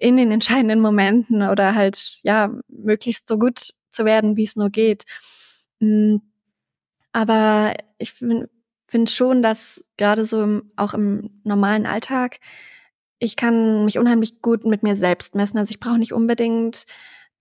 in 0.00 0.16
den 0.16 0.32
entscheidenden 0.32 0.80
Momenten 0.80 1.42
oder 1.42 1.74
halt 1.74 2.20
ja 2.22 2.52
möglichst 2.68 3.28
so 3.28 3.38
gut 3.38 3.74
zu 3.90 4.04
werden, 4.04 4.36
wie 4.36 4.44
es 4.44 4.56
nur 4.56 4.70
geht. 4.70 5.04
Hm, 5.80 6.22
aber 7.12 7.74
ich 7.98 8.12
finde 8.12 8.48
finde 8.90 9.10
schon, 9.10 9.42
dass 9.42 9.86
gerade 9.96 10.24
so 10.24 10.42
im, 10.42 10.72
auch 10.74 10.94
im 10.94 11.30
normalen 11.44 11.86
Alltag, 11.86 12.38
ich 13.20 13.36
kann 13.36 13.84
mich 13.84 13.98
unheimlich 13.98 14.42
gut 14.42 14.64
mit 14.64 14.82
mir 14.82 14.96
selbst 14.96 15.34
messen. 15.36 15.58
Also 15.58 15.70
ich 15.70 15.78
brauche 15.78 15.98
nicht 15.98 16.12
unbedingt 16.12 16.86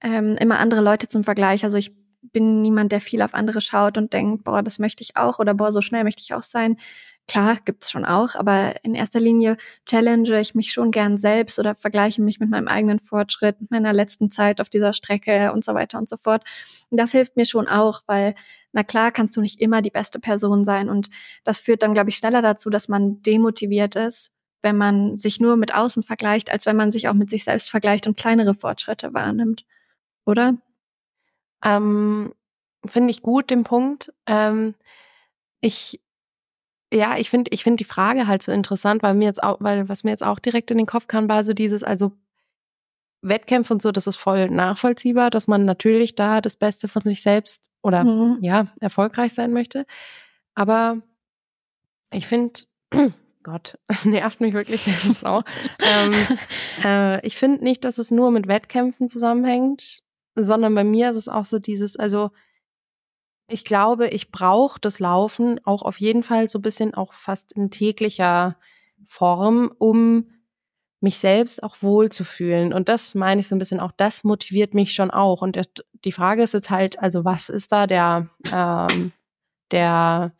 ähm, 0.02 0.36
immer 0.38 0.60
andere 0.60 0.82
Leute 0.82 1.08
zum 1.08 1.24
Vergleich. 1.24 1.64
Also 1.64 1.78
ich 1.78 1.96
bin 2.22 2.62
niemand, 2.62 2.92
der 2.92 3.02
viel 3.02 3.22
auf 3.22 3.34
andere 3.34 3.62
schaut 3.62 3.98
und 3.98 4.14
denkt, 4.14 4.44
boah, 4.44 4.62
das 4.62 4.78
möchte 4.78 5.02
ich 5.02 5.18
auch 5.18 5.40
oder 5.40 5.56
boah, 5.56 5.72
so 5.72 5.82
schnell 5.82 6.04
möchte 6.04 6.22
ich 6.22 6.34
auch 6.34 6.44
sein. 6.44 6.78
Klar, 7.30 7.58
gibt's 7.64 7.92
schon 7.92 8.06
auch, 8.06 8.34
aber 8.34 8.84
in 8.84 8.96
erster 8.96 9.20
Linie 9.20 9.58
challenge 9.86 10.40
ich 10.40 10.56
mich 10.56 10.72
schon 10.72 10.90
gern 10.90 11.20
selbst 11.20 11.60
oder 11.60 11.76
vergleiche 11.76 12.24
mich 12.24 12.40
mit 12.40 12.50
meinem 12.50 12.68
eigenen 12.68 13.00
Fortschritt, 13.00 13.56
meiner 13.70 13.94
letzten 13.94 14.32
Zeit 14.32 14.60
auf 14.60 14.68
dieser 14.70 14.94
Strecke 14.94 15.54
und 15.54 15.64
so 15.64 15.76
weiter 15.76 16.00
und 16.00 16.10
so 16.10 16.18
fort. 16.18 16.44
Und 16.90 17.00
das 17.00 17.12
hilft 17.12 17.36
mir 17.36 17.46
schon 17.46 17.68
auch, 17.68 18.02
weil 18.08 18.34
na 18.72 18.82
klar 18.84 19.12
kannst 19.12 19.38
du 19.38 19.42
nicht 19.42 19.62
immer 19.62 19.84
die 19.84 19.92
beste 19.92 20.20
Person 20.20 20.66
sein. 20.66 20.90
Und 20.90 21.12
das 21.44 21.60
führt 21.60 21.84
dann, 21.84 21.94
glaube 21.94 22.10
ich, 22.10 22.18
schneller 22.18 22.42
dazu, 22.42 22.72
dass 22.72 22.88
man 22.88 23.22
demotiviert 23.22 23.96
ist, 23.96 24.32
wenn 24.64 24.78
man 24.78 25.16
sich 25.16 25.40
nur 25.40 25.56
mit 25.56 25.76
außen 25.76 26.02
vergleicht, 26.02 26.52
als 26.52 26.66
wenn 26.66 26.76
man 26.78 26.92
sich 26.92 27.10
auch 27.10 27.14
mit 27.14 27.30
sich 27.30 27.44
selbst 27.44 27.70
vergleicht 27.70 28.08
und 28.08 28.18
kleinere 28.18 28.56
Fortschritte 28.56 29.14
wahrnimmt. 29.14 29.66
Oder? 30.26 30.58
Ähm, 31.64 32.34
Finde 32.86 33.12
ich 33.12 33.22
gut, 33.22 33.52
den 33.52 33.64
Punkt. 33.64 34.12
Ähm, 34.26 34.74
ich 35.62 36.00
ja, 36.94 37.18
ich 37.18 37.30
finde, 37.30 37.52
ich 37.54 37.64
finde 37.64 37.78
die 37.78 37.90
Frage 37.90 38.28
halt 38.28 38.42
so 38.42 38.52
interessant, 38.52 39.04
weil 39.04 39.14
mir 39.14 39.26
jetzt 39.26 39.44
auch, 39.44 39.58
weil 39.60 39.88
was 39.90 40.04
mir 40.04 40.12
jetzt 40.12 40.24
auch 40.24 40.40
direkt 40.40 40.72
in 40.72 40.78
den 40.78 40.88
Kopf 40.88 41.08
kam, 41.08 41.30
war 41.30 41.44
so 41.44 41.54
dieses, 41.54 41.84
also 41.84 42.12
Wettkämpfe 43.22 43.74
und 43.74 43.82
so, 43.82 43.92
das 43.92 44.08
ist 44.08 44.16
voll 44.16 44.50
nachvollziehbar, 44.50 45.30
dass 45.30 45.48
man 45.48 45.66
natürlich 45.66 46.16
da 46.16 46.42
das 46.42 46.56
Beste 46.56 46.88
von 46.88 47.02
sich 47.04 47.22
selbst 47.22 47.70
oder 47.84 48.04
mhm. 48.04 48.38
ja, 48.42 48.68
erfolgreich 48.80 49.34
sein 49.34 49.52
möchte. 49.52 49.86
Aber 50.56 51.02
ich 52.12 52.28
finde, 52.28 52.62
Gott, 53.44 53.78
es 53.88 54.06
nervt 54.06 54.42
mich 54.42 54.54
wirklich 54.54 54.82
selbst 54.82 55.26
auch. 55.26 55.44
ähm, 55.84 56.14
äh, 56.84 57.26
ich 57.26 57.38
finde 57.38 57.64
nicht, 57.64 57.84
dass 57.84 57.98
es 57.98 58.10
nur 58.10 58.32
mit 58.32 58.48
Wettkämpfen 58.48 59.08
zusammenhängt, 59.08 60.02
sondern 60.36 60.74
bei 60.74 60.84
mir 60.84 61.12
ist 61.12 61.18
es 61.18 61.28
auch 61.28 61.46
so 61.46 61.60
dieses, 61.60 61.98
also 61.98 62.32
ich 63.50 63.66
glaube, 63.66 64.08
ich 64.10 64.32
brauche 64.32 64.80
das 64.80 65.00
Laufen 65.00 65.60
auch 65.66 65.82
auf 65.82 66.00
jeden 66.00 66.24
Fall 66.24 66.50
so 66.50 66.60
ein 66.60 66.64
bisschen 66.64 66.94
auch 66.94 67.14
fast 67.14 67.54
in 67.54 67.70
täglicher 67.70 68.58
Form, 69.06 69.72
um 69.78 70.28
mich 71.02 71.18
selbst 71.18 71.64
auch 71.64 71.78
wohlzufühlen. 71.82 72.74
Und 72.74 72.90
das 72.90 73.16
meine 73.16 73.42
ich 73.42 73.48
so 73.48 73.56
ein 73.56 73.60
bisschen 73.60 73.80
auch, 73.80 73.92
das 73.96 74.24
motiviert 74.24 74.74
mich 74.74 74.94
schon 74.94 75.12
auch. 75.12 75.42
Und 75.42 75.60
die 76.04 76.12
Frage 76.12 76.44
ist 76.44 76.54
jetzt 76.54 76.70
halt, 76.70 77.00
also 77.00 77.24
was 77.26 77.50
ist 77.50 77.72
da 77.72 77.88
der, 77.88 78.28
ähm, 78.52 79.12
der, 79.72 80.34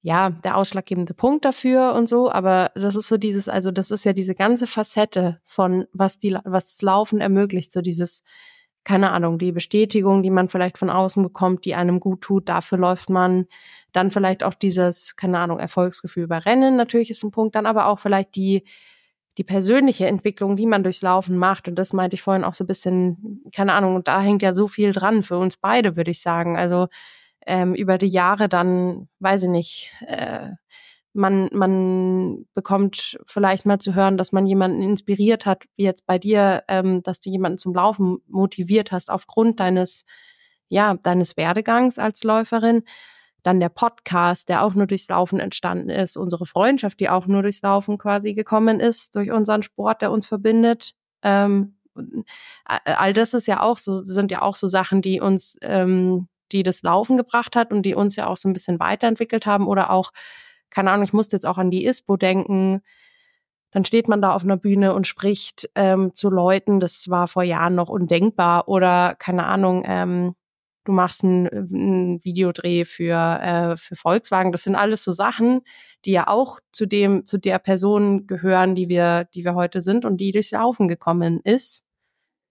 ja, 0.00 0.30
der 0.30 0.56
ausschlaggebende 0.56 1.14
Punkt 1.14 1.44
dafür 1.44 1.94
und 1.94 2.08
so, 2.08 2.30
aber 2.30 2.72
das 2.74 2.96
ist 2.96 3.08
so 3.08 3.18
dieses, 3.18 3.48
also 3.48 3.70
das 3.70 3.90
ist 3.90 4.04
ja 4.04 4.12
diese 4.12 4.34
ganze 4.34 4.66
Facette 4.66 5.40
von, 5.44 5.86
was 5.92 6.18
die, 6.18 6.36
was 6.44 6.72
das 6.72 6.82
Laufen 6.82 7.20
ermöglicht, 7.20 7.72
so 7.72 7.82
dieses, 7.82 8.24
keine 8.84 9.12
Ahnung, 9.12 9.38
die 9.38 9.52
Bestätigung, 9.52 10.22
die 10.22 10.30
man 10.30 10.48
vielleicht 10.48 10.78
von 10.78 10.90
außen 10.90 11.22
bekommt, 11.22 11.64
die 11.64 11.74
einem 11.74 12.00
gut 12.00 12.22
tut, 12.22 12.48
dafür 12.48 12.78
läuft 12.78 13.10
man. 13.10 13.46
Dann 13.92 14.10
vielleicht 14.10 14.42
auch 14.42 14.54
dieses, 14.54 15.16
keine 15.16 15.38
Ahnung, 15.38 15.58
Erfolgsgefühl 15.58 16.26
bei 16.26 16.38
Rennen 16.38 16.76
natürlich 16.76 17.10
ist 17.10 17.22
ein 17.22 17.30
Punkt, 17.30 17.54
dann 17.54 17.66
aber 17.66 17.86
auch 17.86 18.00
vielleicht 18.00 18.34
die, 18.34 18.64
die 19.38 19.44
persönliche 19.44 20.06
Entwicklung, 20.06 20.56
die 20.56 20.66
man 20.66 20.82
durchs 20.82 21.02
Laufen 21.02 21.36
macht. 21.36 21.68
Und 21.68 21.76
das 21.76 21.92
meinte 21.92 22.14
ich 22.14 22.22
vorhin 22.22 22.44
auch 22.44 22.54
so 22.54 22.64
ein 22.64 22.66
bisschen, 22.66 23.42
keine 23.54 23.72
Ahnung, 23.74 23.94
und 23.94 24.08
da 24.08 24.20
hängt 24.20 24.42
ja 24.42 24.52
so 24.52 24.68
viel 24.68 24.92
dran 24.92 25.22
für 25.22 25.38
uns 25.38 25.56
beide, 25.56 25.96
würde 25.96 26.10
ich 26.10 26.20
sagen. 26.20 26.56
Also 26.56 26.88
ähm, 27.46 27.74
über 27.74 27.98
die 27.98 28.08
Jahre 28.08 28.48
dann, 28.48 29.08
weiß 29.20 29.44
ich 29.44 29.48
nicht, 29.48 29.92
äh, 30.06 30.50
man, 31.14 31.48
man 31.52 32.46
bekommt 32.54 33.18
vielleicht 33.26 33.66
mal 33.66 33.78
zu 33.78 33.94
hören, 33.94 34.16
dass 34.16 34.32
man 34.32 34.46
jemanden 34.46 34.82
inspiriert 34.82 35.46
hat, 35.46 35.64
wie 35.76 35.84
jetzt 35.84 36.06
bei 36.06 36.18
dir, 36.18 36.64
ähm, 36.68 37.02
dass 37.02 37.20
du 37.20 37.30
jemanden 37.30 37.58
zum 37.58 37.74
Laufen 37.74 38.18
motiviert 38.28 38.92
hast 38.92 39.10
aufgrund 39.10 39.60
deines, 39.60 40.04
ja, 40.68 40.94
deines 40.94 41.36
Werdegangs 41.36 41.98
als 41.98 42.24
Läuferin. 42.24 42.82
Dann 43.42 43.60
der 43.60 43.68
Podcast, 43.68 44.48
der 44.48 44.62
auch 44.62 44.74
nur 44.74 44.86
durchs 44.86 45.08
Laufen 45.08 45.40
entstanden 45.40 45.90
ist. 45.90 46.16
Unsere 46.16 46.46
Freundschaft, 46.46 47.00
die 47.00 47.08
auch 47.08 47.26
nur 47.26 47.42
durchs 47.42 47.62
Laufen 47.62 47.98
quasi 47.98 48.34
gekommen 48.34 48.80
ist, 48.80 49.16
durch 49.16 49.32
unseren 49.32 49.62
Sport, 49.62 50.00
der 50.00 50.12
uns 50.12 50.26
verbindet. 50.26 50.92
Ähm, 51.22 51.76
all 52.84 53.12
das 53.12 53.34
ist 53.34 53.48
ja 53.48 53.60
auch 53.60 53.78
so, 53.78 53.96
sind 53.96 54.30
ja 54.30 54.42
auch 54.42 54.56
so 54.56 54.66
Sachen, 54.66 55.02
die 55.02 55.20
uns, 55.20 55.56
ähm, 55.60 56.28
die 56.52 56.62
das 56.62 56.82
Laufen 56.82 57.16
gebracht 57.16 57.56
hat 57.56 57.72
und 57.72 57.82
die 57.82 57.94
uns 57.94 58.16
ja 58.16 58.28
auch 58.28 58.36
so 58.36 58.48
ein 58.48 58.52
bisschen 58.52 58.78
weiterentwickelt 58.78 59.44
haben 59.44 59.66
oder 59.66 59.90
auch, 59.90 60.12
keine 60.72 60.90
Ahnung, 60.90 61.04
ich 61.04 61.12
musste 61.12 61.36
jetzt 61.36 61.46
auch 61.46 61.58
an 61.58 61.70
die 61.70 61.86
ISPO 61.86 62.16
denken. 62.16 62.82
Dann 63.70 63.84
steht 63.84 64.08
man 64.08 64.20
da 64.20 64.34
auf 64.34 64.44
einer 64.44 64.56
Bühne 64.56 64.94
und 64.94 65.06
spricht 65.06 65.70
ähm, 65.74 66.12
zu 66.14 66.28
Leuten, 66.28 66.80
das 66.80 67.08
war 67.08 67.26
vor 67.28 67.42
Jahren 67.42 67.74
noch 67.74 67.88
undenkbar 67.88 68.68
oder 68.68 69.14
keine 69.18 69.46
Ahnung, 69.46 69.82
ähm, 69.86 70.34
du 70.84 70.92
machst 70.92 71.24
einen, 71.24 72.20
Videodreh 72.22 72.84
für, 72.84 73.40
äh, 73.40 73.76
für 73.76 73.96
Volkswagen. 73.96 74.52
Das 74.52 74.64
sind 74.64 74.74
alles 74.74 75.04
so 75.04 75.12
Sachen, 75.12 75.62
die 76.04 76.12
ja 76.12 76.28
auch 76.28 76.60
zu 76.72 76.86
dem, 76.86 77.24
zu 77.24 77.38
der 77.38 77.58
Person 77.58 78.26
gehören, 78.26 78.74
die 78.74 78.88
wir, 78.88 79.24
die 79.34 79.44
wir 79.44 79.54
heute 79.54 79.80
sind 79.80 80.04
und 80.04 80.18
die 80.18 80.32
durchs 80.32 80.50
Laufen 80.50 80.88
gekommen 80.88 81.40
ist, 81.44 81.84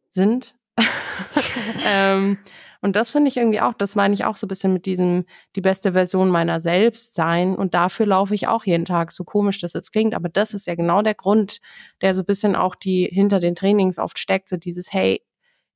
sind. 0.10 0.56
ähm, 1.88 2.38
und 2.82 2.96
das 2.96 3.12
finde 3.12 3.30
ich 3.30 3.38
irgendwie 3.38 3.62
auch, 3.62 3.74
das 3.74 3.96
meine 3.96 4.14
ich 4.14 4.26
auch 4.26 4.36
so 4.36 4.48
ein 4.48 4.50
bisschen 4.50 4.74
mit 4.74 4.88
diesem, 4.88 5.26
die 5.56 5.62
beste 5.62 5.94
Version 5.94 6.30
meiner 6.30 6.60
selbst 6.62 7.14
sein. 7.14 7.56
Und 7.56 7.76
dafür 7.76 8.08
laufe 8.08 8.34
ich 8.34 8.48
auch 8.48 8.66
jeden 8.66 8.86
Tag, 8.86 9.12
so 9.12 9.24
komisch 9.24 9.60
das 9.60 9.74
jetzt 9.74 9.92
klingt. 9.92 10.16
Aber 10.16 10.30
das 10.30 10.56
ist 10.56 10.66
ja 10.66 10.74
genau 10.74 11.04
der 11.04 11.14
Grund, 11.14 11.60
der 12.02 12.16
so 12.16 12.24
ein 12.24 12.26
bisschen 12.26 12.56
auch 12.56 12.76
die 12.76 13.06
hinter 13.06 13.40
den 13.40 13.56
Trainings 13.56 14.00
oft 14.00 14.18
steckt, 14.18 14.50
so 14.50 14.58
dieses, 14.58 14.92
hey, 14.92 15.22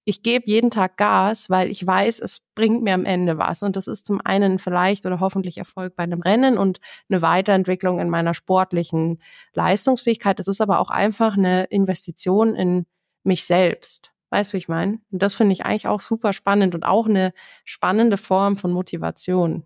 ich 0.04 0.24
gebe 0.24 0.46
jeden 0.48 0.72
Tag 0.72 0.98
Gas, 0.98 1.50
weil 1.50 1.70
ich 1.70 1.86
weiß, 1.86 2.20
es 2.20 2.42
bringt 2.56 2.84
mir 2.84 2.94
am 2.94 3.06
Ende 3.06 3.38
was. 3.38 3.64
Und 3.64 3.76
das 3.76 3.88
ist 3.88 4.06
zum 4.06 4.22
einen 4.24 4.60
vielleicht 4.60 5.06
oder 5.06 5.20
hoffentlich 5.20 5.58
Erfolg 5.58 5.96
bei 5.96 6.04
einem 6.04 6.22
Rennen 6.22 6.58
und 6.58 6.80
eine 7.10 7.22
Weiterentwicklung 7.22 8.00
in 8.00 8.10
meiner 8.10 8.34
sportlichen 8.34 9.22
Leistungsfähigkeit. 9.54 10.40
Das 10.40 10.48
ist 10.48 10.62
aber 10.62 10.80
auch 10.80 10.90
einfach 10.90 11.38
eine 11.38 11.66
Investition 11.66 12.56
in 12.56 12.86
mich 13.24 13.46
selbst. 13.46 14.15
Weißt 14.36 14.52
du, 14.52 14.56
wie 14.56 14.58
ich 14.58 14.68
meine? 14.68 15.00
Und 15.12 15.22
das 15.22 15.34
finde 15.34 15.54
ich 15.54 15.66
eigentlich 15.66 15.88
auch 15.88 16.02
super 16.02 16.34
spannend 16.34 16.76
und 16.76 16.84
auch 16.84 17.08
eine 17.08 17.32
spannende 17.64 18.18
Form 18.18 18.58
von 18.58 18.70
Motivation. 18.74 19.64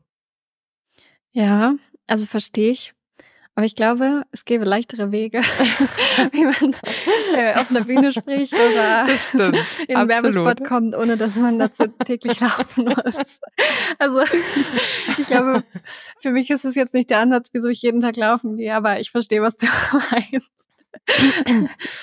Ja, 1.31 1.73
also 2.05 2.27
verstehe 2.27 2.69
ich. 2.69 2.93
Aber 3.55 3.65
ich 3.65 3.75
glaube, 3.75 4.25
es 4.31 4.45
gäbe 4.45 4.65
leichtere 4.65 5.11
Wege, 5.11 5.39
wie 6.33 6.43
man 6.43 6.75
äh, 7.33 7.55
auf 7.55 7.71
einer 7.71 7.81
Bühne 7.81 8.11
spricht 8.11 8.53
oder 8.53 9.05
in 9.87 9.95
einen 9.95 10.07
Werbespot 10.07 10.63
kommt, 10.63 10.95
ohne 10.95 11.17
dass 11.17 11.39
man 11.39 11.57
dazu 11.57 11.87
täglich 12.05 12.39
laufen 12.39 12.85
muss. 12.85 13.39
Also 13.97 14.21
ich 15.17 15.25
glaube, 15.25 15.63
für 16.21 16.29
mich 16.29 16.51
ist 16.51 16.63
es 16.63 16.75
jetzt 16.75 16.93
nicht 16.93 17.09
der 17.09 17.21
Ansatz, 17.21 17.49
wieso 17.53 17.69
ich 17.69 17.81
jeden 17.81 18.01
Tag 18.01 18.17
laufen 18.17 18.57
gehe, 18.57 18.75
aber 18.75 18.99
ich 18.99 19.09
verstehe, 19.09 19.41
was 19.41 19.57
du 19.57 19.65
meinst. 20.11 20.51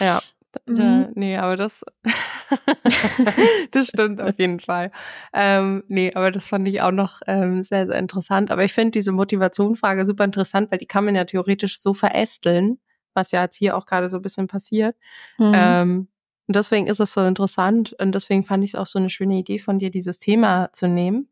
Ja, 0.00 0.20
Mhm. 0.66 1.12
nee, 1.14 1.36
aber 1.36 1.56
das, 1.56 1.84
das 3.70 3.88
stimmt 3.88 4.20
auf 4.20 4.38
jeden 4.38 4.60
Fall. 4.60 4.90
Ähm, 5.32 5.84
nee, 5.88 6.12
aber 6.14 6.30
das 6.30 6.48
fand 6.48 6.66
ich 6.68 6.80
auch 6.82 6.92
noch 6.92 7.20
ähm, 7.26 7.62
sehr, 7.62 7.86
sehr 7.86 7.98
interessant. 7.98 8.50
Aber 8.50 8.64
ich 8.64 8.72
finde 8.72 8.92
diese 8.92 9.12
Motivationfrage 9.12 10.04
super 10.04 10.24
interessant, 10.24 10.70
weil 10.70 10.78
die 10.78 10.86
kann 10.86 11.04
man 11.04 11.14
ja 11.14 11.24
theoretisch 11.24 11.78
so 11.78 11.94
verästeln, 11.94 12.78
was 13.14 13.32
ja 13.32 13.42
jetzt 13.42 13.56
hier 13.56 13.76
auch 13.76 13.86
gerade 13.86 14.08
so 14.08 14.18
ein 14.18 14.22
bisschen 14.22 14.46
passiert. 14.46 14.96
Mhm. 15.38 15.52
Ähm, 15.54 16.08
und 16.48 16.54
deswegen 16.56 16.86
ist 16.86 17.00
es 17.00 17.12
so 17.12 17.24
interessant 17.24 17.92
und 17.98 18.14
deswegen 18.14 18.44
fand 18.44 18.62
ich 18.62 18.70
es 18.70 18.74
auch 18.76 18.86
so 18.86 18.98
eine 18.98 19.10
schöne 19.10 19.36
Idee 19.36 19.58
von 19.58 19.78
dir, 19.78 19.90
dieses 19.90 20.18
Thema 20.18 20.70
zu 20.72 20.86
nehmen. 20.86 21.28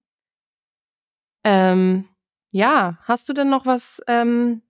Ähm, 1.45 2.09
ja, 2.51 2.99
hast 3.03 3.29
du 3.29 3.33
denn 3.33 3.51
noch 3.51 3.66
was, 3.66 4.03
ähm, 4.09 4.62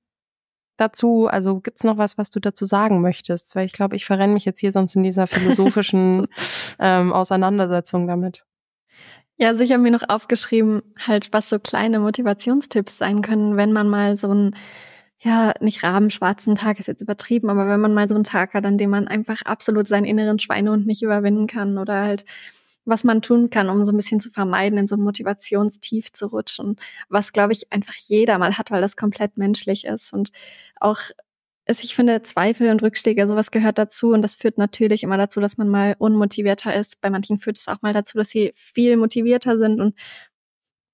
dazu? 0.76 1.26
Also 1.26 1.60
gibt's 1.60 1.84
noch 1.84 1.98
was, 1.98 2.18
was 2.18 2.30
du 2.30 2.40
dazu 2.40 2.64
sagen 2.64 3.00
möchtest? 3.00 3.54
Weil 3.56 3.66
ich 3.66 3.72
glaube, 3.72 3.96
ich 3.96 4.04
verrenne 4.04 4.34
mich 4.34 4.44
jetzt 4.44 4.60
hier 4.60 4.72
sonst 4.72 4.96
in 4.96 5.02
dieser 5.02 5.26
philosophischen 5.26 6.28
ähm, 6.78 7.12
Auseinandersetzung 7.12 8.06
damit. 8.06 8.44
Ja, 9.36 9.48
also 9.48 9.64
ich 9.64 9.72
habe 9.72 9.82
mir 9.82 9.90
noch 9.90 10.08
aufgeschrieben, 10.08 10.82
halt, 11.06 11.32
was 11.32 11.50
so 11.50 11.58
kleine 11.58 11.98
Motivationstipps 11.98 12.98
sein 12.98 13.20
können, 13.20 13.56
wenn 13.56 13.72
man 13.72 13.88
mal 13.88 14.16
so 14.16 14.30
einen, 14.30 14.54
ja, 15.18 15.54
nicht 15.60 15.82
rabenschwarzen 15.82 16.54
Tag 16.54 16.78
ist 16.78 16.86
jetzt 16.86 17.00
übertrieben, 17.02 17.50
aber 17.50 17.66
wenn 17.68 17.80
man 17.80 17.94
mal 17.94 18.08
so 18.08 18.14
einen 18.14 18.24
Tag 18.24 18.54
hat, 18.54 18.64
an 18.64 18.78
dem 18.78 18.90
man 18.90 19.08
einfach 19.08 19.42
absolut 19.42 19.88
seinen 19.88 20.04
inneren 20.04 20.38
Schweinehund 20.38 20.86
nicht 20.86 21.02
überwinden 21.02 21.48
kann 21.48 21.78
oder 21.78 22.02
halt 22.02 22.24
was 22.84 23.04
man 23.04 23.22
tun 23.22 23.50
kann, 23.50 23.68
um 23.70 23.84
so 23.84 23.92
ein 23.92 23.96
bisschen 23.96 24.20
zu 24.20 24.30
vermeiden, 24.30 24.78
in 24.78 24.86
so 24.86 24.96
ein 24.96 25.02
Motivationstief 25.02 26.12
zu 26.12 26.26
rutschen, 26.26 26.76
was, 27.08 27.32
glaube 27.32 27.52
ich, 27.52 27.72
einfach 27.72 27.94
jeder 27.96 28.38
mal 28.38 28.58
hat, 28.58 28.70
weil 28.70 28.80
das 28.80 28.96
komplett 28.96 29.36
menschlich 29.36 29.84
ist 29.84 30.12
und 30.12 30.30
auch 30.80 30.98
ist, 31.66 31.82
ich 31.82 31.94
finde, 31.94 32.20
Zweifel 32.22 32.70
und 32.70 32.82
Rückschläge, 32.82 33.26
sowas 33.26 33.50
gehört 33.50 33.78
dazu 33.78 34.12
und 34.12 34.20
das 34.22 34.34
führt 34.34 34.58
natürlich 34.58 35.02
immer 35.02 35.16
dazu, 35.16 35.40
dass 35.40 35.56
man 35.56 35.68
mal 35.68 35.96
unmotivierter 35.98 36.74
ist. 36.78 37.00
Bei 37.00 37.08
manchen 37.08 37.38
führt 37.38 37.58
es 37.58 37.68
auch 37.68 37.80
mal 37.80 37.94
dazu, 37.94 38.18
dass 38.18 38.28
sie 38.28 38.52
viel 38.54 38.96
motivierter 38.98 39.56
sind 39.58 39.80
und 39.80 39.94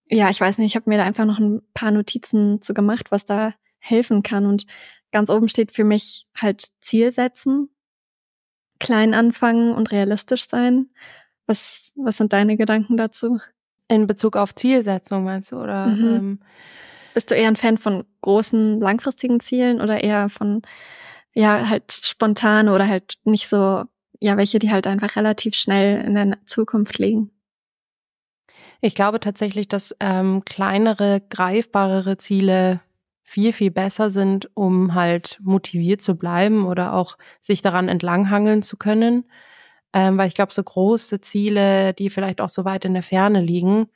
ja, 0.07 0.29
ich 0.31 0.41
weiß 0.41 0.59
nicht, 0.59 0.69
ich 0.69 0.77
habe 0.77 0.91
mir 0.91 0.99
da 0.99 1.05
einfach 1.05 1.25
noch 1.25 1.39
ein 1.39 1.63
paar 1.73 1.93
Notizen 1.93 2.61
zu 2.63 2.75
gemacht, 2.75 3.11
was 3.11 3.25
da 3.25 3.55
helfen 3.79 4.23
kann 4.23 4.47
und 4.47 4.67
ganz 5.13 5.31
oben 5.31 5.49
steht 5.49 5.73
für 5.73 5.85
mich 5.85 6.27
halt 6.37 6.69
Ziel 6.81 7.13
setzen, 7.13 7.71
klein 8.79 9.15
anfangen 9.15 9.73
und 9.73 9.93
realistisch 9.93 10.49
sein. 10.49 10.91
Was, 11.51 11.91
was 11.97 12.17
sind 12.17 12.33
deine 12.33 12.57
Gedanken 12.57 12.97
dazu? 12.97 13.41
In 13.89 14.07
Bezug 14.07 14.37
auf 14.37 14.55
Zielsetzung 14.55 15.25
meinst 15.25 15.51
du, 15.51 15.57
oder? 15.57 15.89
Mhm. 15.89 16.07
Ähm, 16.07 16.39
bist 17.13 17.29
du 17.29 17.35
eher 17.35 17.49
ein 17.49 17.57
Fan 17.57 17.77
von 17.77 18.05
großen, 18.21 18.79
langfristigen 18.79 19.41
Zielen 19.41 19.81
oder 19.81 20.01
eher 20.01 20.29
von, 20.29 20.63
ja, 21.33 21.69
halt 21.69 21.91
spontane 21.91 22.73
oder 22.73 22.87
halt 22.87 23.15
nicht 23.25 23.49
so, 23.49 23.83
ja, 24.21 24.37
welche, 24.37 24.61
die 24.61 24.71
halt 24.71 24.87
einfach 24.87 25.17
relativ 25.17 25.57
schnell 25.57 26.05
in 26.05 26.15
der 26.15 26.39
Zukunft 26.45 27.01
liegen? 27.01 27.33
Ich 28.81 28.95
glaube 28.95 29.19
tatsächlich, 29.19 29.67
dass 29.67 29.97
ähm, 29.99 30.45
kleinere, 30.45 31.21
greifbarere 31.31 32.17
Ziele 32.17 32.79
viel, 33.25 33.53
viel 33.53 33.73
besser 33.73 34.09
sind, 34.09 34.49
um 34.55 34.95
halt 34.95 35.41
motiviert 35.43 36.01
zu 36.01 36.15
bleiben 36.15 36.65
oder 36.65 36.93
auch 36.93 37.19
sich 37.41 37.61
daran 37.61 37.89
entlanghangeln 37.89 38.63
zu 38.63 38.77
können. 38.77 39.25
Ähm, 39.93 40.19
weil 40.19 40.29
ich 40.29 40.35
glaube, 40.35 40.53
so 40.53 40.63
große 40.63 41.21
Ziele, 41.21 41.95
die 41.95 42.11
vielleicht 42.11 42.41
auch 42.41 42.49
so 42.49 42.65
weit 42.65 42.85
in 42.85 42.95
der 42.95 43.03
Ferne 43.03 43.41
liegen, 43.41 43.89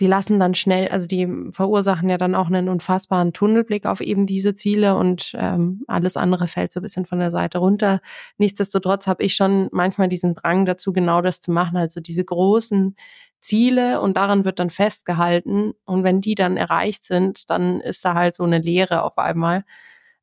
die 0.00 0.06
lassen 0.06 0.38
dann 0.38 0.54
schnell, 0.54 0.88
also 0.88 1.06
die 1.08 1.28
verursachen 1.52 2.08
ja 2.08 2.18
dann 2.18 2.34
auch 2.34 2.46
einen 2.46 2.68
unfassbaren 2.68 3.32
Tunnelblick 3.32 3.84
auf 3.84 4.00
eben 4.00 4.26
diese 4.26 4.54
Ziele 4.54 4.96
und 4.96 5.32
ähm, 5.34 5.82
alles 5.88 6.16
andere 6.16 6.46
fällt 6.46 6.70
so 6.72 6.80
ein 6.80 6.84
bisschen 6.84 7.06
von 7.06 7.18
der 7.18 7.32
Seite 7.32 7.58
runter. 7.58 8.00
Nichtsdestotrotz 8.36 9.08
habe 9.08 9.24
ich 9.24 9.34
schon 9.34 9.68
manchmal 9.72 10.08
diesen 10.08 10.34
Drang 10.34 10.66
dazu, 10.66 10.92
genau 10.92 11.20
das 11.20 11.40
zu 11.40 11.50
machen, 11.50 11.76
also 11.76 12.00
diese 12.00 12.24
großen 12.24 12.94
Ziele 13.40 14.00
und 14.00 14.16
daran 14.16 14.44
wird 14.44 14.58
dann 14.60 14.70
festgehalten 14.70 15.72
und 15.84 16.04
wenn 16.04 16.20
die 16.20 16.34
dann 16.34 16.56
erreicht 16.56 17.04
sind, 17.04 17.50
dann 17.50 17.80
ist 17.80 18.04
da 18.04 18.14
halt 18.14 18.34
so 18.34 18.44
eine 18.44 18.58
Leere 18.58 19.02
auf 19.02 19.18
einmal. 19.18 19.64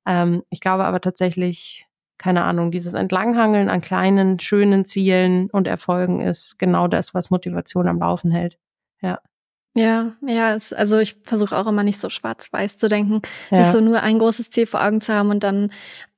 Ähm, 0.06 0.44
ich 0.50 0.62
glaube 0.62 0.86
aber 0.86 1.02
tatsächlich, 1.02 1.85
keine 2.18 2.44
Ahnung, 2.44 2.72
dieses 2.72 2.94
Entlanghangeln 2.94 3.70
an 3.70 3.82
kleinen, 3.82 4.40
schönen 4.40 4.86
Zielen 4.86 5.50
und 5.50 5.68
Erfolgen 5.68 6.22
ist 6.22 6.58
genau 6.58 6.88
das, 6.88 7.14
was 7.14 7.30
Motivation 7.30 7.88
am 7.88 8.00
Laufen 8.00 8.32
hält. 8.32 8.58
Ja. 9.02 9.20
Ja, 9.78 10.16
ja, 10.26 10.56
es, 10.56 10.72
also 10.72 11.00
ich 11.00 11.18
versuche 11.24 11.58
auch 11.58 11.68
immer 11.68 11.84
nicht 11.84 12.00
so 12.00 12.10
schwarz-weiß 12.10 12.78
zu 12.78 12.88
denken, 12.88 13.22
ja. 13.52 13.60
nicht 13.60 13.72
so 13.74 13.82
nur 13.82 14.02
ein 14.02 14.20
großes 14.20 14.50
Ziel 14.50 14.68
vor 14.68 14.82
Augen 14.82 15.02
zu 15.02 15.14
haben 15.14 15.32
und 15.32 15.44
dann, 15.44 15.70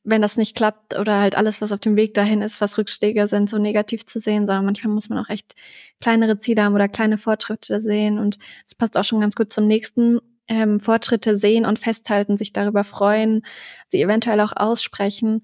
wenn 0.04 0.22
das 0.22 0.38
nicht 0.38 0.56
klappt 0.56 0.96
oder 0.96 1.20
halt 1.20 1.36
alles, 1.36 1.60
was 1.60 1.72
auf 1.72 1.80
dem 1.80 1.96
Weg 1.96 2.14
dahin 2.14 2.44
ist, 2.44 2.62
was 2.62 2.78
Rückschläge 2.78 3.28
sind, 3.28 3.50
so 3.50 3.58
negativ 3.58 4.06
zu 4.06 4.20
sehen, 4.20 4.46
sondern 4.46 4.66
manchmal 4.66 4.94
muss 4.94 5.10
man 5.10 5.18
auch 5.18 5.30
echt 5.30 5.56
kleinere 6.00 6.38
Ziele 6.38 6.62
haben 6.62 6.76
oder 6.76 6.88
kleine 6.88 7.18
Fortschritte 7.18 7.82
sehen 7.82 8.20
und 8.20 8.38
es 8.68 8.76
passt 8.76 8.96
auch 8.96 9.04
schon 9.04 9.22
ganz 9.22 9.36
gut 9.36 9.52
zum 9.52 9.66
nächsten 9.66 10.20
ähm, 10.48 10.80
Fortschritte 10.80 11.36
sehen 11.36 11.66
und 11.66 11.80
festhalten, 11.80 12.38
sich 12.38 12.54
darüber 12.54 12.84
freuen, 12.84 13.42
sie 13.88 14.04
eventuell 14.04 14.40
auch 14.42 14.54
aussprechen, 14.56 15.42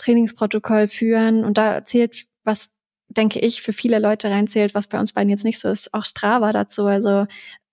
Trainingsprotokoll 0.00 0.88
führen 0.88 1.44
und 1.44 1.58
da 1.58 1.84
zählt 1.84 2.26
was 2.42 2.70
denke 3.10 3.40
ich, 3.40 3.62
für 3.62 3.72
viele 3.72 3.98
Leute 3.98 4.30
reinzählt, 4.30 4.74
was 4.74 4.86
bei 4.86 4.98
uns 5.00 5.12
beiden 5.12 5.30
jetzt 5.30 5.44
nicht 5.44 5.58
so 5.58 5.68
ist, 5.68 5.92
auch 5.92 6.04
Strava 6.04 6.52
dazu. 6.52 6.86
Also 6.86 7.26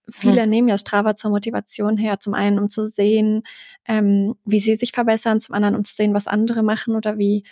viele 0.09 0.43
hm. 0.43 0.49
nehmen 0.49 0.67
ja 0.67 0.78
Strava 0.78 1.15
zur 1.15 1.32
Motivation 1.32 1.97
her. 1.97 2.19
Zum 2.19 2.34
einen, 2.34 2.59
um 2.59 2.69
zu 2.69 2.86
sehen, 2.86 3.43
ähm, 3.88 4.36
wie 4.45 4.59
sie 4.59 4.75
sich 4.75 4.91
verbessern, 4.91 5.39
zum 5.39 5.55
anderen, 5.55 5.75
um 5.75 5.86
zu 5.86 5.93
sehen, 5.93 6.13
was 6.13 6.28
andere 6.28 6.63
machen 6.63 6.95
oder 6.95 7.17
wie 7.17 7.43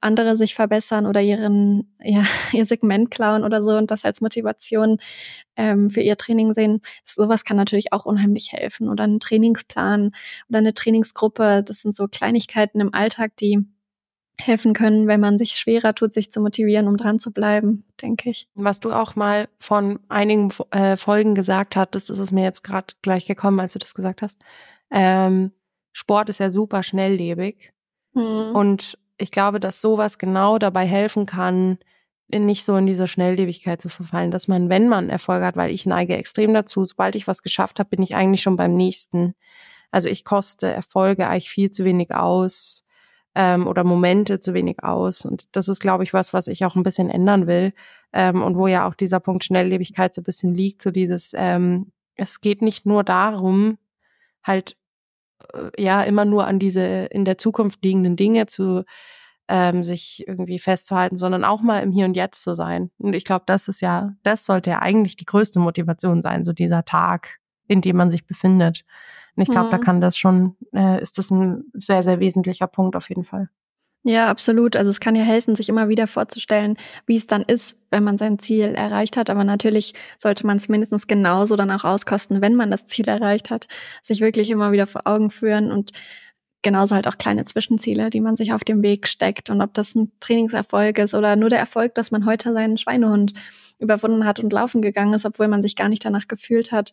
andere 0.00 0.36
sich 0.36 0.54
verbessern 0.54 1.06
oder 1.06 1.20
ihren, 1.20 1.96
ja, 2.02 2.24
ihr 2.52 2.64
Segment 2.64 3.10
klauen 3.10 3.44
oder 3.44 3.62
so 3.62 3.70
und 3.76 3.90
das 3.90 4.04
als 4.04 4.20
Motivation 4.20 4.98
ähm, 5.56 5.90
für 5.90 6.00
ihr 6.00 6.16
Training 6.16 6.52
sehen. 6.52 6.80
Das, 7.04 7.14
sowas 7.14 7.44
kann 7.44 7.56
natürlich 7.56 7.92
auch 7.92 8.04
unheimlich 8.04 8.52
helfen. 8.52 8.88
Oder 8.88 9.04
ein 9.04 9.20
Trainingsplan 9.20 10.12
oder 10.48 10.58
eine 10.58 10.74
Trainingsgruppe. 10.74 11.62
Das 11.64 11.82
sind 11.82 11.94
so 11.94 12.08
Kleinigkeiten 12.08 12.80
im 12.80 12.94
Alltag, 12.94 13.36
die 13.36 13.64
helfen 14.40 14.72
können, 14.72 15.06
wenn 15.06 15.20
man 15.20 15.38
sich 15.38 15.52
schwerer 15.52 15.94
tut, 15.94 16.14
sich 16.14 16.30
zu 16.30 16.40
motivieren, 16.40 16.86
um 16.86 16.96
dran 16.96 17.18
zu 17.18 17.32
bleiben, 17.32 17.84
denke 18.00 18.30
ich. 18.30 18.48
Was 18.54 18.80
du 18.80 18.92
auch 18.92 19.16
mal 19.16 19.48
von 19.58 19.98
einigen 20.08 20.52
äh, 20.70 20.96
Folgen 20.96 21.34
gesagt 21.34 21.76
hattest, 21.76 22.10
ist 22.10 22.18
es 22.18 22.32
mir 22.32 22.44
jetzt 22.44 22.62
gerade 22.62 22.94
gleich 23.02 23.26
gekommen, 23.26 23.60
als 23.60 23.72
du 23.72 23.78
das 23.78 23.94
gesagt 23.94 24.22
hast. 24.22 24.38
Ähm, 24.90 25.52
Sport 25.92 26.28
ist 26.28 26.40
ja 26.40 26.50
super 26.50 26.82
schnelllebig. 26.82 27.72
Mhm. 28.14 28.54
Und 28.54 28.98
ich 29.16 29.30
glaube, 29.30 29.58
dass 29.58 29.80
sowas 29.80 30.18
genau 30.18 30.58
dabei 30.58 30.86
helfen 30.86 31.26
kann, 31.26 31.78
nicht 32.28 32.64
so 32.64 32.76
in 32.76 32.86
diese 32.86 33.08
Schnelllebigkeit 33.08 33.80
zu 33.80 33.88
verfallen, 33.88 34.30
dass 34.30 34.48
man, 34.48 34.68
wenn 34.68 34.88
man 34.88 35.08
Erfolg 35.08 35.42
hat, 35.42 35.56
weil 35.56 35.70
ich 35.70 35.86
neige 35.86 36.16
extrem 36.16 36.52
dazu, 36.52 36.84
sobald 36.84 37.16
ich 37.16 37.26
was 37.26 37.42
geschafft 37.42 37.78
habe, 37.78 37.88
bin 37.88 38.02
ich 38.02 38.14
eigentlich 38.14 38.42
schon 38.42 38.56
beim 38.56 38.74
nächsten. 38.74 39.34
Also 39.90 40.08
ich 40.10 40.24
koste 40.24 40.70
Erfolge 40.70 41.26
eigentlich 41.26 41.50
viel 41.50 41.70
zu 41.70 41.84
wenig 41.84 42.14
aus 42.14 42.84
ähm, 43.34 43.66
oder 43.66 43.84
Momente 43.84 44.40
zu 44.40 44.54
wenig 44.54 44.82
aus. 44.82 45.24
Und 45.24 45.54
das 45.56 45.68
ist, 45.68 45.80
glaube 45.80 46.04
ich, 46.04 46.12
was, 46.12 46.32
was 46.32 46.46
ich 46.46 46.64
auch 46.64 46.76
ein 46.76 46.82
bisschen 46.82 47.10
ändern 47.10 47.46
will. 47.46 47.72
Ähm, 48.12 48.42
und 48.42 48.56
wo 48.56 48.66
ja 48.66 48.88
auch 48.88 48.94
dieser 48.94 49.20
Punkt 49.20 49.44
Schnelllebigkeit 49.44 50.14
so 50.14 50.22
ein 50.22 50.24
bisschen 50.24 50.54
liegt, 50.54 50.82
so 50.82 50.90
dieses, 50.90 51.32
ähm, 51.36 51.92
es 52.16 52.40
geht 52.40 52.62
nicht 52.62 52.86
nur 52.86 53.04
darum, 53.04 53.78
halt 54.42 54.76
äh, 55.54 55.70
ja 55.82 56.02
immer 56.02 56.24
nur 56.24 56.46
an 56.46 56.58
diese 56.58 56.82
in 57.06 57.24
der 57.24 57.38
Zukunft 57.38 57.84
liegenden 57.84 58.16
Dinge 58.16 58.46
zu 58.46 58.84
ähm, 59.48 59.82
sich 59.82 60.24
irgendwie 60.26 60.58
festzuhalten, 60.58 61.16
sondern 61.16 61.44
auch 61.44 61.62
mal 61.62 61.82
im 61.82 61.90
Hier 61.90 62.04
und 62.04 62.14
Jetzt 62.14 62.42
zu 62.42 62.54
sein. 62.54 62.90
Und 62.98 63.14
ich 63.14 63.24
glaube, 63.24 63.44
das 63.46 63.68
ist 63.68 63.80
ja, 63.80 64.12
das 64.22 64.44
sollte 64.44 64.70
ja 64.70 64.80
eigentlich 64.80 65.16
die 65.16 65.24
größte 65.24 65.58
Motivation 65.58 66.22
sein, 66.22 66.44
so 66.44 66.52
dieser 66.52 66.84
Tag, 66.84 67.38
in 67.66 67.80
dem 67.80 67.96
man 67.96 68.10
sich 68.10 68.26
befindet. 68.26 68.84
Und 69.38 69.42
ich 69.42 69.50
glaube, 69.50 69.68
mhm. 69.68 69.70
da 69.70 69.78
kann 69.78 70.00
das 70.00 70.18
schon, 70.18 70.56
äh, 70.74 71.00
ist 71.00 71.16
das 71.16 71.30
ein 71.30 71.62
sehr, 71.72 72.02
sehr 72.02 72.18
wesentlicher 72.18 72.66
Punkt 72.66 72.96
auf 72.96 73.08
jeden 73.08 73.22
Fall. 73.22 73.48
Ja, 74.02 74.26
absolut. 74.26 74.74
Also 74.74 74.90
es 74.90 74.98
kann 74.98 75.14
ja 75.14 75.22
helfen, 75.22 75.54
sich 75.54 75.68
immer 75.68 75.88
wieder 75.88 76.08
vorzustellen, 76.08 76.76
wie 77.06 77.14
es 77.14 77.28
dann 77.28 77.42
ist, 77.42 77.76
wenn 77.92 78.02
man 78.02 78.18
sein 78.18 78.40
Ziel 78.40 78.74
erreicht 78.74 79.16
hat. 79.16 79.30
Aber 79.30 79.44
natürlich 79.44 79.94
sollte 80.18 80.44
man 80.44 80.56
es 80.56 80.68
mindestens 80.68 81.06
genauso 81.06 81.54
dann 81.54 81.70
auch 81.70 81.84
auskosten, 81.84 82.40
wenn 82.40 82.56
man 82.56 82.72
das 82.72 82.86
Ziel 82.86 83.06
erreicht 83.06 83.48
hat. 83.50 83.68
Sich 84.02 84.20
wirklich 84.20 84.50
immer 84.50 84.72
wieder 84.72 84.88
vor 84.88 85.02
Augen 85.04 85.30
führen 85.30 85.70
und 85.70 85.92
genauso 86.62 86.96
halt 86.96 87.06
auch 87.06 87.16
kleine 87.16 87.44
Zwischenziele, 87.44 88.10
die 88.10 88.20
man 88.20 88.34
sich 88.34 88.52
auf 88.52 88.64
dem 88.64 88.82
Weg 88.82 89.06
steckt. 89.06 89.50
Und 89.50 89.62
ob 89.62 89.72
das 89.72 89.94
ein 89.94 90.10
Trainingserfolg 90.18 90.98
ist 90.98 91.14
oder 91.14 91.36
nur 91.36 91.48
der 91.48 91.60
Erfolg, 91.60 91.94
dass 91.94 92.10
man 92.10 92.26
heute 92.26 92.52
seinen 92.52 92.76
Schweinehund 92.76 93.34
überwunden 93.78 94.24
hat 94.24 94.40
und 94.40 94.52
laufen 94.52 94.82
gegangen 94.82 95.14
ist, 95.14 95.26
obwohl 95.26 95.48
man 95.48 95.62
sich 95.62 95.76
gar 95.76 95.88
nicht 95.88 96.04
danach 96.04 96.28
gefühlt 96.28 96.72
hat. 96.72 96.92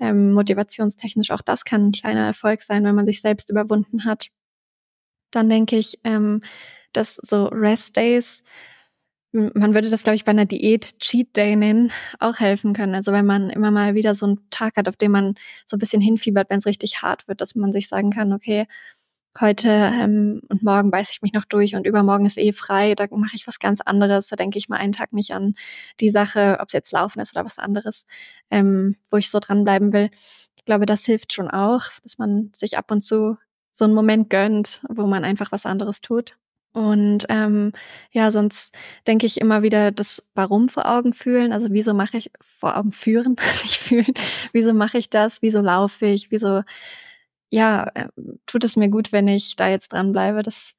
Ähm, 0.00 0.32
motivationstechnisch 0.32 1.30
auch 1.30 1.42
das 1.42 1.64
kann 1.64 1.88
ein 1.88 1.92
kleiner 1.92 2.26
Erfolg 2.26 2.62
sein, 2.62 2.84
wenn 2.84 2.94
man 2.94 3.06
sich 3.06 3.20
selbst 3.20 3.50
überwunden 3.50 4.04
hat. 4.04 4.28
Dann 5.30 5.48
denke 5.48 5.76
ich, 5.76 5.98
ähm, 6.04 6.42
dass 6.92 7.16
so 7.16 7.46
Rest 7.46 7.96
Days, 7.96 8.42
man 9.32 9.72
würde 9.72 9.88
das, 9.88 10.02
glaube 10.02 10.16
ich, 10.16 10.24
bei 10.24 10.30
einer 10.30 10.44
Diät 10.44 10.98
Cheat 10.98 11.36
Day 11.36 11.56
nennen, 11.56 11.90
auch 12.18 12.38
helfen 12.38 12.74
können. 12.74 12.94
Also 12.94 13.12
wenn 13.12 13.24
man 13.24 13.48
immer 13.48 13.70
mal 13.70 13.94
wieder 13.94 14.14
so 14.14 14.26
einen 14.26 14.50
Tag 14.50 14.76
hat, 14.76 14.88
auf 14.88 14.96
dem 14.96 15.12
man 15.12 15.34
so 15.66 15.76
ein 15.76 15.80
bisschen 15.80 16.02
hinfiebert, 16.02 16.50
wenn 16.50 16.58
es 16.58 16.66
richtig 16.66 17.00
hart 17.00 17.28
wird, 17.28 17.40
dass 17.40 17.54
man 17.54 17.72
sich 17.72 17.88
sagen 17.88 18.10
kann, 18.10 18.34
okay, 18.34 18.66
heute 19.40 19.68
ähm, 19.68 20.42
und 20.48 20.62
morgen 20.62 20.90
beiße 20.90 21.12
ich 21.12 21.22
mich 21.22 21.32
noch 21.32 21.44
durch 21.44 21.74
und 21.74 21.86
übermorgen 21.86 22.26
ist 22.26 22.38
eh 22.38 22.52
frei, 22.52 22.94
da 22.94 23.06
mache 23.10 23.34
ich 23.34 23.46
was 23.46 23.58
ganz 23.58 23.80
anderes, 23.80 24.28
da 24.28 24.36
denke 24.36 24.58
ich 24.58 24.68
mal 24.68 24.76
einen 24.76 24.92
Tag 24.92 25.12
nicht 25.12 25.32
an 25.32 25.54
die 26.00 26.10
Sache, 26.10 26.58
ob 26.60 26.68
es 26.68 26.72
jetzt 26.74 26.92
Laufen 26.92 27.20
ist 27.20 27.34
oder 27.34 27.44
was 27.44 27.58
anderes, 27.58 28.06
ähm, 28.50 28.96
wo 29.10 29.16
ich 29.16 29.30
so 29.30 29.40
dranbleiben 29.40 29.92
will. 29.92 30.10
Ich 30.56 30.64
glaube, 30.64 30.86
das 30.86 31.04
hilft 31.04 31.32
schon 31.32 31.50
auch, 31.50 31.84
dass 32.02 32.18
man 32.18 32.50
sich 32.54 32.78
ab 32.78 32.90
und 32.90 33.02
zu 33.02 33.36
so 33.72 33.84
einen 33.84 33.94
Moment 33.94 34.30
gönnt, 34.30 34.82
wo 34.88 35.06
man 35.06 35.24
einfach 35.24 35.50
was 35.50 35.66
anderes 35.66 36.02
tut. 36.02 36.36
Und 36.72 37.26
ähm, 37.28 37.72
ja, 38.12 38.32
sonst 38.32 38.74
denke 39.06 39.26
ich 39.26 39.40
immer 39.40 39.62
wieder 39.62 39.90
das 39.92 40.26
Warum 40.34 40.68
vor 40.68 40.86
Augen 40.86 41.12
fühlen. 41.12 41.52
Also 41.52 41.68
wieso 41.70 41.92
mache 41.92 42.16
ich 42.16 42.30
vor 42.40 42.76
Augen 42.78 42.92
führen, 42.92 43.36
nicht 43.62 43.76
fühlen. 43.76 44.14
Wieso 44.52 44.72
mache 44.72 44.98
ich 44.98 45.10
das? 45.10 45.42
Wieso 45.42 45.60
laufe 45.60 46.06
ich? 46.06 46.30
Wieso 46.30 46.62
ja, 47.52 47.90
äh, 47.94 48.08
tut 48.46 48.64
es 48.64 48.76
mir 48.76 48.88
gut, 48.88 49.12
wenn 49.12 49.28
ich 49.28 49.56
da 49.56 49.68
jetzt 49.68 49.92
dran 49.92 50.12
bleibe. 50.12 50.42
Das 50.42 50.72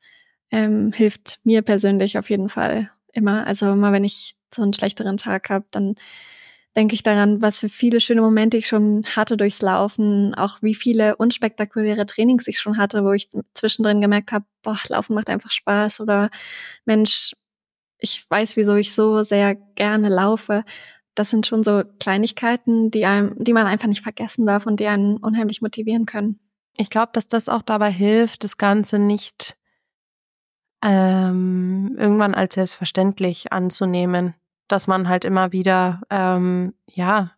ähm, 0.52 0.92
hilft 0.92 1.40
mir 1.44 1.62
persönlich 1.62 2.18
auf 2.18 2.30
jeden 2.32 2.50
Fall 2.50 2.90
immer. 3.14 3.46
Also 3.46 3.72
immer, 3.72 3.92
wenn 3.92 4.04
ich 4.04 4.36
so 4.54 4.64
einen 4.64 4.74
schlechteren 4.74 5.18
Tag 5.18 5.52
habe, 5.52 5.66
dann 5.72 5.96
denke 6.76 6.96
ich 6.96 7.04
daran, 7.04 7.44
was 7.44 7.60
für 7.60 7.70
viele 7.70 8.02
schöne 8.02 8.22
Momente 8.22 8.58
ich 8.58 8.68
schon 8.68 9.04
hatte 9.16 9.38
durchs 9.38 9.62
Laufen, 9.62 10.34
auch 10.34 10.64
wie 10.64 10.74
viele 10.74 11.16
unspektakuläre 11.18 12.08
Trainings 12.08 12.48
ich 12.48 12.60
schon 12.60 12.78
hatte, 12.78 13.04
wo 13.04 13.12
ich 13.12 13.30
zwischendrin 13.54 14.02
gemerkt 14.02 14.32
habe, 14.32 14.46
boah, 14.64 14.78
Laufen 14.90 15.14
macht 15.14 15.30
einfach 15.30 15.52
Spaß 15.52 16.00
oder 16.02 16.32
Mensch, 16.86 17.34
ich 18.00 18.26
weiß, 18.30 18.58
wieso 18.58 18.76
ich 18.76 18.94
so 18.96 19.22
sehr 19.22 19.56
gerne 19.56 20.10
laufe. 20.10 20.66
Das 21.16 21.30
sind 21.30 21.46
schon 21.46 21.62
so 21.64 21.84
Kleinigkeiten, 22.00 22.90
die 22.90 23.06
einem, 23.06 23.36
die 23.44 23.54
man 23.54 23.68
einfach 23.68 23.88
nicht 23.88 24.02
vergessen 24.02 24.48
darf 24.48 24.66
und 24.66 24.80
die 24.80 24.88
einen 24.88 25.18
unheimlich 25.18 25.62
motivieren 25.62 26.08
können. 26.08 26.40
Ich 26.76 26.90
glaube, 26.90 27.12
dass 27.14 27.28
das 27.28 27.50
auch 27.50 27.62
dabei 27.62 27.92
hilft, 27.92 28.44
das 28.44 28.58
Ganze 28.58 29.00
nicht 29.00 29.58
ähm, 30.84 31.96
irgendwann 31.98 32.34
als 32.34 32.56
selbstverständlich 32.56 33.54
anzunehmen 33.54 34.36
dass 34.68 34.88
man 34.88 35.08
halt 35.08 35.26
immer 35.26 35.52
wieder, 35.52 36.02
ähm, 36.10 36.74
ja, 36.88 37.32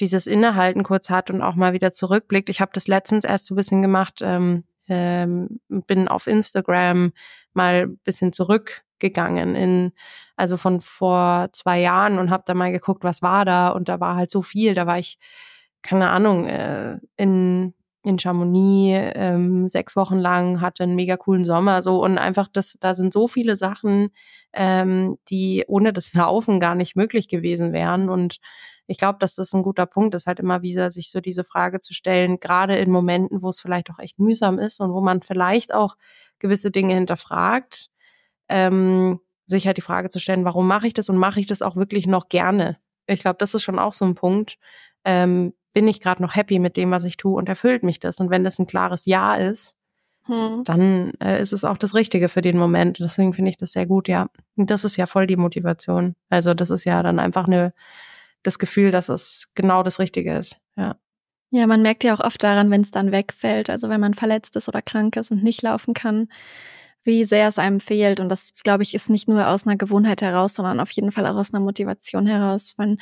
dieses 0.00 0.26
Innehalten 0.26 0.82
kurz 0.82 1.08
hat 1.08 1.30
und 1.30 1.40
auch 1.40 1.54
mal 1.54 1.72
wieder 1.72 1.92
zurückblickt. 1.92 2.50
Ich 2.50 2.60
habe 2.60 2.72
das 2.74 2.88
letztens 2.88 3.24
erst 3.24 3.46
so 3.46 3.54
ein 3.54 3.56
bisschen 3.56 3.80
gemacht, 3.80 4.20
ähm, 4.22 4.64
ähm, 4.88 5.60
bin 5.68 6.08
auf 6.08 6.26
Instagram 6.26 7.12
mal 7.52 7.82
ein 7.82 7.98
bisschen 7.98 8.32
zurückgegangen 8.32 9.54
in, 9.54 9.92
also 10.36 10.56
von 10.56 10.80
vor 10.80 11.48
zwei 11.52 11.78
Jahren 11.80 12.18
und 12.18 12.30
habe 12.30 12.42
da 12.44 12.54
mal 12.54 12.72
geguckt, 12.72 13.04
was 13.04 13.22
war 13.22 13.44
da 13.44 13.68
und 13.68 13.88
da 13.88 14.00
war 14.00 14.16
halt 14.16 14.30
so 14.30 14.42
viel. 14.42 14.74
Da 14.74 14.86
war 14.86 14.98
ich, 14.98 15.18
keine 15.82 16.10
Ahnung, 16.10 16.46
äh, 16.46 16.98
in 17.16 17.74
in 18.04 18.18
Chamonix 18.18 19.12
ähm, 19.14 19.68
sechs 19.68 19.96
Wochen 19.96 20.18
lang, 20.18 20.60
hatte 20.60 20.82
einen 20.82 20.94
mega 20.94 21.16
coolen 21.16 21.44
Sommer 21.44 21.82
so 21.82 22.02
und 22.02 22.18
einfach 22.18 22.48
das, 22.52 22.76
da 22.80 22.94
sind 22.94 23.12
so 23.12 23.26
viele 23.26 23.56
Sachen, 23.56 24.10
ähm, 24.52 25.16
die 25.28 25.64
ohne 25.66 25.92
das 25.92 26.12
Laufen 26.14 26.60
gar 26.60 26.74
nicht 26.74 26.96
möglich 26.96 27.28
gewesen 27.28 27.72
wären 27.72 28.08
und 28.08 28.38
ich 28.86 28.98
glaube, 28.98 29.18
dass 29.18 29.34
das 29.34 29.52
ein 29.54 29.62
guter 29.62 29.86
Punkt 29.86 30.14
ist, 30.14 30.26
halt 30.26 30.40
immer 30.40 30.62
wieder 30.62 30.90
sich 30.90 31.10
so 31.10 31.20
diese 31.20 31.44
Frage 31.44 31.80
zu 31.80 31.94
stellen, 31.94 32.38
gerade 32.38 32.76
in 32.76 32.90
Momenten, 32.90 33.42
wo 33.42 33.48
es 33.48 33.60
vielleicht 33.60 33.90
auch 33.90 33.98
echt 33.98 34.18
mühsam 34.18 34.58
ist 34.58 34.80
und 34.80 34.92
wo 34.92 35.00
man 35.00 35.22
vielleicht 35.22 35.72
auch 35.72 35.96
gewisse 36.38 36.70
Dinge 36.70 36.94
hinterfragt, 36.94 37.88
ähm, 38.48 39.20
sich 39.46 39.66
halt 39.66 39.78
die 39.78 39.82
Frage 39.82 40.10
zu 40.10 40.18
stellen, 40.20 40.44
warum 40.44 40.66
mache 40.66 40.86
ich 40.86 40.94
das 40.94 41.08
und 41.08 41.16
mache 41.16 41.40
ich 41.40 41.46
das 41.46 41.62
auch 41.62 41.76
wirklich 41.76 42.06
noch 42.06 42.28
gerne? 42.28 42.78
Ich 43.06 43.20
glaube, 43.20 43.36
das 43.38 43.54
ist 43.54 43.62
schon 43.62 43.78
auch 43.78 43.94
so 43.94 44.04
ein 44.04 44.14
Punkt. 44.14 44.58
Ähm, 45.04 45.54
bin 45.74 45.86
ich 45.88 46.00
gerade 46.00 46.22
noch 46.22 46.34
happy 46.34 46.58
mit 46.58 46.78
dem, 46.78 46.90
was 46.90 47.04
ich 47.04 47.18
tue 47.18 47.36
und 47.36 47.48
erfüllt 47.48 47.82
mich 47.82 48.00
das? 48.00 48.18
Und 48.20 48.30
wenn 48.30 48.44
das 48.44 48.58
ein 48.58 48.66
klares 48.66 49.04
Ja 49.04 49.34
ist, 49.34 49.76
hm. 50.26 50.62
dann 50.64 51.12
äh, 51.20 51.42
ist 51.42 51.52
es 51.52 51.64
auch 51.64 51.76
das 51.76 51.94
Richtige 51.94 52.30
für 52.30 52.40
den 52.40 52.56
Moment. 52.56 52.98
Deswegen 53.00 53.34
finde 53.34 53.50
ich 53.50 53.58
das 53.58 53.72
sehr 53.72 53.84
gut, 53.84 54.08
ja. 54.08 54.28
Und 54.56 54.70
das 54.70 54.84
ist 54.84 54.96
ja 54.96 55.06
voll 55.06 55.26
die 55.26 55.36
Motivation. 55.36 56.14
Also 56.30 56.54
das 56.54 56.70
ist 56.70 56.84
ja 56.84 57.02
dann 57.02 57.18
einfach 57.18 57.46
eine, 57.46 57.74
das 58.42 58.58
Gefühl, 58.58 58.90
dass 58.90 59.10
es 59.10 59.48
genau 59.54 59.82
das 59.82 59.98
Richtige 59.98 60.34
ist, 60.34 60.60
ja. 60.76 60.96
Ja, 61.50 61.68
man 61.68 61.82
merkt 61.82 62.02
ja 62.02 62.12
auch 62.14 62.20
oft 62.20 62.42
daran, 62.42 62.68
wenn 62.72 62.80
es 62.80 62.90
dann 62.90 63.12
wegfällt, 63.12 63.70
also 63.70 63.88
wenn 63.88 64.00
man 64.00 64.14
verletzt 64.14 64.56
ist 64.56 64.68
oder 64.68 64.82
krank 64.82 65.14
ist 65.14 65.30
und 65.30 65.44
nicht 65.44 65.62
laufen 65.62 65.94
kann, 65.94 66.26
wie 67.04 67.24
sehr 67.24 67.46
es 67.46 67.60
einem 67.60 67.78
fehlt. 67.78 68.18
Und 68.18 68.28
das, 68.28 68.54
glaube 68.64 68.82
ich, 68.82 68.92
ist 68.92 69.08
nicht 69.08 69.28
nur 69.28 69.46
aus 69.46 69.64
einer 69.64 69.76
Gewohnheit 69.76 70.20
heraus, 70.20 70.54
sondern 70.54 70.80
auf 70.80 70.90
jeden 70.90 71.12
Fall 71.12 71.26
auch 71.26 71.36
aus 71.36 71.54
einer 71.54 71.62
Motivation 71.62 72.26
heraus. 72.26 72.74
Wenn 72.76 72.98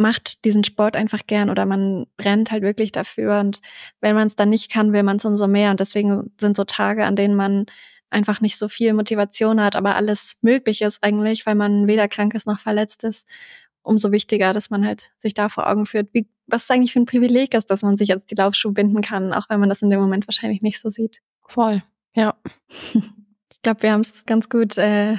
macht 0.00 0.44
diesen 0.44 0.64
Sport 0.64 0.96
einfach 0.96 1.20
gern 1.26 1.50
oder 1.50 1.66
man 1.66 2.06
rennt 2.20 2.50
halt 2.50 2.62
wirklich 2.62 2.92
dafür. 2.92 3.38
Und 3.40 3.60
wenn 4.00 4.14
man 4.14 4.26
es 4.26 4.36
dann 4.36 4.48
nicht 4.48 4.72
kann, 4.72 4.92
will 4.92 5.02
man 5.02 5.18
es 5.18 5.24
umso 5.24 5.46
mehr. 5.46 5.70
Und 5.70 5.80
deswegen 5.80 6.32
sind 6.40 6.56
so 6.56 6.64
Tage, 6.64 7.04
an 7.04 7.16
denen 7.16 7.36
man 7.36 7.66
einfach 8.10 8.40
nicht 8.40 8.58
so 8.58 8.68
viel 8.68 8.92
Motivation 8.92 9.60
hat, 9.60 9.76
aber 9.76 9.94
alles 9.94 10.36
möglich 10.42 10.82
ist 10.82 11.02
eigentlich, 11.02 11.46
weil 11.46 11.54
man 11.54 11.86
weder 11.86 12.08
krank 12.08 12.34
ist 12.34 12.46
noch 12.46 12.58
verletzt 12.58 13.04
ist, 13.04 13.26
umso 13.82 14.12
wichtiger, 14.12 14.52
dass 14.52 14.70
man 14.70 14.84
halt 14.84 15.10
sich 15.18 15.32
da 15.32 15.48
vor 15.48 15.68
Augen 15.68 15.86
führt, 15.86 16.12
wie, 16.12 16.28
was 16.46 16.64
es 16.64 16.70
eigentlich 16.70 16.92
für 16.92 17.00
ein 17.00 17.06
Privileg 17.06 17.54
ist, 17.54 17.70
dass 17.70 17.82
man 17.82 17.96
sich 17.96 18.08
jetzt 18.08 18.30
die 18.30 18.34
Laufschuhe 18.34 18.72
binden 18.72 19.00
kann, 19.00 19.32
auch 19.32 19.48
wenn 19.48 19.60
man 19.60 19.68
das 19.68 19.82
in 19.82 19.90
dem 19.90 20.00
Moment 20.00 20.26
wahrscheinlich 20.26 20.60
nicht 20.60 20.80
so 20.80 20.90
sieht. 20.90 21.22
Voll, 21.46 21.82
ja. 22.14 22.34
ich 22.94 23.62
glaube, 23.62 23.82
wir 23.82 23.92
haben 23.92 24.00
es 24.00 24.26
ganz 24.26 24.48
gut 24.48 24.76
äh, 24.76 25.16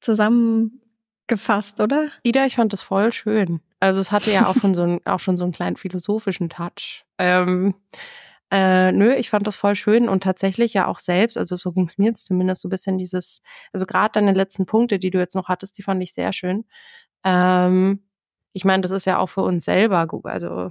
zusammengefasst, 0.00 1.80
oder? 1.80 2.08
Ida, 2.22 2.44
ich 2.44 2.56
fand 2.56 2.72
das 2.72 2.82
voll 2.82 3.12
schön. 3.12 3.60
Also 3.82 3.98
es 4.00 4.12
hatte 4.12 4.30
ja 4.30 4.46
auch 4.46 4.54
schon 4.54 4.74
so, 4.74 4.82
ein, 4.82 5.00
auch 5.06 5.18
schon 5.18 5.36
so 5.36 5.42
einen 5.42 5.52
kleinen 5.52 5.76
philosophischen 5.76 6.48
Touch. 6.48 7.04
Ähm, 7.18 7.74
äh, 8.52 8.92
nö, 8.92 9.12
ich 9.14 9.28
fand 9.28 9.44
das 9.44 9.56
voll 9.56 9.74
schön 9.74 10.08
und 10.08 10.22
tatsächlich 10.22 10.72
ja 10.72 10.86
auch 10.86 11.00
selbst, 11.00 11.36
also 11.36 11.56
so 11.56 11.72
ging 11.72 11.86
es 11.86 11.98
mir 11.98 12.06
jetzt 12.06 12.26
zumindest 12.26 12.62
so 12.62 12.68
ein 12.68 12.70
bisschen 12.70 12.96
dieses, 12.96 13.42
also 13.72 13.84
gerade 13.84 14.12
deine 14.12 14.34
letzten 14.34 14.66
Punkte, 14.66 15.00
die 15.00 15.10
du 15.10 15.18
jetzt 15.18 15.34
noch 15.34 15.48
hattest, 15.48 15.78
die 15.78 15.82
fand 15.82 16.00
ich 16.00 16.14
sehr 16.14 16.32
schön. 16.32 16.64
Ähm, 17.24 18.04
ich 18.52 18.64
meine, 18.64 18.82
das 18.82 18.92
ist 18.92 19.06
ja 19.06 19.18
auch 19.18 19.30
für 19.30 19.42
uns 19.42 19.64
selber 19.64 20.06
gut, 20.06 20.26
also 20.26 20.70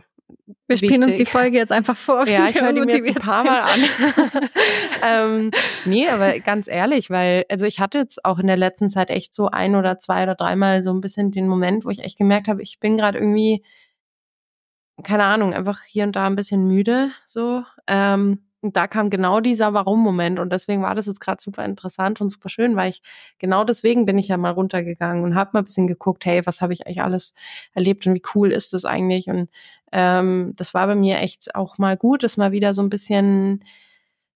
wir 0.68 0.78
spielen 0.78 1.04
uns 1.04 1.18
die 1.18 1.26
Folge 1.26 1.58
jetzt 1.58 1.72
einfach 1.72 1.98
vor. 1.98 2.28
Ja, 2.28 2.48
ich 2.48 2.62
höre 2.62 2.74
die 2.74 2.80
mir 2.80 2.88
jetzt 2.88 3.08
ein 3.08 3.16
paar 3.16 3.44
Mal 3.44 3.62
an. 3.62 3.80
ähm, 5.06 5.52
nee, 5.86 6.08
aber 6.08 6.40
ganz 6.40 6.68
ehrlich, 6.68 7.10
weil, 7.10 7.46
also 7.50 7.66
ich 7.66 7.80
hatte 7.80 7.98
jetzt 7.98 8.24
auch 8.26 8.40
in 8.40 8.48
der 8.48 8.58
letzten 8.58 8.90
Zeit 8.90 9.10
echt 9.10 9.34
so 9.34 9.48
ein 9.48 9.76
oder 9.76 10.00
zwei 10.00 10.24
oder 10.24 10.36
dreimal 10.36 10.84
so 10.84 10.92
ein 10.92 11.02
bisschen 11.02 11.32
den 11.32 11.48
Moment, 11.48 11.86
wo 11.86 11.90
ich 11.90 12.04
echt 12.04 12.18
gemerkt 12.18 12.48
habe, 12.48 12.62
ich 12.62 12.80
bin 12.80 12.98
gerade 12.98 13.18
irgendwie, 13.18 13.64
keine 15.04 15.24
Ahnung, 15.24 15.54
einfach 15.54 15.84
hier 15.84 16.04
und 16.06 16.16
da 16.16 16.28
ein 16.28 16.36
bisschen 16.36 16.68
müde, 16.68 17.12
so. 17.28 17.64
Ähm, 17.88 18.40
und 18.62 18.78
da 18.78 18.86
kam 18.88 19.10
genau 19.10 19.40
dieser 19.40 19.74
Warum-Moment 19.74 20.38
und 20.38 20.54
deswegen 20.54 20.84
war 20.84 20.94
das 20.94 21.08
jetzt 21.08 21.20
gerade 21.20 21.42
super 21.42 21.66
interessant 21.66 22.22
und 22.22 22.30
super 22.30 22.48
schön, 22.48 22.76
weil 22.76 22.92
ich 22.92 23.02
genau 23.40 23.64
deswegen 23.64 24.06
bin 24.06 24.20
ich 24.20 24.28
ja 24.28 24.38
mal 24.38 24.52
runtergegangen 24.52 25.24
und 25.24 25.34
habe 25.34 25.50
mal 25.54 25.60
ein 25.62 25.66
bisschen 25.66 25.88
geguckt, 25.88 26.26
hey, 26.26 26.46
was 26.46 26.62
habe 26.62 26.72
ich 26.74 26.86
eigentlich 26.86 27.02
alles 27.02 27.34
erlebt 27.74 28.06
und 28.06 28.14
wie 28.14 28.22
cool 28.36 28.52
ist 28.52 28.74
das 28.74 28.86
eigentlich? 28.86 29.28
Und 29.30 29.50
ähm, 29.92 30.54
das 30.56 30.74
war 30.74 30.88
bei 30.88 30.96
mir 30.96 31.20
echt 31.20 31.56
auch 31.56 31.78
mal 31.78 31.98
gut, 31.98 32.24
das 32.24 32.38
mal 32.38 32.52
wieder 32.52 32.74
so 32.74 32.82
ein 32.82 32.90
bisschen 32.90 33.64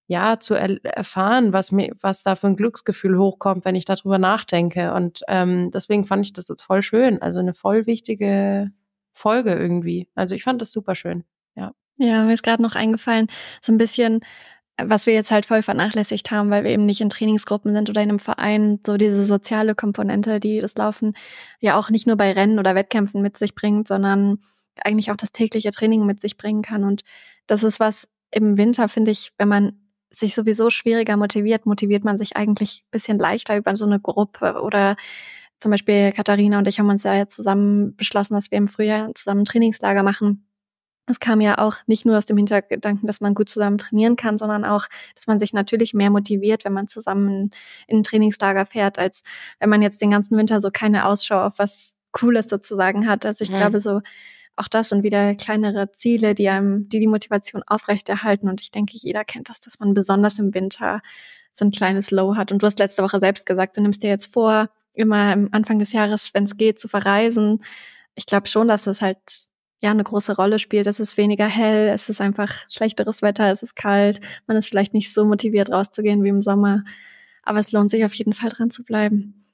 ja 0.07 0.39
zu 0.39 0.53
er 0.53 0.83
erfahren, 0.85 1.53
was 1.53 1.71
mir, 1.71 1.93
was 2.01 2.23
da 2.23 2.35
für 2.35 2.47
ein 2.47 2.55
Glücksgefühl 2.55 3.17
hochkommt, 3.17 3.65
wenn 3.65 3.75
ich 3.75 3.85
darüber 3.85 4.19
nachdenke. 4.19 4.93
Und 4.93 5.21
ähm, 5.27 5.71
deswegen 5.71 6.03
fand 6.03 6.25
ich 6.25 6.33
das 6.33 6.47
jetzt 6.47 6.63
voll 6.63 6.81
schön. 6.81 7.21
Also 7.21 7.39
eine 7.39 7.53
voll 7.53 7.87
wichtige 7.87 8.71
Folge 9.13 9.53
irgendwie. 9.53 10.07
Also 10.15 10.35
ich 10.35 10.43
fand 10.43 10.61
das 10.61 10.71
super 10.71 10.95
schön. 10.95 11.23
Ja. 11.55 11.71
Ja, 11.97 12.23
mir 12.23 12.33
ist 12.33 12.43
gerade 12.43 12.61
noch 12.61 12.75
eingefallen, 12.75 13.27
so 13.61 13.71
ein 13.71 13.77
bisschen, 13.77 14.19
was 14.77 15.05
wir 15.05 15.13
jetzt 15.13 15.31
halt 15.31 15.45
voll 15.45 15.63
vernachlässigt 15.63 16.29
haben, 16.29 16.49
weil 16.49 16.65
wir 16.65 16.71
eben 16.71 16.85
nicht 16.85 17.01
in 17.01 17.09
Trainingsgruppen 17.09 17.73
sind 17.73 17.89
oder 17.89 18.01
in 18.03 18.09
einem 18.09 18.19
Verein, 18.19 18.79
so 18.85 18.97
diese 18.97 19.23
soziale 19.23 19.73
Komponente, 19.73 20.39
die 20.39 20.59
das 20.59 20.75
Laufen 20.75 21.13
ja 21.61 21.79
auch 21.79 21.89
nicht 21.89 22.05
nur 22.05 22.17
bei 22.17 22.33
Rennen 22.33 22.59
oder 22.59 22.75
Wettkämpfen 22.75 23.21
mit 23.21 23.37
sich 23.37 23.55
bringt, 23.55 23.87
sondern 23.87 24.39
eigentlich 24.83 25.11
auch 25.11 25.17
das 25.17 25.31
tägliche 25.31 25.71
Training 25.71 26.05
mit 26.05 26.21
sich 26.21 26.37
bringen 26.37 26.61
kann. 26.61 26.83
Und 26.83 27.03
das 27.47 27.63
ist 27.63 27.79
was 27.79 28.07
im 28.31 28.57
Winter, 28.57 28.89
finde 28.89 29.11
ich, 29.11 29.31
wenn 29.37 29.47
man 29.47 29.73
sich 30.11 30.35
sowieso 30.35 30.69
schwieriger 30.69 31.17
motiviert, 31.17 31.65
motiviert 31.65 32.03
man 32.03 32.17
sich 32.17 32.37
eigentlich 32.37 32.85
bisschen 32.91 33.19
leichter 33.19 33.57
über 33.57 33.75
so 33.75 33.85
eine 33.85 33.99
Gruppe 33.99 34.61
oder 34.61 34.95
zum 35.59 35.71
Beispiel 35.71 36.11
Katharina 36.11 36.57
und 36.57 36.67
ich 36.67 36.79
haben 36.79 36.89
uns 36.89 37.03
ja 37.03 37.15
jetzt 37.15 37.35
zusammen 37.35 37.95
beschlossen, 37.95 38.33
dass 38.33 38.51
wir 38.51 38.57
im 38.57 38.67
Frühjahr 38.67 39.13
zusammen 39.13 39.41
ein 39.41 39.45
Trainingslager 39.45 40.03
machen 40.03 40.45
es 41.07 41.19
kam 41.19 41.41
ja 41.41 41.59
auch 41.59 41.75
nicht 41.85 42.05
nur 42.05 42.17
aus 42.17 42.25
dem 42.25 42.37
Hintergedanken, 42.37 43.05
dass 43.05 43.21
man 43.21 43.35
gut 43.35 43.49
zusammen 43.49 43.77
trainieren 43.77 44.15
kann, 44.15 44.37
sondern 44.37 44.65
auch, 44.65 44.87
dass 45.13 45.27
man 45.27 45.39
sich 45.39 45.53
natürlich 45.53 45.93
mehr 45.93 46.09
motiviert, 46.09 46.65
wenn 46.65 46.73
man 46.73 46.87
zusammen 46.87 47.51
in 47.87 47.99
ein 47.99 48.03
Trainingslager 48.03 48.65
fährt, 48.65 48.97
als 48.97 49.23
wenn 49.59 49.69
man 49.69 49.81
jetzt 49.81 50.01
den 50.01 50.11
ganzen 50.11 50.37
Winter 50.37 50.61
so 50.61 50.71
keine 50.71 51.05
Ausschau 51.05 51.41
auf 51.41 51.59
was 51.59 51.95
Cooles 52.11 52.47
sozusagen 52.47 53.07
hat. 53.07 53.25
Also 53.25 53.43
ich 53.43 53.51
mhm. 53.51 53.57
glaube 53.57 53.79
so, 53.79 54.01
auch 54.55 54.67
das 54.67 54.89
sind 54.89 55.03
wieder 55.03 55.35
kleinere 55.35 55.91
Ziele, 55.91 56.35
die 56.35 56.49
einem, 56.49 56.87
die 56.89 56.99
die 56.99 57.07
Motivation 57.07 57.63
aufrechterhalten. 57.67 58.47
Und 58.47 58.61
ich 58.61 58.71
denke, 58.71 58.93
jeder 58.95 59.25
kennt 59.25 59.49
das, 59.49 59.61
dass 59.61 59.79
man 59.79 59.93
besonders 59.93 60.39
im 60.39 60.53
Winter 60.53 61.01
so 61.51 61.65
ein 61.65 61.71
kleines 61.71 62.11
Low 62.11 62.35
hat. 62.35 62.51
Und 62.51 62.61
du 62.61 62.67
hast 62.67 62.79
letzte 62.79 63.03
Woche 63.03 63.19
selbst 63.19 63.45
gesagt, 63.45 63.77
du 63.77 63.81
nimmst 63.81 64.03
dir 64.03 64.09
jetzt 64.09 64.33
vor, 64.33 64.69
immer 64.93 65.33
am 65.33 65.49
Anfang 65.51 65.79
des 65.79 65.91
Jahres, 65.93 66.33
wenn 66.33 66.45
es 66.45 66.57
geht, 66.57 66.79
zu 66.79 66.87
verreisen. 66.87 67.63
Ich 68.15 68.25
glaube 68.25 68.47
schon, 68.47 68.67
dass 68.67 68.83
das 68.83 69.01
halt 69.01 69.47
ja 69.81 69.91
eine 69.91 70.03
große 70.03 70.35
Rolle 70.35 70.59
spielt. 70.59 70.87
Es 70.87 70.99
ist 70.99 71.17
weniger 71.17 71.47
hell, 71.47 71.89
es 71.89 72.09
ist 72.09 72.21
einfach 72.21 72.51
schlechteres 72.69 73.21
Wetter, 73.21 73.51
es 73.51 73.61
ist 73.61 73.75
kalt, 73.75 74.21
man 74.47 74.57
ist 74.57 74.67
vielleicht 74.67 74.93
nicht 74.93 75.13
so 75.13 75.25
motiviert 75.25 75.69
rauszugehen 75.71 76.23
wie 76.23 76.29
im 76.29 76.41
Sommer. 76.41 76.83
Aber 77.43 77.59
es 77.59 77.71
lohnt 77.71 77.91
sich 77.91 78.05
auf 78.05 78.13
jeden 78.13 78.33
Fall 78.33 78.49
dran 78.49 78.69
zu 78.69 78.83
bleiben. 78.83 79.44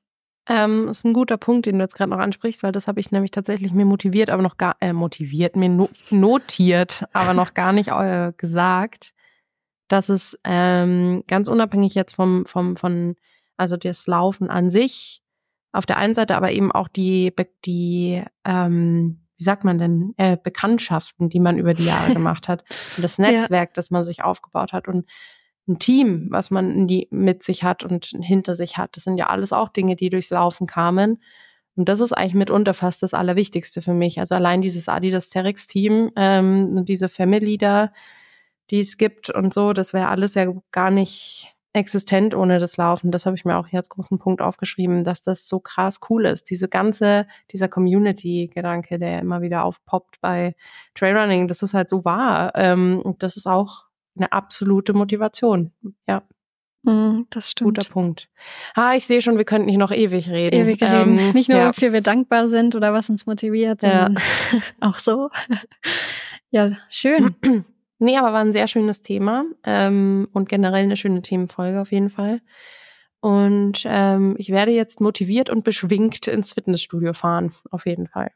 Ähm, 0.48 0.88
ist 0.88 1.06
ein 1.06 1.14
guter 1.14 1.38
Punkt, 1.38 1.68
den 1.68 1.78
du 1.78 1.84
jetzt 1.84 1.96
gerade 1.96 2.10
noch 2.10 2.18
ansprichst, 2.18 2.64
weil 2.64 2.72
das 2.72 2.88
habe 2.88 3.00
ich 3.00 3.12
nämlich 3.12 3.32
tatsächlich 3.32 3.74
mir 3.74 3.86
motiviert, 3.86 4.30
aber 4.30 4.42
noch 4.42 4.58
gar 4.58 4.76
äh, 4.82 4.92
motiviert, 4.92 5.56
mir 5.56 5.70
no 5.70 5.90
notiert, 6.10 7.06
aber 7.14 7.34
noch 7.34 7.54
gar 7.54 7.74
nicht 7.74 7.90
äh, 7.90 8.34
gesagt, 8.36 9.14
dass 9.88 10.10
es 10.10 10.40
ähm, 10.44 11.24
ganz 11.28 11.48
unabhängig 11.48 11.94
jetzt 11.94 12.16
vom 12.16 12.46
vom 12.46 12.76
von 12.76 13.16
also 13.56 13.78
das 13.78 14.08
Laufen 14.08 14.50
an 14.50 14.70
sich 14.70 15.22
auf 15.72 15.86
der 15.86 15.98
einen 15.98 16.16
Seite, 16.16 16.36
aber 16.36 16.52
eben 16.52 16.72
auch 16.72 16.88
die 16.88 17.34
die 17.64 18.24
ähm, 18.44 19.22
wie 19.42 19.44
sagt 19.44 19.64
man 19.64 19.80
denn, 19.80 20.14
äh, 20.18 20.38
Bekanntschaften, 20.38 21.28
die 21.28 21.40
man 21.40 21.58
über 21.58 21.74
die 21.74 21.86
Jahre 21.86 22.14
gemacht 22.14 22.48
hat 22.48 22.64
und 22.96 23.04
das 23.04 23.18
Netzwerk, 23.18 23.70
ja. 23.70 23.74
das 23.74 23.90
man 23.90 24.04
sich 24.04 24.24
aufgebaut 24.24 24.72
hat 24.72 24.88
und 24.88 25.08
ein 25.68 25.80
Team, 25.80 26.28
was 26.30 26.52
man 26.52 26.88
die, 26.88 27.08
mit 27.12 27.44
sich 27.44 27.64
hat 27.64 27.84
und 27.84 28.06
hinter 28.22 28.56
sich 28.56 28.78
hat. 28.78 28.96
Das 28.96 29.04
sind 29.04 29.18
ja 29.18 29.28
alles 29.28 29.54
auch 29.54 29.70
Dinge, 29.70 29.96
die 29.96 30.10
durchs 30.10 30.32
Laufen 30.32 30.68
kamen. 30.68 31.22
Und 31.76 31.88
das 31.88 32.00
ist 32.00 32.14
eigentlich 32.14 32.34
mitunter 32.34 32.74
fast 32.74 33.02
das 33.04 33.14
Allerwichtigste 33.14 33.82
für 33.82 33.94
mich. 33.94 34.20
Also 34.20 34.36
allein 34.36 34.62
dieses 34.62 34.90
Adidas 34.90 35.30
Terex 35.30 35.68
Team, 35.68 36.12
ähm, 36.16 36.84
diese 36.86 37.10
Family 37.10 37.58
da, 37.58 37.92
die 38.70 38.80
es 38.80 38.98
gibt 38.98 39.30
und 39.30 39.54
so, 39.54 39.74
das 39.74 39.94
wäre 39.94 40.10
alles 40.10 40.36
ja 40.36 40.52
gar 40.72 40.92
nicht 40.92 41.56
existent 41.74 42.36
ohne 42.36 42.60
das 42.60 42.76
Laufen. 42.78 43.12
Das 43.12 43.26
habe 43.26 43.36
ich 43.38 43.46
mir 43.46 43.58
auch 43.58 43.68
hier 43.68 43.80
als 43.80 43.90
großen 43.90 44.20
Punkt 44.20 44.42
aufgeschrieben, 44.42 45.04
dass 45.04 45.22
das 45.22 45.48
so 45.48 45.60
krass 45.60 46.00
cool 46.10 46.26
ist. 46.26 46.50
Diese 46.50 46.68
ganze, 46.68 47.28
dieser 47.52 47.70
Community-Gedanke, 47.70 49.00
der 49.00 49.20
immer 49.20 49.42
wieder 49.42 49.64
aufpoppt 49.64 50.20
bei 50.20 50.56
Trailrunning, 50.96 51.48
das 51.48 51.64
ist 51.64 51.74
halt 51.74 51.88
so 51.88 52.04
wahr. 52.04 52.52
Ähm, 52.56 53.16
das 53.20 53.38
ist 53.38 53.48
auch 53.48 53.86
eine 54.16 54.32
absolute 54.32 54.94
Motivation. 54.94 55.72
Ja. 56.08 56.24
Mm, 56.84 57.24
das 57.30 57.52
stimmt. 57.52 57.78
Guter 57.78 57.90
Punkt. 57.90 58.30
Ah, 58.74 58.96
ich 58.96 59.06
sehe 59.06 59.22
schon, 59.22 59.38
wir 59.38 59.46
könnten 59.46 59.70
hier 59.70 59.78
noch 59.78 59.92
ewig 59.92 60.30
reden. 60.30 60.56
Ewig 60.56 60.82
reden. 60.82 61.18
Ähm, 61.18 61.32
Nicht 61.34 61.50
nur, 61.50 61.60
ja. 61.60 61.70
wofür 61.70 61.94
wir 61.94 62.02
dankbar 62.02 62.50
sind 62.50 62.76
oder 62.76 62.94
was 62.94 63.10
uns 63.10 63.26
motiviert, 63.26 63.82
sondern 63.82 64.16
ja. 64.16 64.60
auch 64.80 64.98
so. 64.98 65.30
ja, 66.52 66.72
schön. 66.90 67.36
Nee, 68.04 68.18
aber 68.18 68.34
war 68.34 68.42
ein 68.42 68.52
sehr 68.52 68.68
schönes 68.68 69.04
Thema 69.04 69.46
ähm, 69.64 70.28
und 70.34 70.50
generell 70.50 70.86
eine 70.86 70.98
schöne 70.98 71.22
Themenfolge 71.22 71.80
auf 71.80 71.92
jeden 71.92 72.10
Fall. 72.10 72.42
Und 73.20 73.84
ähm, 73.86 74.34
ich 74.40 74.50
werde 74.50 74.72
jetzt 74.72 75.02
motiviert 75.02 75.52
und 75.52 75.64
beschwingt 75.64 76.26
ins 76.26 76.54
Fitnessstudio 76.54 77.14
fahren, 77.14 77.54
auf 77.70 77.86
jeden 77.86 78.08
Fall. 78.08 78.32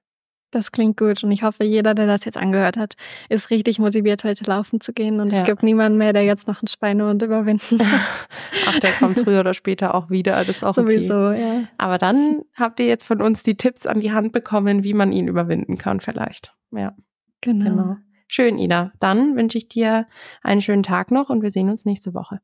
Das 0.55 0.71
klingt 0.71 0.95
gut 0.95 1.21
und 1.21 1.33
ich 1.33 1.43
hoffe, 1.43 1.65
jeder, 1.65 1.93
der 1.93 2.07
das 2.07 2.23
jetzt 2.23 2.37
angehört 2.37 2.77
hat, 2.77 2.95
ist 3.27 3.49
richtig 3.49 3.77
motiviert, 3.77 4.23
heute 4.23 4.45
laufen 4.45 4.79
zu 4.79 4.93
gehen 4.93 5.19
und 5.19 5.33
ja. 5.33 5.39
es 5.39 5.43
gibt 5.43 5.63
niemanden 5.63 5.97
mehr, 5.97 6.13
der 6.13 6.23
jetzt 6.23 6.47
noch 6.47 6.61
einen 6.61 6.69
Schweinehund 6.69 7.21
überwinden 7.21 7.75
muss. 7.75 8.27
Ach, 8.65 8.79
der 8.79 8.91
kommt 8.93 9.19
früher 9.19 9.41
oder 9.41 9.53
später 9.53 9.93
auch 9.93 10.09
wieder, 10.09 10.37
das 10.45 10.55
ist 10.55 10.63
auch 10.63 10.73
Sowieso, 10.73 11.27
okay. 11.27 11.41
ja. 11.41 11.67
Aber 11.77 11.97
dann 11.97 12.43
habt 12.53 12.79
ihr 12.79 12.87
jetzt 12.87 13.03
von 13.03 13.21
uns 13.21 13.43
die 13.43 13.57
Tipps 13.57 13.85
an 13.85 13.99
die 13.99 14.13
Hand 14.13 14.31
bekommen, 14.31 14.85
wie 14.85 14.93
man 14.93 15.11
ihn 15.11 15.27
überwinden 15.27 15.77
kann 15.77 15.99
vielleicht. 15.99 16.55
Ja, 16.71 16.95
genau. 17.41 17.65
genau. 17.65 17.95
Schön, 18.29 18.57
Ida. 18.57 18.93
Dann 19.01 19.35
wünsche 19.35 19.57
ich 19.57 19.67
dir 19.67 20.07
einen 20.41 20.61
schönen 20.61 20.83
Tag 20.83 21.11
noch 21.11 21.29
und 21.29 21.43
wir 21.43 21.51
sehen 21.51 21.69
uns 21.69 21.83
nächste 21.83 22.13
Woche. 22.13 22.39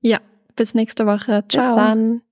Ja, 0.00 0.20
bis 0.54 0.74
nächste 0.74 1.04
Woche. 1.04 1.44
Ciao. 1.48 1.66
Bis 1.66 1.76
dann. 1.76 2.22